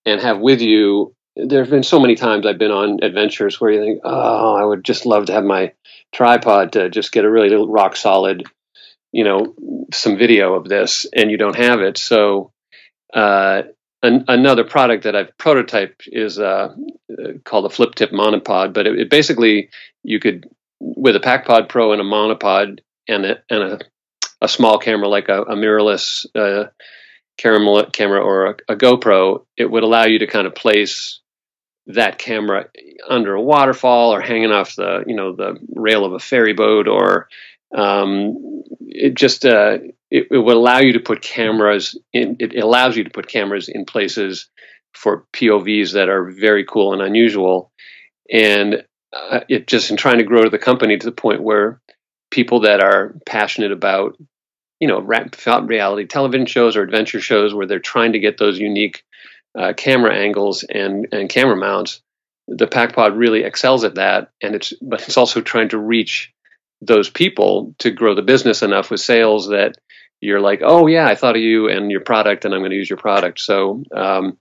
and 0.07 0.21
have 0.21 0.39
with 0.39 0.61
you. 0.61 1.15
There 1.37 1.61
have 1.61 1.71
been 1.71 1.83
so 1.83 2.01
many 2.01 2.17
times 2.17 2.45
I've 2.45 2.59
been 2.59 2.71
on 2.71 3.03
adventures 3.03 3.61
where 3.61 3.71
you 3.71 3.81
think, 3.81 4.01
"Oh, 4.05 4.55
I 4.55 4.65
would 4.65 4.85
just 4.85 5.07
love 5.07 5.27
to 5.27 5.33
have 5.33 5.45
my 5.45 5.73
tripod 6.13 6.73
to 6.73 6.91
just 6.91 7.13
get 7.13 7.25
a 7.25 7.31
really 7.31 7.55
rock 7.55 7.97
solid 7.97 8.45
you 9.13 9.25
know 9.25 9.55
some 9.93 10.17
video 10.17 10.55
of 10.55 10.69
this 10.69 11.07
and 11.15 11.31
you 11.31 11.37
don't 11.37 11.57
have 11.57 11.81
it. 11.81 11.99
So 11.99 12.53
uh, 13.13 13.63
an, 14.03 14.25
another 14.29 14.65
product 14.65 15.05
that 15.05 15.17
I've 15.17 15.37
prototyped 15.37 16.03
is 16.07 16.39
uh, 16.39 16.75
called 17.45 17.67
a 17.67 17.71
flip 17.71 17.95
tip 17.95 18.11
monopod 18.11 18.73
but 18.73 18.87
it, 18.87 18.99
it, 18.99 19.11
basically 19.11 19.71
you 20.03 20.21
could 20.21 20.49
with 20.79 21.17
a 21.17 21.21
PakPod 21.21 21.69
Pro 21.69 21.93
and 21.93 22.01
a 22.01 22.05
monopod 22.05 22.81
and 23.09 23.27
a, 23.27 23.43
and 23.51 23.63
a, 23.63 23.79
a 24.41 24.49
small 24.49 24.79
camera 24.79 25.09
like 25.09 25.29
a, 25.29 25.43
a 25.43 25.55
mirrorless 25.55 26.27
uh, 26.35 26.71
camera, 27.37 27.91
camera 27.91 28.23
or 28.23 28.47
a, 28.47 28.57
a 28.73 28.77
GoPro 28.77 29.45
it 29.57 29.71
would 29.71 29.83
allow 29.83 30.05
you 30.05 30.21
to 30.21 30.27
kind 30.27 30.47
of 30.47 30.55
place 30.55 31.21
that 31.87 32.19
camera 32.19 32.69
under 33.09 33.35
a 33.35 33.43
waterfall 33.43 34.15
or 34.15 34.21
hanging 34.21 34.53
off 34.53 34.77
the 34.77 35.05
you 35.07 35.15
know 35.15 35.35
the 35.35 35.57
rail 35.75 36.05
of 36.05 36.13
a 36.13 36.19
ferry 36.19 36.53
boat 36.53 36.87
or 36.87 37.29
um, 37.75 38.63
it 38.81 39.15
just 39.15 39.45
uh, 39.45 39.79
it, 40.11 40.29
it 40.31 40.39
would 40.39 40.57
allow 40.57 40.79
you 40.79 40.95
to 40.95 41.01
put 41.01 41.23
cameras 41.23 41.99
in. 42.13 42.37
It 42.41 42.57
allows 42.57 42.97
you 42.97 43.05
to 43.05 43.11
put 43.11 43.29
cameras 43.29 43.69
in 43.69 43.85
places 43.85 44.49
for 44.95 45.27
POVs 45.33 45.93
that 45.93 46.09
are 46.09 46.31
very 46.31 46.65
cool 46.65 46.93
and 46.93 47.03
unusual, 47.03 47.71
and 48.33 48.85
uh, 49.13 49.41
it 49.49 49.67
just 49.67 49.91
in 49.91 49.97
trying 49.97 50.19
to 50.19 50.25
grow 50.25 50.49
the 50.49 50.59
company 50.59 50.97
to 50.97 51.07
the 51.07 51.13
point 51.13 51.43
where 51.43 51.81
people 52.31 52.61
that 52.61 52.83
are 52.83 53.15
passionate 53.27 53.73
about 53.73 54.17
you 54.81 54.89
know 54.89 55.01
reality 55.01 56.07
television 56.07 56.47
shows 56.47 56.77
or 56.77 56.83
adventure 56.83 57.21
shows 57.21 57.55
where 57.55 57.67
they're 57.67 57.79
trying 57.79 58.13
to 58.13 58.19
get 58.19 58.39
those 58.39 58.59
unique 58.59 59.05
uh, 59.59 59.73
camera 59.77 60.15
angles 60.15 60.65
and 60.65 61.09
and 61.13 61.29
camera 61.29 61.57
mounts 61.57 62.01
the 62.49 62.67
PakPod 62.67 63.17
really 63.17 63.45
excels 63.45 63.85
at 63.85 63.97
that 63.97 64.31
and 64.43 64.55
it's 64.55 64.73
but 64.81 65.03
it's 65.03 65.17
also 65.17 65.41
trying 65.41 65.69
to 65.69 65.79
reach 65.79 66.33
those 66.81 67.11
people 67.11 67.75
to 67.79 67.91
grow 67.91 68.15
the 68.15 68.23
business 68.23 68.63
enough 68.63 68.91
with 68.91 69.01
sales 69.01 69.49
that 69.49 69.77
you're 70.21 70.41
like, 70.41 70.61
oh 70.63 70.87
yeah, 70.87 71.07
I 71.07 71.15
thought 71.15 71.37
of 71.37 71.43
you 71.43 71.69
and 71.69 71.91
your 71.91 72.01
product, 72.01 72.45
and 72.45 72.55
I'm 72.55 72.61
going 72.61 72.71
to 72.71 72.77
use 72.77 72.91
your 72.91 72.99
product. 72.99 73.41
So 73.41 73.83
um, 73.95 74.39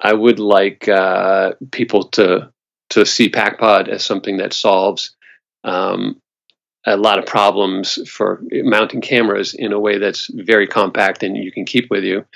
I 0.00 0.12
would 0.12 0.38
like 0.38 0.88
uh, 0.88 1.52
people 1.70 2.08
to 2.10 2.50
to 2.90 3.06
see 3.06 3.30
PakPod 3.30 3.88
as 3.88 4.04
something 4.04 4.36
that 4.38 4.52
solves 4.52 5.16
um, 5.64 6.20
a 6.84 6.96
lot 6.96 7.18
of 7.18 7.26
problems 7.26 7.98
for 8.10 8.42
mounting 8.50 9.00
cameras 9.00 9.54
in 9.54 9.72
a 9.72 9.80
way 9.80 9.98
that's 9.98 10.28
very 10.32 10.66
compact 10.66 11.22
and 11.22 11.36
you 11.36 11.50
can 11.50 11.64
keep 11.64 11.90
with 11.90 12.04
you. 12.04 12.26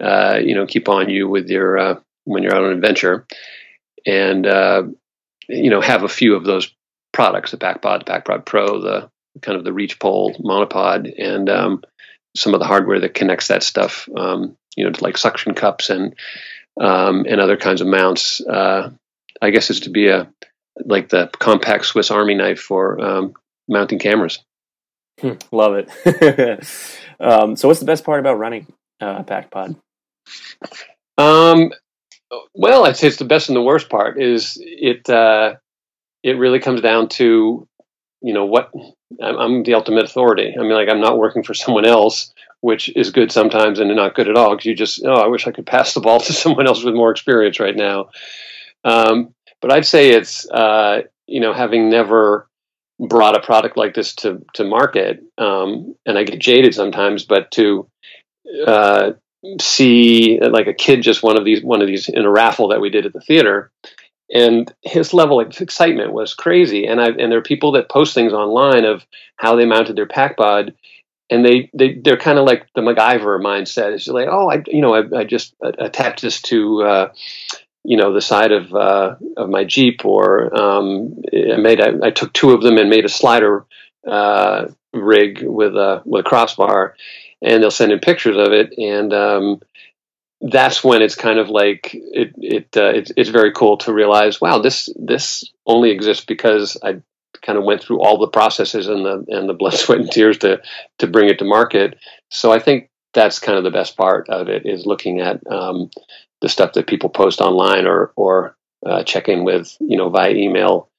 Uh, 0.00 0.38
you 0.42 0.54
know, 0.54 0.66
keep 0.66 0.88
on 0.88 1.10
you 1.10 1.28
with 1.28 1.48
your 1.48 1.78
uh, 1.78 2.00
when 2.24 2.42
you're 2.42 2.54
out 2.54 2.64
on 2.64 2.70
an 2.70 2.76
adventure, 2.76 3.26
and 4.04 4.46
uh, 4.46 4.82
you 5.48 5.70
know 5.70 5.80
have 5.80 6.02
a 6.02 6.08
few 6.08 6.34
of 6.34 6.44
those 6.44 6.70
products, 7.12 7.50
the 7.50 7.56
PakPod, 7.56 8.04
the 8.04 8.12
PakPod 8.12 8.44
Pro, 8.44 8.80
the 8.80 9.10
kind 9.42 9.58
of 9.58 9.64
the 9.64 9.72
reach 9.72 9.98
pole 9.98 10.34
monopod, 10.34 11.12
and 11.18 11.48
um, 11.48 11.82
some 12.36 12.54
of 12.54 12.60
the 12.60 12.66
hardware 12.66 13.00
that 13.00 13.14
connects 13.14 13.48
that 13.48 13.62
stuff, 13.62 14.08
um, 14.16 14.56
you 14.76 14.84
know, 14.84 14.92
to 14.92 15.04
like 15.04 15.16
suction 15.16 15.54
cups 15.54 15.90
and 15.90 16.14
um, 16.80 17.24
and 17.28 17.40
other 17.40 17.56
kinds 17.56 17.80
of 17.80 17.86
mounts. 17.86 18.40
Uh, 18.40 18.90
I 19.40 19.50
guess 19.50 19.70
is 19.70 19.80
to 19.80 19.90
be 19.90 20.08
a 20.08 20.30
like 20.84 21.08
the 21.08 21.30
compact 21.38 21.86
Swiss 21.86 22.10
Army 22.10 22.34
knife 22.34 22.60
for 22.60 23.00
um, 23.00 23.34
mounting 23.68 23.98
cameras. 23.98 24.40
Hmm, 25.20 25.32
love 25.50 25.74
it. 25.74 26.64
Um, 27.18 27.56
so, 27.56 27.68
what's 27.68 27.80
the 27.80 27.86
best 27.86 28.04
part 28.04 28.20
about 28.20 28.38
running 28.38 28.66
uh, 29.00 29.22
PakPod? 29.22 29.76
Um, 31.18 31.72
well, 32.54 32.84
I'd 32.84 32.96
say 32.96 33.08
it's 33.08 33.16
the 33.16 33.24
best 33.24 33.48
and 33.48 33.56
the 33.56 33.62
worst 33.62 33.88
part. 33.88 34.20
Is 34.20 34.58
it? 34.60 35.08
Uh, 35.08 35.56
it 36.26 36.38
really 36.38 36.58
comes 36.58 36.80
down 36.80 37.08
to 37.08 37.68
you 38.20 38.34
know 38.34 38.44
what 38.46 38.72
I'm, 39.22 39.62
the 39.62 39.74
ultimate 39.74 40.04
authority. 40.04 40.52
I 40.58 40.62
mean, 40.62 40.72
like 40.72 40.88
I'm 40.88 41.00
not 41.00 41.18
working 41.18 41.44
for 41.44 41.54
someone 41.54 41.86
else, 41.86 42.34
which 42.60 42.90
is 42.96 43.10
good 43.10 43.30
sometimes 43.30 43.78
and 43.78 43.94
not 43.94 44.16
good 44.16 44.28
at 44.28 44.36
all 44.36 44.50
because 44.50 44.66
you 44.66 44.74
just 44.74 45.02
oh, 45.04 45.14
I 45.14 45.28
wish 45.28 45.46
I 45.46 45.52
could 45.52 45.66
pass 45.66 45.94
the 45.94 46.00
ball 46.00 46.18
to 46.26 46.32
someone 46.32 46.66
else 46.66 46.82
with 46.82 46.94
more 46.94 47.12
experience 47.12 47.60
right 47.60 47.76
now. 47.76 48.10
Um, 48.84 49.34
but 49.62 49.72
I'd 49.72 49.86
say 49.86 50.10
it's 50.10 50.50
uh, 50.50 51.02
you 51.28 51.40
know 51.40 51.52
having 51.52 51.88
never 51.88 52.48
brought 52.98 53.36
a 53.36 53.46
product 53.46 53.76
like 53.76 53.94
this 53.94 54.16
to 54.16 54.44
to 54.54 54.64
market, 54.64 55.22
um, 55.38 55.94
and 56.04 56.18
I 56.18 56.24
get 56.24 56.40
jaded 56.40 56.74
sometimes, 56.74 57.24
but 57.24 57.52
to 57.52 57.88
uh, 58.66 59.12
see 59.60 60.40
like 60.40 60.66
a 60.66 60.74
kid 60.74 61.02
just 61.02 61.22
one 61.22 61.38
of 61.38 61.44
these 61.44 61.62
one 61.62 61.82
of 61.82 61.86
these 61.86 62.08
in 62.08 62.24
a 62.24 62.30
raffle 62.30 62.68
that 62.70 62.80
we 62.80 62.90
did 62.90 63.06
at 63.06 63.12
the 63.12 63.20
theater 63.20 63.70
and 64.30 64.72
his 64.82 65.14
level 65.14 65.40
of 65.40 65.60
excitement 65.60 66.12
was 66.12 66.34
crazy. 66.34 66.86
And 66.86 67.00
I 67.00 67.08
and 67.08 67.30
there 67.30 67.38
are 67.38 67.42
people 67.42 67.72
that 67.72 67.88
post 67.88 68.14
things 68.14 68.32
online 68.32 68.84
of 68.84 69.06
how 69.36 69.56
they 69.56 69.66
mounted 69.66 69.96
their 69.96 70.06
PakPod, 70.06 70.74
and 71.30 71.44
they 71.44 71.70
they 71.74 71.94
they're 71.94 72.16
kind 72.16 72.38
of 72.38 72.44
like 72.44 72.66
the 72.74 72.82
MacGyver 72.82 73.40
mindset. 73.40 73.92
It's 73.92 74.08
like, 74.08 74.28
oh, 74.30 74.50
I 74.50 74.62
you 74.66 74.82
know 74.82 74.94
I, 74.94 75.20
I 75.20 75.24
just 75.24 75.54
attached 75.62 76.22
this 76.22 76.42
to. 76.42 76.82
Uh, 76.82 77.12
you 77.88 77.96
know 77.96 78.12
the 78.12 78.20
side 78.20 78.50
of 78.50 78.74
uh, 78.74 79.14
of 79.36 79.48
my 79.48 79.62
Jeep, 79.62 80.04
or 80.04 80.52
um, 80.58 81.22
I 81.32 81.56
made 81.56 81.80
I, 81.80 81.92
I, 82.02 82.10
took 82.10 82.32
two 82.32 82.50
of 82.50 82.60
them 82.60 82.78
and 82.78 82.90
made 82.90 83.04
a 83.04 83.08
slider 83.08 83.64
uh, 84.04 84.66
rig 84.92 85.42
with 85.42 85.76
a 85.76 86.02
with 86.04 86.26
a 86.26 86.28
crossbar, 86.28 86.96
and 87.40 87.62
they'll 87.62 87.70
send 87.70 87.92
in 87.92 88.00
pictures 88.00 88.36
of 88.36 88.52
it, 88.52 88.74
and 88.76 89.14
um, 89.14 89.60
that's 90.40 90.84
when 90.84 91.02
it's 91.02 91.14
kind 91.14 91.38
of 91.38 91.48
like 91.48 91.90
it 91.92 92.32
it, 92.36 92.76
uh, 92.76 92.92
it 92.92 93.10
it's 93.16 93.30
very 93.30 93.52
cool 93.52 93.78
to 93.78 93.92
realize, 93.92 94.40
wow, 94.40 94.58
this 94.58 94.88
this 94.96 95.44
only 95.66 95.90
exists 95.90 96.24
because 96.24 96.76
I 96.82 97.00
kind 97.42 97.58
of 97.58 97.64
went 97.64 97.82
through 97.82 98.00
all 98.00 98.18
the 98.18 98.28
processes 98.28 98.88
and 98.88 99.04
the 99.04 99.24
and 99.28 99.48
the 99.48 99.54
blood, 99.54 99.74
sweat, 99.74 100.00
and 100.00 100.10
tears 100.10 100.38
to 100.38 100.60
to 100.98 101.06
bring 101.06 101.28
it 101.28 101.38
to 101.38 101.44
market. 101.44 101.98
So 102.30 102.52
I 102.52 102.58
think 102.58 102.90
that's 103.14 103.38
kind 103.38 103.56
of 103.56 103.64
the 103.64 103.70
best 103.70 103.96
part 103.96 104.28
of 104.28 104.48
it 104.48 104.66
is 104.66 104.84
looking 104.84 105.20
at 105.20 105.40
um, 105.50 105.90
the 106.42 106.48
stuff 106.48 106.74
that 106.74 106.86
people 106.86 107.08
post 107.08 107.40
online 107.40 107.86
or 107.86 108.12
or 108.16 108.56
uh, 108.84 109.02
check 109.04 109.28
in 109.28 109.44
with 109.44 109.76
you 109.80 109.96
know 109.96 110.10
via 110.10 110.30
email 110.30 110.90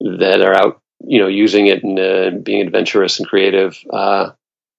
that 0.00 0.40
are 0.40 0.54
out 0.54 0.80
you 1.06 1.20
know 1.20 1.28
using 1.28 1.66
it 1.66 1.84
and 1.84 1.98
uh, 1.98 2.30
being 2.42 2.60
adventurous 2.66 3.18
and 3.18 3.28
creative 3.28 3.78
uh, 3.92 4.30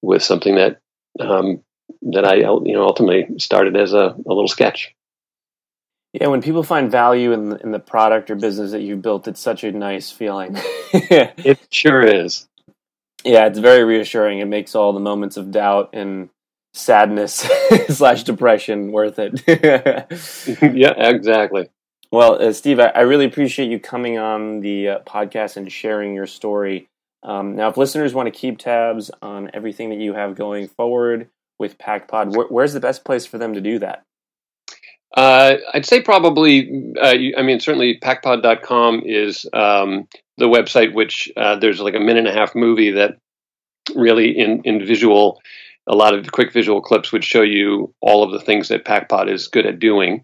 with 0.01 0.22
something 0.22 0.55
that 0.55 0.82
um, 1.20 1.64
that 2.04 2.26
I 2.26 2.36
you 2.36 2.74
know 2.74 2.84
ultimately 2.84 3.39
started 3.39 3.76
as 3.76 3.93
a, 3.93 4.16
a 4.16 4.30
little 4.30 4.47
sketch. 4.47 4.93
Yeah, 6.14 6.28
when 6.28 6.41
people 6.41 6.64
find 6.64 6.91
value 6.91 7.32
in 7.32 7.49
the, 7.49 7.58
in 7.58 7.72
the 7.72 7.80
product 7.80 8.30
or 8.30 8.36
business 8.36 8.72
that 8.72 8.82
you 8.82 8.97
built, 8.97 9.30
it's 9.30 9.39
such 9.39 9.64
a 9.64 9.72
nice 9.72 10.12
feeling. 10.12 10.56
it 10.93 11.60
sure 11.70 12.02
is. 12.02 12.49
Yeah, 13.24 13.45
it's 13.45 13.60
very 13.60 13.86
reassuring. 13.86 14.39
It 14.39 14.45
makes 14.45 14.76
all 14.76 14.91
the 14.91 14.99
moments 14.99 15.38
of 15.38 15.52
doubt 15.52 15.91
and 15.93 16.30
sadness 16.74 17.47
slash 17.89 18.24
depression 18.24 18.91
worth 18.91 19.20
it. 19.20 19.41
yeah, 20.62 21.08
exactly. 21.08 21.70
Well, 22.12 22.41
uh, 22.41 22.52
Steve, 22.52 22.80
I, 22.82 22.88
I, 22.88 23.02
really 23.02 23.26
appreciate 23.26 23.70
you 23.70 23.80
coming 23.80 24.18
on 24.18 24.60
the 24.60 24.89
uh, 24.89 24.99
podcast 24.99 25.56
and 25.56 25.72
sharing 25.72 26.14
your 26.14 26.28
story. 26.28 26.89
Um, 27.24 27.56
now, 27.56 27.70
if 27.70 27.78
listeners 27.78 28.14
want 28.14 28.28
to 28.28 28.38
keep 28.38 28.58
tabs 28.58 29.12
on 29.22 29.49
everything 29.54 29.89
that 29.91 29.99
you 29.99 30.14
have 30.14 30.36
going 30.36 30.68
forward 30.68 31.30
with 31.62 31.78
PakPod, 31.78 32.36
wh- 32.36 32.51
where's 32.51 32.74
the 32.74 32.82
best 32.82 33.05
place 33.05 33.26
for 33.26 33.38
them 33.38 33.53
to 33.53 33.62
do 33.62 33.80
that? 33.80 34.03
Uh, 35.16 35.57
I'd 35.74 35.86
say 35.86 36.01
probably, 36.01 36.93
uh, 36.99 37.16
I 37.38 37.41
mean, 37.43 37.59
certainly 37.59 37.99
pakpod.com 37.99 39.03
is 39.05 39.45
um, 39.53 40.07
the 40.38 40.47
website, 40.47 40.93
which 40.93 41.32
uh, 41.38 41.57
there's 41.57 41.80
like 41.80 41.95
a 41.95 41.99
minute 41.99 42.26
and 42.26 42.28
a 42.28 42.34
half 42.34 42.55
movie 42.55 42.91
that 42.91 43.18
really 43.95 44.38
in, 44.38 44.62
in 44.64 44.86
visual, 44.86 45.41
a 45.88 45.95
lot 45.95 46.14
of 46.14 46.32
quick 46.32 46.51
visual 46.51 46.82
clips 46.82 47.12
would 47.12 47.24
show 47.24 47.41
you 47.41 47.93
all 48.01 48.24
of 48.24 48.32
the 48.32 48.39
things 48.39 48.70
that 48.70 48.86
PakPod 48.86 49.30
is 49.30 49.47
good 49.47 49.66
at 49.66 49.80
doing. 49.80 50.24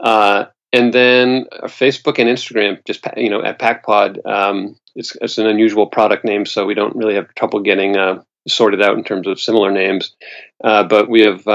Uh, 0.00 0.46
and 0.72 0.92
then 0.92 1.44
Facebook 1.64 2.18
and 2.18 2.28
Instagram, 2.28 2.84
just, 2.84 3.06
you 3.16 3.30
know, 3.30 3.42
at 3.42 3.60
PakPod, 3.60 4.26
um, 4.26 4.76
it's, 4.96 5.16
it's 5.20 5.38
an 5.38 5.46
unusual 5.46 5.86
product 5.86 6.24
name, 6.24 6.46
so 6.46 6.64
we 6.64 6.74
don't 6.74 6.96
really 6.96 7.14
have 7.14 7.32
trouble 7.34 7.60
getting 7.60 7.96
uh, 7.96 8.22
sorted 8.48 8.82
out 8.82 8.96
in 8.96 9.04
terms 9.04 9.26
of 9.26 9.40
similar 9.40 9.70
names. 9.70 10.14
Uh, 10.62 10.84
but 10.84 11.08
we 11.08 11.22
have 11.22 11.46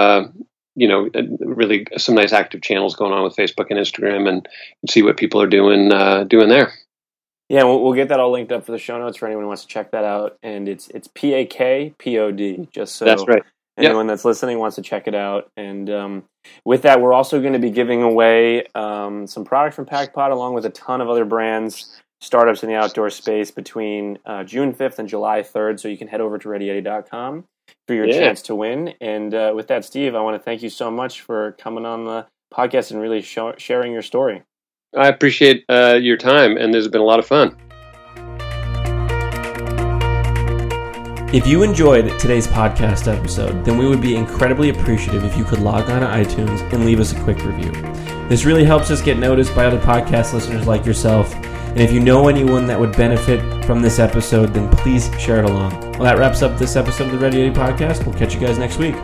you 0.76 0.88
know, 0.88 1.10
really 1.42 1.86
some 1.98 2.16
nice 2.16 2.32
active 2.32 2.62
channels 2.62 2.96
going 2.96 3.12
on 3.12 3.24
with 3.24 3.36
Facebook 3.36 3.68
and 3.70 3.78
Instagram, 3.78 4.30
and 4.30 4.48
see 4.90 5.04
what 5.04 5.18
people 5.18 5.42
are 5.42 5.48
doing 5.48 5.92
uh, 5.92 6.24
doing 6.24 6.48
there. 6.48 6.72
Yeah, 7.50 7.64
we'll, 7.64 7.84
we'll, 7.84 7.94
get 7.94 8.10
that 8.10 8.20
all 8.20 8.32
linked 8.32 8.52
up 8.52 8.66
for 8.66 8.72
the 8.72 8.78
show 8.78 8.98
notes 9.00 9.18
for 9.18 9.26
anyone 9.26 9.44
who 9.44 9.48
wants 9.48 9.64
to 9.64 9.68
check 9.68 9.92
that 9.92 10.06
out. 10.06 10.38
And 10.42 10.70
it's 10.70 10.88
it's 10.90 11.10
P 11.14 11.34
A 11.34 11.46
K 11.46 11.94
P 11.98 12.18
O 12.20 12.32
D, 12.32 12.70
just 12.72 12.96
so 12.96 13.06
that's 13.06 13.28
right. 13.28 13.44
Anyone 13.78 14.06
yep. 14.06 14.14
that's 14.14 14.26
listening 14.26 14.60
wants 14.60 14.76
to 14.76 14.82
check 14.82 15.08
it 15.08 15.16
out. 15.16 15.50
And 15.58 15.90
um, 15.90 16.24
with 16.64 16.84
that, 16.84 17.02
we're 17.02 17.14
also 17.14 17.42
going 17.42 17.54
to 17.54 17.60
be 17.60 17.72
giving 17.72 18.02
away 18.02 18.66
um, 18.76 19.26
some 19.26 19.46
product 19.46 19.76
from 19.76 19.86
PakPod 19.86 20.32
along 20.32 20.54
with 20.54 20.66
a 20.66 20.70
ton 20.70 21.02
of 21.02 21.10
other 21.10 21.26
brands, 21.26 22.00
startups 22.22 22.63
in 22.63 22.70
the 22.70 22.76
outdoor 22.76 23.09
space 23.09 23.51
between 23.51 24.20
uh, 24.26 24.43
June 24.43 24.74
5th 24.74 24.99
and 24.99 25.07
July 25.07 25.41
3rd. 25.41 25.80
So 25.80 25.88
you 25.88 25.97
can 25.97 26.07
head 26.07 26.22
over 26.22 26.38
to 26.38 26.47
ReadyEddy.com 26.47 27.45
for 27.88 27.93
your 27.93 28.07
yeah. 28.07 28.20
chance 28.20 28.41
to 28.43 28.55
win. 28.55 28.93
And 29.01 29.34
uh, 29.34 29.53
with 29.55 29.67
that, 29.67 29.86
Steve, 29.86 30.15
I 30.15 30.22
want 30.22 30.36
to 30.36 30.43
thank 30.43 30.61
you 30.61 30.70
so 30.70 30.91
much 30.91 31.22
for 31.22 31.53
coming 31.53 31.86
on 31.86 32.05
the 32.05 32.28
podcast 32.53 32.91
and 32.91 32.99
really 32.99 33.22
show, 33.22 33.53
sharing 33.57 33.91
your 33.91 34.01
story. 34.01 34.43
I 34.95 35.07
appreciate 35.07 35.65
uh, 35.70 35.99
your 36.01 36.17
time, 36.17 36.57
and 36.57 36.74
this 36.74 36.80
has 36.80 36.88
been 36.88 37.01
a 37.01 37.05
lot 37.05 37.20
of 37.20 37.28
fun. 37.28 37.55
If 41.32 41.45
you 41.45 41.61
enjoyed 41.61 42.20
today's 42.20 42.47
podcast 42.47 43.07
episode, 43.07 43.63
then 43.63 43.78
we 43.78 43.88
would 43.88 44.01
be 44.01 44.15
incredibly 44.15 44.70
appreciative 44.70 45.24
if 45.24 45.38
you 45.38 45.43
could 45.43 45.59
log 45.59 45.88
on 45.91 46.01
to 46.01 46.07
iTunes 46.07 46.61
and 46.74 46.86
leave 46.86 46.99
us 46.99 47.13
a 47.13 47.20
quick 47.22 47.45
review. 47.45 47.72
This 48.28 48.45
really 48.45 48.65
helps 48.65 48.89
us 48.89 48.99
get 48.99 49.20
noticed 49.20 49.53
by 49.55 49.65
other 49.65 49.78
podcast 49.78 50.34
listeners 50.34 50.65
like 50.65 50.88
yourself. 50.88 51.32
And 51.70 51.80
if 51.80 51.91
you 51.91 51.99
know 51.99 52.28
anyone 52.28 52.65
that 52.67 52.80
would 52.80 52.95
benefit 52.95 53.63
from 53.65 53.82
this 53.82 53.99
episode, 53.99 54.53
then 54.53 54.70
please 54.72 55.09
share 55.20 55.39
it 55.39 55.45
along. 55.45 55.80
Well, 55.91 56.03
that 56.03 56.17
wraps 56.17 56.41
up 56.41 56.57
this 56.57 56.76
episode 56.76 57.05
of 57.05 57.11
the 57.11 57.20
Ready 57.20 57.41
Eddie 57.41 57.55
podcast. 57.55 58.05
We'll 58.05 58.17
catch 58.17 58.34
you 58.34 58.39
guys 58.39 58.57
next 58.57 58.78
week. 58.78 58.95